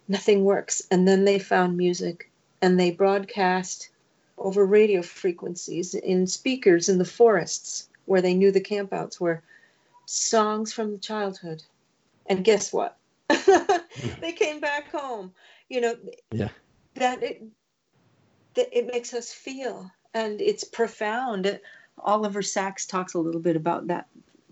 Nothing 0.08 0.44
works. 0.44 0.82
And 0.90 1.06
then 1.06 1.24
they 1.24 1.38
found 1.38 1.76
music 1.76 2.30
and 2.60 2.78
they 2.78 2.90
broadcast 2.90 3.90
over 4.36 4.64
radio 4.64 5.02
frequencies 5.02 5.94
in 5.94 6.26
speakers 6.26 6.88
in 6.88 6.98
the 6.98 7.04
forests 7.04 7.88
where 8.06 8.22
they 8.22 8.34
knew 8.34 8.50
the 8.50 8.60
campouts 8.60 9.20
were 9.20 9.42
songs 10.06 10.72
from 10.72 10.92
the 10.92 10.98
childhood. 10.98 11.62
And 12.26 12.44
guess 12.44 12.72
what? 12.72 12.96
they 14.20 14.32
came 14.32 14.60
back 14.60 14.90
home. 14.90 15.32
You 15.68 15.80
know, 15.80 15.96
yeah. 16.32 16.48
that 16.94 17.22
it 17.22 17.42
that 18.54 18.68
it 18.76 18.86
makes 18.86 19.14
us 19.14 19.32
feel 19.32 19.90
and 20.14 20.40
it's 20.40 20.64
profound. 20.64 21.60
Oliver 21.98 22.42
Sacks 22.42 22.86
talks 22.86 23.14
a 23.14 23.18
little 23.18 23.40
bit 23.40 23.56
about 23.56 23.88
that 23.88 24.06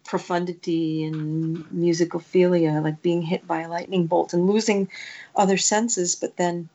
profundity 0.05 1.05
and 1.05 1.65
musicophilia, 1.71 2.83
like 2.83 3.03
being 3.03 3.23
hit 3.23 3.47
by 3.47 3.63
a 3.63 3.69
lightning 3.69 4.07
bolt 4.07 4.33
and 4.33 4.47
losing 4.47 4.89
other 5.35 5.57
senses, 5.57 6.15
but 6.15 6.37
then 6.37 6.69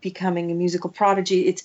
becoming 0.00 0.50
a 0.50 0.54
musical 0.54 0.90
prodigy. 0.90 1.46
It's 1.46 1.64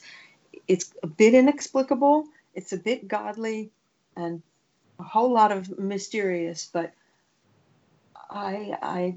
it's 0.67 0.93
a 1.03 1.07
bit 1.07 1.33
inexplicable, 1.33 2.25
it's 2.53 2.73
a 2.73 2.77
bit 2.77 3.07
godly, 3.07 3.71
and 4.15 4.41
a 4.99 5.03
whole 5.03 5.31
lot 5.31 5.51
of 5.51 5.77
mysterious, 5.79 6.69
but 6.71 6.93
I 8.29 8.77
I 8.81 9.15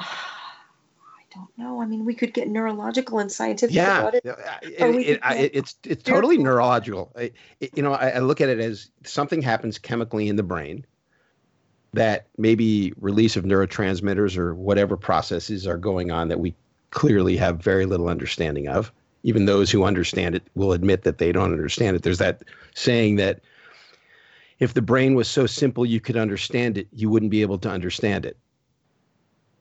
I 0.00 1.22
don't 1.34 1.50
know. 1.56 1.80
I 1.80 1.86
mean, 1.86 2.04
we 2.04 2.14
could 2.14 2.34
get 2.34 2.48
neurological 2.48 3.18
and 3.18 3.30
scientific 3.30 3.74
yeah, 3.74 4.00
about 4.00 4.14
it. 4.14 4.24
it, 4.24 4.80
it, 4.80 5.20
it 5.22 5.50
it's 5.54 5.76
it's 5.84 6.02
totally 6.02 6.38
neurological. 6.38 7.14
you 7.60 7.82
know, 7.82 7.92
I, 7.92 8.10
I 8.10 8.18
look 8.18 8.40
at 8.40 8.48
it 8.48 8.58
as 8.58 8.90
something 9.04 9.42
happens 9.42 9.78
chemically 9.78 10.28
in 10.28 10.36
the 10.36 10.42
brain 10.42 10.84
that 11.92 12.28
maybe 12.38 12.92
release 13.00 13.36
of 13.36 13.44
neurotransmitters 13.44 14.36
or 14.36 14.54
whatever 14.54 14.96
processes 14.96 15.66
are 15.66 15.76
going 15.76 16.10
on 16.10 16.28
that 16.28 16.40
we 16.40 16.54
clearly 16.90 17.36
have 17.36 17.58
very 17.62 17.86
little 17.86 18.08
understanding 18.08 18.68
of. 18.68 18.92
Even 19.22 19.44
those 19.44 19.70
who 19.70 19.84
understand 19.84 20.34
it 20.34 20.42
will 20.54 20.72
admit 20.72 21.02
that 21.02 21.18
they 21.18 21.30
don't 21.30 21.52
understand 21.52 21.96
it. 21.96 22.02
There's 22.02 22.18
that 22.18 22.42
saying 22.74 23.16
that 23.16 23.40
if 24.60 24.74
the 24.74 24.82
brain 24.82 25.14
was 25.14 25.28
so 25.28 25.46
simple 25.46 25.84
you 25.84 26.00
could 26.00 26.16
understand 26.16 26.78
it, 26.78 26.88
you 26.92 27.10
wouldn't 27.10 27.30
be 27.30 27.42
able 27.42 27.58
to 27.58 27.68
understand 27.68 28.24
it. 28.24 28.36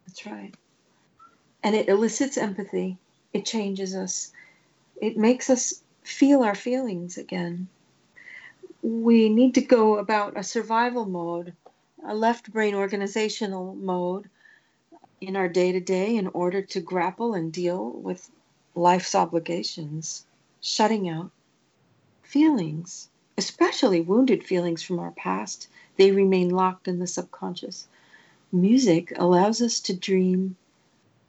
That's 0.10 0.26
right. 0.26 0.56
And 1.62 1.76
it 1.76 1.88
elicits 1.88 2.36
empathy, 2.36 2.98
it 3.32 3.46
changes 3.46 3.96
us, 3.96 4.34
it 5.00 5.18
makes 5.18 5.52
us 5.52 5.84
feel 6.02 6.42
our 6.42 6.56
feelings 6.56 7.16
again. 7.20 7.68
We 8.82 9.30
need 9.30 9.54
to 9.54 9.62
go 9.62 10.00
about 10.00 10.36
a 10.36 10.42
survival 10.42 11.06
mode, 11.06 11.54
a 12.04 12.16
left 12.16 12.52
brain 12.52 12.74
organizational 12.74 13.76
mode 13.76 14.30
in 15.22 15.36
our 15.36 15.48
day 15.48 15.72
to 15.72 15.80
day 15.80 16.16
in 16.16 16.28
order 16.30 16.64
to 16.64 16.80
grapple 16.82 17.36
and 17.36 17.54
deal 17.54 17.92
with 17.92 18.32
life's 18.74 19.14
obligations, 19.14 20.26
shutting 20.60 21.08
out 21.08 21.30
feelings 22.24 23.10
especially 23.40 24.02
wounded 24.02 24.44
feelings 24.44 24.84
from 24.84 25.00
our 25.00 25.12
past, 25.12 25.70
they 25.96 26.12
remain 26.12 26.50
locked 26.50 26.90
in 26.90 27.00
the 27.00 27.08
subconscious. 27.08 27.88
Music 28.52 29.14
allows 29.18 29.62
us 29.62 29.80
to 29.80 29.96
dream 29.96 30.56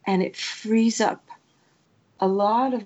and 0.07 0.23
it 0.23 0.37
frees 0.37 1.01
up 1.01 1.29
a 2.21 2.27
lot 2.27 2.75
of 2.75 2.85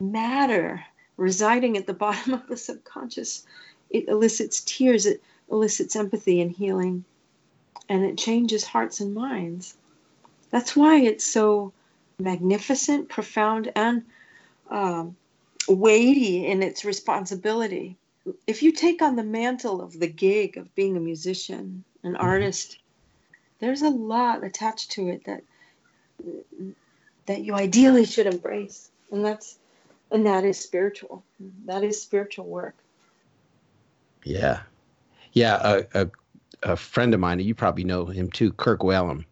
matter 0.00 0.84
residing 1.16 1.76
at 1.76 1.86
the 1.86 1.94
bottom 2.06 2.34
of 2.34 2.46
the 2.48 2.56
subconscious. 2.56 3.46
It 3.90 4.08
elicits 4.08 4.60
tears, 4.62 5.06
it 5.06 5.22
elicits 5.50 5.96
empathy 5.96 6.40
and 6.40 6.50
healing, 6.50 7.04
and 7.88 8.04
it 8.04 8.18
changes 8.18 8.64
hearts 8.64 9.00
and 9.00 9.14
minds. 9.14 9.76
That's 10.50 10.76
why 10.76 11.00
it's 11.00 11.26
so 11.26 11.72
magnificent, 12.18 13.08
profound, 13.08 13.72
and 13.74 14.04
um, 14.68 15.16
weighty 15.68 16.46
in 16.46 16.62
its 16.62 16.84
responsibility 16.84 17.96
if 18.46 18.62
you 18.62 18.72
take 18.72 19.02
on 19.02 19.16
the 19.16 19.22
mantle 19.22 19.80
of 19.80 19.98
the 19.98 20.06
gig 20.06 20.56
of 20.56 20.74
being 20.74 20.96
a 20.96 21.00
musician, 21.00 21.84
an 22.02 22.12
mm-hmm. 22.12 22.22
artist, 22.22 22.78
there's 23.60 23.82
a 23.82 23.90
lot 23.90 24.42
attached 24.42 24.90
to 24.92 25.08
it 25.08 25.24
that 25.24 25.42
that 27.26 27.44
you 27.44 27.54
ideally 27.54 28.04
should 28.04 28.26
embrace, 28.26 28.90
and 29.12 29.24
that's 29.24 29.58
and 30.10 30.26
that 30.26 30.44
is 30.44 30.58
spiritual. 30.58 31.22
That 31.66 31.84
is 31.84 32.00
spiritual 32.00 32.46
work. 32.46 32.74
Yeah, 34.24 34.60
yeah. 35.32 35.60
A, 35.94 36.02
a, 36.02 36.10
a 36.62 36.76
friend 36.76 37.14
of 37.14 37.20
mine, 37.20 37.40
you 37.40 37.54
probably 37.54 37.84
know 37.84 38.06
him 38.06 38.30
too, 38.30 38.52
Kirk 38.52 38.80
Whalum. 38.80 39.24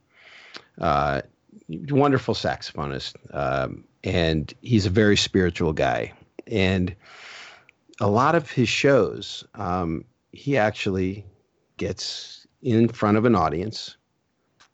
Uh, 0.79 1.23
wonderful 1.91 2.35
saxophonist, 2.35 3.17
um, 3.35 3.85
and 4.05 4.55
he's 4.63 4.87
a 4.87 4.91
very 4.91 5.17
spiritual 5.17 5.73
guy, 5.73 6.13
and 6.47 6.95
a 8.01 8.09
lot 8.09 8.35
of 8.35 8.51
his 8.51 8.69
shows, 8.69 9.45
um, 9.55 10.05
he 10.33 10.57
actually 10.57 11.27
gets 11.79 12.47
in 12.63 12.89
front 12.89 13.17
of 13.17 13.25
an 13.25 13.35
audience 13.35 13.98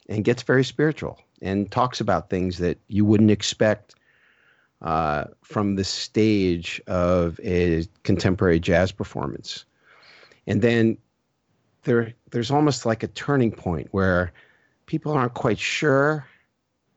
and 0.09 0.25
gets 0.25 0.43
very 0.43 0.65
spiritual 0.65 1.21
and 1.43 1.71
talks 1.71 2.01
about 2.01 2.31
things 2.31 2.59
that 2.59 2.79
you 2.89 3.05
wouldn't 3.05 3.31
expect 3.31 3.95
uh, 4.83 5.25
from 5.43 5.77
the 5.77 5.85
stage 5.85 6.81
of 6.87 7.41
a 7.43 7.87
contemporary 8.03 8.61
jazz 8.61 8.93
performance. 8.93 9.65
And 10.47 10.61
then 10.63 10.99
there, 11.85 12.13
there's 12.31 12.51
almost 12.51 12.85
like 12.85 13.03
a 13.03 13.09
turning 13.09 13.51
point 13.51 13.89
where 13.93 14.33
people 14.87 15.13
aren't 15.13 15.35
quite 15.35 15.59
sure, 15.59 16.27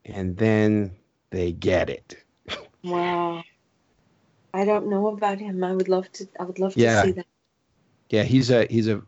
and 0.05 0.35
then 0.37 0.91
they 1.29 1.51
get 1.51 1.89
it. 1.89 2.17
Wow. 2.83 3.43
I 4.53 4.65
don't 4.65 4.87
know 4.87 5.07
about 5.07 5.39
him. 5.39 5.63
I 5.63 5.73
would 5.73 5.89
love 5.89 6.11
to. 6.13 6.27
I 6.39 6.43
would 6.43 6.59
love 6.59 6.75
yeah. 6.75 7.01
to 7.01 7.07
see 7.07 7.11
that. 7.13 7.25
Yeah, 8.09 8.23
he's 8.23 8.49
a 8.49 8.65
he's 8.69 8.87
a 8.87 9.01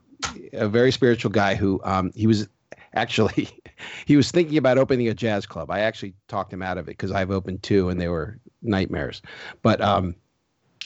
a 0.53 0.67
very 0.67 0.91
spiritual 0.91 1.31
guy 1.31 1.55
who 1.55 1.81
um 1.83 2.11
he 2.13 2.27
was 2.27 2.47
actually 2.93 3.49
he 4.05 4.15
was 4.15 4.31
thinking 4.31 4.57
about 4.57 4.77
opening 4.77 5.07
a 5.07 5.13
jazz 5.13 5.45
club. 5.45 5.71
I 5.71 5.79
actually 5.79 6.13
talked 6.27 6.53
him 6.53 6.61
out 6.61 6.77
of 6.77 6.87
it 6.87 6.91
because 6.91 7.11
I've 7.11 7.31
opened 7.31 7.63
two 7.63 7.89
and 7.89 7.99
they 7.99 8.07
were 8.07 8.39
nightmares. 8.61 9.21
But 9.61 9.81
um 9.81 10.15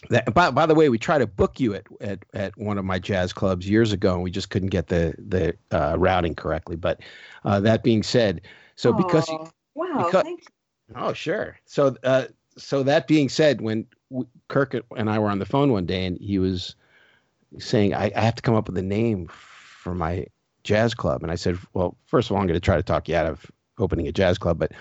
that, 0.09 0.33
by, 0.33 0.51
by 0.51 0.65
the 0.65 0.75
way, 0.75 0.89
we 0.89 0.97
tried 0.97 1.19
to 1.19 1.27
book 1.27 1.59
you 1.59 1.75
at, 1.75 1.85
at, 2.01 2.25
at 2.33 2.57
one 2.57 2.77
of 2.77 2.85
my 2.85 2.99
jazz 2.99 3.31
clubs 3.33 3.69
years 3.69 3.91
ago, 3.91 4.13
and 4.13 4.23
we 4.23 4.31
just 4.31 4.49
couldn't 4.49 4.69
get 4.69 4.87
the 4.87 5.15
the 5.17 5.55
uh, 5.71 5.95
routing 5.97 6.35
correctly. 6.35 6.75
But 6.75 7.01
uh, 7.45 7.59
that 7.61 7.83
being 7.83 8.03
said, 8.03 8.41
so 8.75 8.89
oh, 8.89 8.93
because 8.93 9.29
you, 9.29 9.39
wow, 9.75 10.03
because, 10.05 10.25
oh 10.95 11.13
sure. 11.13 11.57
So 11.65 11.95
uh, 12.03 12.25
so 12.57 12.83
that 12.83 13.07
being 13.07 13.29
said, 13.29 13.61
when 13.61 13.85
Kirk 14.49 14.75
and 14.95 15.09
I 15.09 15.19
were 15.19 15.29
on 15.29 15.39
the 15.39 15.45
phone 15.45 15.71
one 15.71 15.85
day, 15.85 16.05
and 16.05 16.17
he 16.19 16.39
was 16.39 16.75
saying, 17.59 17.93
I, 17.93 18.11
I 18.15 18.21
have 18.21 18.35
to 18.35 18.41
come 18.41 18.55
up 18.55 18.67
with 18.67 18.77
a 18.77 18.83
name 18.83 19.27
for 19.29 19.93
my 19.93 20.25
jazz 20.63 20.93
club. 20.93 21.23
And 21.23 21.31
I 21.31 21.35
said, 21.35 21.57
Well, 21.73 21.97
first 22.05 22.29
of 22.29 22.35
all, 22.35 22.41
I'm 22.41 22.47
going 22.47 22.59
to 22.59 22.61
try 22.61 22.77
to 22.77 22.83
talk 22.83 23.07
you 23.07 23.15
out 23.15 23.25
of 23.25 23.45
opening 23.77 24.07
a 24.07 24.11
jazz 24.11 24.37
club, 24.37 24.59
but 24.59 24.71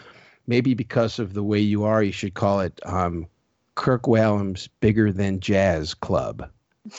maybe 0.47 0.75
because 0.75 1.19
of 1.19 1.35
the 1.35 1.43
way 1.43 1.59
you 1.59 1.85
are, 1.85 2.03
you 2.03 2.13
should 2.13 2.35
call 2.35 2.61
it 2.61 2.81
um, 2.85 3.27
Kirk 3.75 4.07
Whalum's 4.07 4.69
Bigger 4.81 5.13
Than 5.13 5.41
Jazz 5.41 5.95
Club. 5.95 6.49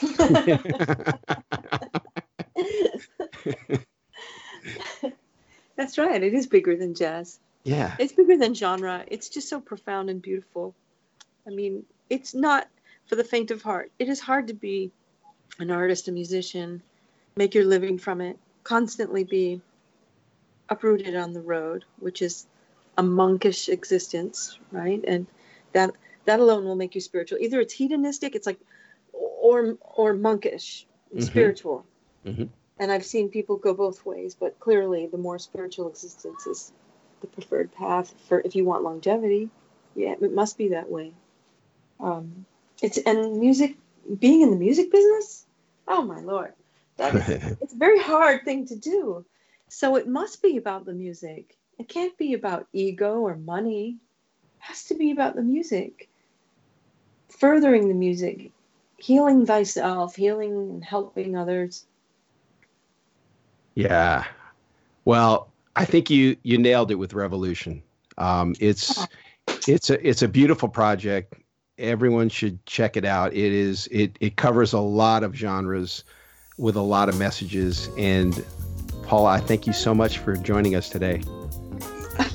That's 5.76 5.98
right. 5.98 6.22
It 6.22 6.34
is 6.34 6.46
bigger 6.46 6.76
than 6.76 6.94
jazz. 6.94 7.40
Yeah. 7.64 7.96
It's 7.98 8.12
bigger 8.12 8.36
than 8.36 8.54
genre. 8.54 9.04
It's 9.08 9.28
just 9.28 9.48
so 9.48 9.60
profound 9.60 10.08
and 10.08 10.22
beautiful. 10.22 10.74
I 11.46 11.50
mean, 11.50 11.84
it's 12.08 12.34
not 12.34 12.68
for 13.06 13.16
the 13.16 13.24
faint 13.24 13.50
of 13.50 13.62
heart. 13.62 13.90
It 13.98 14.08
is 14.08 14.20
hard 14.20 14.46
to 14.48 14.54
be 14.54 14.92
an 15.58 15.70
artist, 15.70 16.08
a 16.08 16.12
musician, 16.12 16.82
make 17.36 17.54
your 17.54 17.64
living 17.64 17.98
from 17.98 18.20
it, 18.20 18.38
constantly 18.64 19.24
be 19.24 19.60
uprooted 20.68 21.14
on 21.14 21.32
the 21.32 21.40
road, 21.40 21.84
which 21.98 22.22
is 22.22 22.46
a 22.96 23.02
monkish 23.02 23.68
existence, 23.68 24.58
right? 24.72 25.02
And 25.06 25.26
that 25.72 25.90
that 26.24 26.40
alone 26.40 26.64
will 26.64 26.76
make 26.76 26.94
you 26.94 27.00
spiritual. 27.00 27.38
Either 27.40 27.60
it's 27.60 27.74
hedonistic, 27.74 28.34
it's 28.34 28.46
like, 28.46 28.60
or 29.12 29.76
or 29.80 30.14
monkish, 30.14 30.86
mm-hmm. 31.10 31.22
spiritual. 31.22 31.84
Mm-hmm. 32.24 32.44
And 32.78 32.90
I've 32.90 33.04
seen 33.04 33.28
people 33.28 33.56
go 33.56 33.74
both 33.74 34.04
ways, 34.04 34.34
but 34.34 34.58
clearly 34.58 35.06
the 35.06 35.18
more 35.18 35.38
spiritual 35.38 35.88
existence 35.88 36.46
is 36.46 36.72
the 37.20 37.26
preferred 37.28 37.72
path 37.72 38.12
for 38.28 38.40
if 38.40 38.56
you 38.56 38.64
want 38.64 38.82
longevity. 38.82 39.48
Yeah, 39.94 40.14
it 40.20 40.34
must 40.34 40.58
be 40.58 40.68
that 40.68 40.90
way. 40.90 41.12
Um, 42.00 42.46
it's 42.82 42.98
and 42.98 43.38
music, 43.38 43.76
being 44.18 44.40
in 44.40 44.50
the 44.50 44.56
music 44.56 44.90
business. 44.90 45.46
Oh 45.86 46.02
my 46.02 46.20
lord, 46.20 46.52
that 46.96 47.14
is, 47.14 47.56
it's 47.60 47.74
a 47.74 47.78
very 47.78 48.00
hard 48.00 48.44
thing 48.44 48.66
to 48.66 48.76
do. 48.76 49.24
So 49.68 49.96
it 49.96 50.06
must 50.06 50.42
be 50.42 50.56
about 50.56 50.84
the 50.84 50.92
music. 50.92 51.56
It 51.78 51.88
can't 51.88 52.16
be 52.16 52.34
about 52.34 52.68
ego 52.72 53.18
or 53.18 53.36
money. 53.36 53.98
It 54.42 54.60
has 54.60 54.84
to 54.84 54.94
be 54.94 55.10
about 55.10 55.34
the 55.34 55.42
music. 55.42 56.08
Furthering 57.28 57.88
the 57.88 57.94
music, 57.94 58.52
healing 58.96 59.44
thyself, 59.44 60.14
healing 60.14 60.52
and 60.52 60.84
helping 60.84 61.36
others. 61.36 61.86
Yeah. 63.74 64.24
Well, 65.04 65.48
I 65.74 65.84
think 65.84 66.10
you 66.10 66.36
you 66.44 66.58
nailed 66.58 66.90
it 66.90 66.94
with 66.94 67.12
Revolution. 67.12 67.82
Um, 68.16 68.54
it's 68.60 69.04
it's 69.66 69.90
a 69.90 70.08
it's 70.08 70.22
a 70.22 70.28
beautiful 70.28 70.68
project. 70.68 71.34
Everyone 71.78 72.28
should 72.28 72.64
check 72.66 72.96
it 72.96 73.04
out. 73.04 73.32
It 73.32 73.52
is 73.52 73.88
it 73.90 74.16
it 74.20 74.36
covers 74.36 74.72
a 74.72 74.80
lot 74.80 75.24
of 75.24 75.34
genres 75.34 76.04
with 76.56 76.76
a 76.76 76.82
lot 76.82 77.08
of 77.08 77.18
messages. 77.18 77.88
And 77.98 78.44
Paula, 79.04 79.30
I 79.30 79.40
thank 79.40 79.66
you 79.66 79.72
so 79.72 79.94
much 79.94 80.18
for 80.18 80.34
joining 80.36 80.76
us 80.76 80.88
today. 80.88 81.22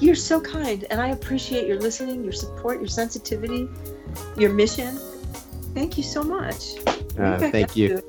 You're 0.01 0.15
so 0.15 0.41
kind, 0.41 0.85
and 0.89 0.99
I 0.99 1.09
appreciate 1.09 1.67
your 1.67 1.79
listening, 1.79 2.23
your 2.23 2.33
support, 2.33 2.79
your 2.79 2.89
sensitivity, 2.89 3.67
your 4.37 4.51
mission. 4.51 4.97
Thank 5.73 5.97
you 5.97 6.03
so 6.03 6.23
much. 6.23 6.75
Uh, 7.17 7.37
thank 7.51 7.75
you. 7.75 8.01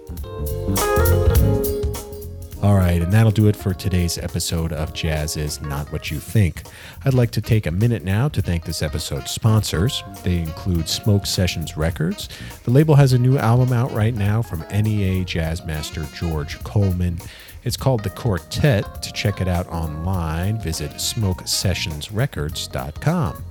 All 2.62 2.76
right, 2.76 3.00
and 3.00 3.10
that'll 3.10 3.32
do 3.32 3.48
it 3.48 3.56
for 3.56 3.72
today's 3.72 4.18
episode 4.18 4.74
of 4.74 4.92
JAZZIZ 4.92 5.62
Not 5.62 5.90
What 5.90 6.10
You 6.10 6.20
Think. 6.20 6.64
I'd 7.06 7.14
like 7.14 7.30
to 7.30 7.40
take 7.40 7.64
a 7.64 7.70
minute 7.70 8.04
now 8.04 8.28
to 8.28 8.42
thank 8.42 8.66
this 8.66 8.82
episode's 8.82 9.30
sponsors. 9.30 10.04
They 10.24 10.40
include 10.40 10.86
Smoke 10.86 11.24
Sessions 11.24 11.78
Records. 11.78 12.28
The 12.64 12.70
label 12.70 12.96
has 12.96 13.14
a 13.14 13.18
new 13.18 13.38
album 13.38 13.72
out 13.72 13.92
right 13.92 14.14
now 14.14 14.42
from 14.42 14.62
NEA 14.70 15.24
jazz 15.24 15.64
master 15.64 16.04
George 16.14 16.62
Coleman. 16.62 17.18
It's 17.64 17.78
called 17.78 18.04
The 18.04 18.10
Quartet. 18.10 19.02
To 19.04 19.12
check 19.12 19.40
it 19.40 19.48
out 19.48 19.66
online, 19.68 20.60
visit 20.60 20.90
smokesessionsrecords.com. 20.92 23.49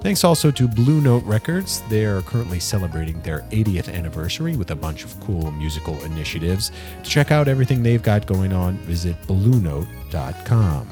Thanks 0.00 0.22
also 0.22 0.52
to 0.52 0.68
Blue 0.68 1.00
Note 1.00 1.24
Records. 1.24 1.82
They 1.88 2.04
are 2.04 2.22
currently 2.22 2.60
celebrating 2.60 3.20
their 3.22 3.40
80th 3.50 3.92
anniversary 3.92 4.56
with 4.56 4.70
a 4.70 4.76
bunch 4.76 5.04
of 5.04 5.18
cool 5.20 5.50
musical 5.50 6.00
initiatives. 6.04 6.70
To 7.02 7.10
check 7.10 7.32
out 7.32 7.48
everything 7.48 7.82
they've 7.82 8.02
got 8.02 8.26
going 8.26 8.52
on, 8.52 8.76
visit 8.78 9.20
bluenote.com. 9.22 10.88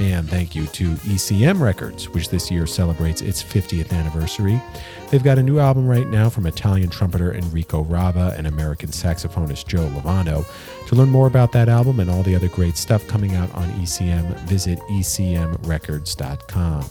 And 0.00 0.28
thank 0.28 0.54
you 0.54 0.66
to 0.66 0.90
ECM 0.90 1.60
Records, 1.60 2.08
which 2.10 2.30
this 2.30 2.50
year 2.50 2.66
celebrates 2.66 3.20
its 3.20 3.42
50th 3.42 3.92
anniversary. 3.92 4.62
They've 5.10 5.22
got 5.22 5.38
a 5.38 5.42
new 5.42 5.58
album 5.58 5.86
right 5.88 6.06
now 6.06 6.30
from 6.30 6.46
Italian 6.46 6.88
trumpeter 6.88 7.34
Enrico 7.34 7.82
Rava 7.82 8.34
and 8.38 8.46
American 8.46 8.90
saxophonist 8.90 9.66
Joe 9.66 9.88
Lovano. 9.88 10.46
To 10.86 10.94
learn 10.94 11.10
more 11.10 11.26
about 11.26 11.52
that 11.52 11.68
album 11.68 12.00
and 12.00 12.08
all 12.08 12.22
the 12.22 12.36
other 12.36 12.48
great 12.48 12.76
stuff 12.76 13.06
coming 13.08 13.34
out 13.34 13.52
on 13.54 13.68
ECM, 13.72 14.34
visit 14.42 14.78
ecmrecords.com. 14.90 16.84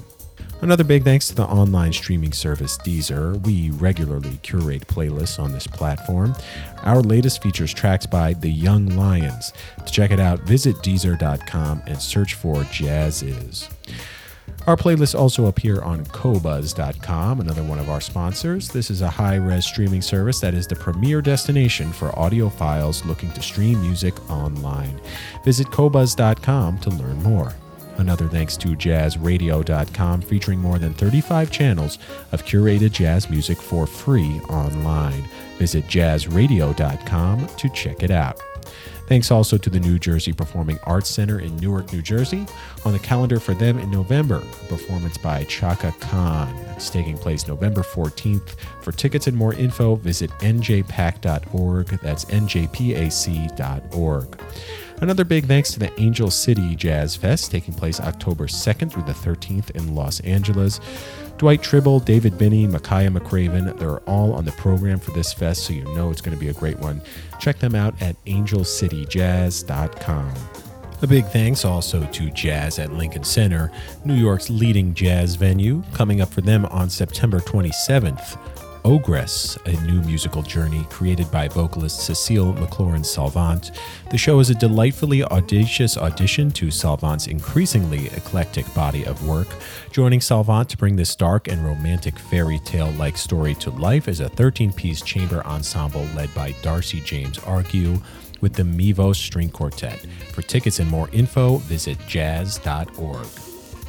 Another 0.61 0.83
big 0.83 1.03
thanks 1.03 1.27
to 1.27 1.35
the 1.35 1.45
online 1.45 1.93
streaming 1.93 2.33
service 2.33 2.79
Deezer. 2.79 3.39
We 3.45 3.69
regularly 3.69 4.39
curate 4.41 4.87
playlists 4.87 5.39
on 5.39 5.51
this 5.51 5.67
platform. 5.67 6.35
Our 6.81 7.01
latest 7.01 7.43
features 7.43 7.73
tracks 7.73 8.07
by 8.07 8.33
The 8.33 8.49
Young 8.49 8.87
Lions. 8.87 9.53
To 9.85 9.91
check 9.91 10.09
it 10.09 10.19
out, 10.19 10.39
visit 10.41 10.75
Deezer.com 10.77 11.83
and 11.85 12.01
search 12.01 12.33
for 12.33 12.55
JAZZIZ. 12.63 13.69
Our 14.65 14.75
playlists 14.75 15.17
also 15.17 15.45
appear 15.45 15.81
on 15.81 16.03
Qobuz.com, 16.07 17.39
another 17.39 17.63
one 17.63 17.79
of 17.79 17.89
our 17.89 18.01
sponsors. 18.01 18.67
This 18.67 18.89
is 18.89 19.01
a 19.01 19.09
high 19.09 19.35
res 19.35 19.63
streaming 19.63 20.01
service 20.01 20.41
that 20.41 20.55
is 20.55 20.65
the 20.65 20.75
premier 20.75 21.21
destination 21.21 21.93
for 21.93 22.09
audiophiles 22.09 23.05
looking 23.05 23.31
to 23.33 23.41
stream 23.41 23.79
music 23.81 24.29
online. 24.29 24.99
Visit 25.45 25.67
Qobuz.com 25.67 26.79
to 26.79 26.89
learn 26.89 27.21
more. 27.21 27.55
Another 27.97 28.27
thanks 28.27 28.55
to 28.57 28.69
jazzradio.com, 28.69 30.21
featuring 30.21 30.59
more 30.59 30.79
than 30.79 30.93
35 30.93 31.51
channels 31.51 31.97
of 32.31 32.45
curated 32.45 32.91
jazz 32.91 33.29
music 33.29 33.57
for 33.57 33.87
free 33.87 34.39
online. 34.49 35.27
Visit 35.57 35.85
jazzradio.com 35.87 37.47
to 37.47 37.69
check 37.69 38.03
it 38.03 38.11
out. 38.11 38.39
Thanks 39.07 39.31
also 39.31 39.57
to 39.57 39.69
the 39.69 39.79
New 39.79 39.97
Jersey 39.97 40.33
Performing 40.33 40.79
Arts 40.83 41.09
Center 41.09 41.39
in 41.39 41.55
Newark, 41.57 41.93
New 41.93 42.01
Jersey. 42.01 42.45
On 42.83 42.91
the 42.91 42.99
calendar 42.99 43.39
for 43.39 43.53
them 43.53 43.79
in 43.79 43.89
November, 43.89 44.35
a 44.35 44.65
performance 44.67 45.17
by 45.17 45.45
Chaka 45.45 45.93
Khan. 46.01 46.53
It's 46.75 46.89
taking 46.89 47.17
place 47.17 47.47
November 47.47 47.83
14th. 47.83 48.59
For 48.81 48.91
tickets 48.91 49.27
and 49.27 49.37
more 49.37 49.53
info, 49.53 49.95
visit 49.95 50.29
njpac.org. 50.39 51.87
That's 52.01 52.25
njpac.org. 52.25 53.57
Another 54.99 55.23
big 55.23 55.45
thanks 55.45 55.71
to 55.73 55.79
the 55.79 55.91
Angel 55.99 56.31
City 56.31 56.75
Jazz 56.75 57.15
Fest 57.15 57.51
taking 57.51 57.73
place 57.73 57.99
October 57.99 58.47
2nd 58.47 58.91
through 58.91 59.03
the 59.03 59.13
13th 59.13 59.69
in 59.71 59.93
Los 59.93 60.19
Angeles. 60.21 60.79
Dwight 61.37 61.61
Trible, 61.61 62.03
David 62.03 62.39
Binney, 62.39 62.65
Makaya 62.65 63.15
McCraven, 63.15 63.77
they're 63.77 63.99
all 64.01 64.33
on 64.33 64.43
the 64.43 64.51
program 64.53 64.99
for 64.99 65.11
this 65.11 65.31
fest, 65.31 65.65
so 65.65 65.73
you 65.73 65.83
know 65.93 66.09
it's 66.09 66.21
going 66.21 66.35
to 66.35 66.39
be 66.39 66.49
a 66.49 66.53
great 66.53 66.79
one. 66.79 66.99
Check 67.39 67.59
them 67.59 67.75
out 67.75 68.01
at 68.01 68.15
angelcityjazz.com. 68.25 70.33
A 71.03 71.07
big 71.07 71.27
thanks 71.27 71.63
also 71.63 72.03
to 72.07 72.31
Jazz 72.31 72.79
at 72.79 72.91
Lincoln 72.91 73.23
Center, 73.23 73.71
New 74.03 74.15
York's 74.15 74.49
leading 74.49 74.95
jazz 74.95 75.35
venue, 75.35 75.83
coming 75.93 76.21
up 76.21 76.29
for 76.29 76.41
them 76.41 76.65
on 76.65 76.89
September 76.89 77.39
27th. 77.39 78.35
Ogress, 78.87 79.57
a 79.65 79.73
new 79.81 80.01
musical 80.03 80.41
journey 80.41 80.87
created 80.89 81.29
by 81.29 81.49
vocalist 81.49 82.09
Cécile 82.09 82.55
McLorin 82.55 83.05
Salvant. 83.05 83.71
The 84.11 84.17
show 84.17 84.39
is 84.39 84.49
a 84.49 84.55
delightfully 84.55 85.25
audacious 85.25 85.97
audition 85.97 86.51
to 86.51 86.71
Salvant's 86.71 87.27
increasingly 87.27 88.05
eclectic 88.15 88.65
body 88.73 89.05
of 89.05 89.27
work. 89.27 89.49
Joining 89.91 90.21
Salvant 90.21 90.69
to 90.69 90.77
bring 90.77 90.95
this 90.95 91.17
dark 91.17 91.49
and 91.49 91.65
romantic 91.65 92.17
fairy 92.17 92.59
tale 92.59 92.91
like 92.91 93.17
story 93.17 93.55
to 93.55 93.71
life 93.71 94.07
is 94.07 94.21
a 94.21 94.29
13 94.29 94.71
piece 94.71 95.01
chamber 95.01 95.45
ensemble 95.45 96.07
led 96.15 96.33
by 96.33 96.55
Darcy 96.61 97.01
James 97.01 97.39
Argue 97.39 97.97
with 98.39 98.53
the 98.53 98.63
Mivos 98.63 99.17
String 99.17 99.49
Quartet. 99.49 99.99
For 100.31 100.43
tickets 100.43 100.79
and 100.79 100.89
more 100.89 101.09
info, 101.11 101.57
visit 101.57 101.97
jazz.org. 102.07 103.27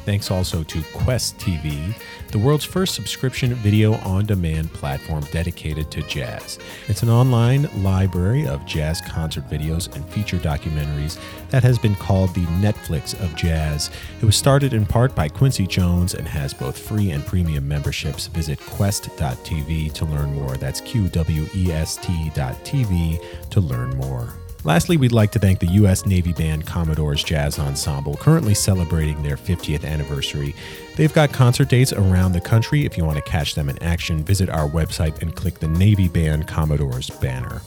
Thanks 0.09 0.31
also 0.31 0.63
to 0.63 0.79
Qwest 0.79 1.35
TV, 1.35 1.93
the 2.31 2.39
world's 2.39 2.65
first 2.65 2.95
subscription 2.95 3.53
video 3.53 3.93
on 3.97 4.25
demand 4.25 4.73
platform 4.73 5.23
dedicated 5.31 5.91
to 5.91 6.01
jazz. 6.01 6.57
It's 6.87 7.03
an 7.03 7.11
online 7.11 7.69
library 7.83 8.47
of 8.47 8.65
jazz 8.65 9.01
concert 9.01 9.47
videos 9.51 9.95
and 9.95 10.03
feature 10.09 10.37
documentaries 10.37 11.19
that 11.51 11.61
has 11.61 11.77
been 11.77 11.93
called 11.93 12.33
the 12.33 12.45
Netflix 12.57 13.13
of 13.23 13.35
jazz. 13.35 13.91
It 14.19 14.25
was 14.25 14.35
started 14.35 14.73
in 14.73 14.87
part 14.87 15.13
by 15.13 15.29
Quincy 15.29 15.67
Jones 15.67 16.15
and 16.15 16.27
has 16.27 16.55
both 16.55 16.75
free 16.75 17.11
and 17.11 17.23
premium 17.23 17.67
memberships. 17.67 18.25
Visit 18.25 18.57
qwest.tv 18.61 19.93
to 19.93 20.05
learn 20.05 20.33
more. 20.33 20.57
That's 20.57 20.81
Q 20.81 21.07
W 21.09 21.45
E 21.53 21.71
S 21.71 21.97
T.tv 21.97 23.49
to 23.51 23.61
learn 23.61 23.95
more. 23.95 24.33
Lastly, 24.65 24.97
we'd 24.97 25.13
like 25.13 25.31
to 25.31 25.39
thank 25.39 25.59
the 25.59 25.67
U.S. 25.67 26.05
Navy 26.05 26.33
Band 26.33 26.67
Commodores 26.67 27.23
Jazz 27.23 27.57
Ensemble, 27.57 28.17
currently 28.17 28.53
celebrating 28.53 29.23
their 29.23 29.37
50th 29.37 29.85
anniversary. 29.85 30.53
They've 30.97 31.13
got 31.13 31.31
concert 31.31 31.69
dates 31.69 31.93
around 31.93 32.33
the 32.33 32.41
country. 32.41 32.85
If 32.85 32.97
you 32.97 33.05
want 33.05 33.17
to 33.17 33.31
catch 33.31 33.55
them 33.55 33.69
in 33.69 33.81
action, 33.81 34.23
visit 34.23 34.49
our 34.49 34.69
website 34.69 35.21
and 35.21 35.33
click 35.33 35.59
the 35.59 35.69
Navy 35.69 36.09
Band 36.09 36.47
Commodores 36.47 37.09
banner. 37.09 37.61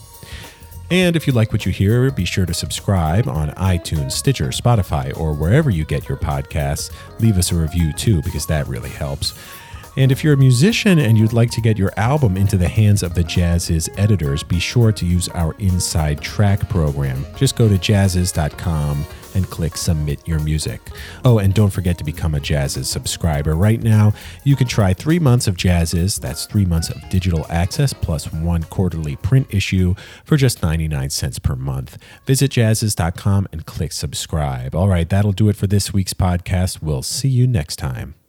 And 0.91 1.17
if 1.17 1.27
you 1.27 1.33
like 1.33 1.51
what 1.53 1.65
you 1.65 1.73
hear, 1.73 2.11
be 2.11 2.27
sure 2.27 2.45
to 2.45 2.53
subscribe 2.53 3.27
on 3.27 3.49
iTunes, 3.53 4.13
Stitcher, 4.13 4.49
Spotify, 4.49 5.19
or 5.19 5.33
wherever 5.33 5.71
you 5.71 5.87
get 5.87 6.07
your 6.07 6.19
podcasts. 6.19 6.91
Leave 7.19 7.39
us 7.39 7.51
a 7.51 7.55
review 7.55 7.95
too, 7.95 8.21
because 8.21 8.45
that 8.49 8.69
really 8.69 8.91
helps. 8.91 9.33
And 9.97 10.11
if 10.11 10.25
you're 10.25 10.35
a 10.35 10.39
musician 10.39 10.99
and 10.99 11.19
you'd 11.19 11.33
like 11.33 11.51
to 11.51 11.61
get 11.61 11.79
your 11.79 11.93
album 11.97 12.37
into 12.37 12.57
the 12.57 12.69
hands 12.69 13.03
of 13.03 13.15
the 13.15 13.23
JAZZIZ 13.23 13.91
editors, 13.99 14.43
be 14.43 14.59
sure 14.59 14.93
to 14.93 15.05
use 15.05 15.29
our 15.31 15.55
Inside 15.59 16.21
Track 16.21 16.69
program. 16.69 17.27
Just 17.37 17.57
go 17.57 17.69
to 17.69 17.75
jazziz.com 17.75 19.05
and 19.35 19.49
click 19.49 19.77
Submit 19.77 20.27
Your 20.27 20.39
Music. 20.41 20.81
Oh, 21.25 21.39
and 21.39 21.55
don't 21.55 21.71
forget 21.71 21.99
to 21.99 22.05
become 22.05 22.35
a 22.35 22.41
Jazziz 22.41 22.87
subscriber. 22.87 23.55
Right 23.55 23.83
now, 23.83 24.13
you 24.45 24.57
can 24.57 24.67
try 24.67 24.93
three 24.93 25.19
months 25.19 25.47
of 25.47 25.57
Jazziz, 25.57 26.21
that's 26.21 26.47
three 26.47 26.65
months 26.65 26.91
of 26.91 27.09
digital 27.09 27.47
access 27.49 27.93
plus 27.93 28.33
one 28.33 28.63
quarterly 28.65 29.17
print 29.17 29.47
issue 29.51 29.95
for 30.25 30.37
just 30.37 30.63
99 30.63 31.11
cents 31.11 31.39
per 31.39 31.57
month. 31.57 31.99
Visit 32.27 32.51
jazziz.com 32.53 33.49
and 33.53 33.67
click 33.67 33.93
subscribe. 33.93 34.75
All 34.75 34.89
right, 34.89 35.09
that'll 35.09 35.33
do 35.33 35.49
it 35.49 35.57
for 35.57 35.67
this 35.67 35.93
week's 35.93 36.15
podcast. 36.15 36.83
We'll 36.83 37.03
see 37.03 37.29
you 37.29 37.47
next 37.47 37.77
time. 37.77 38.22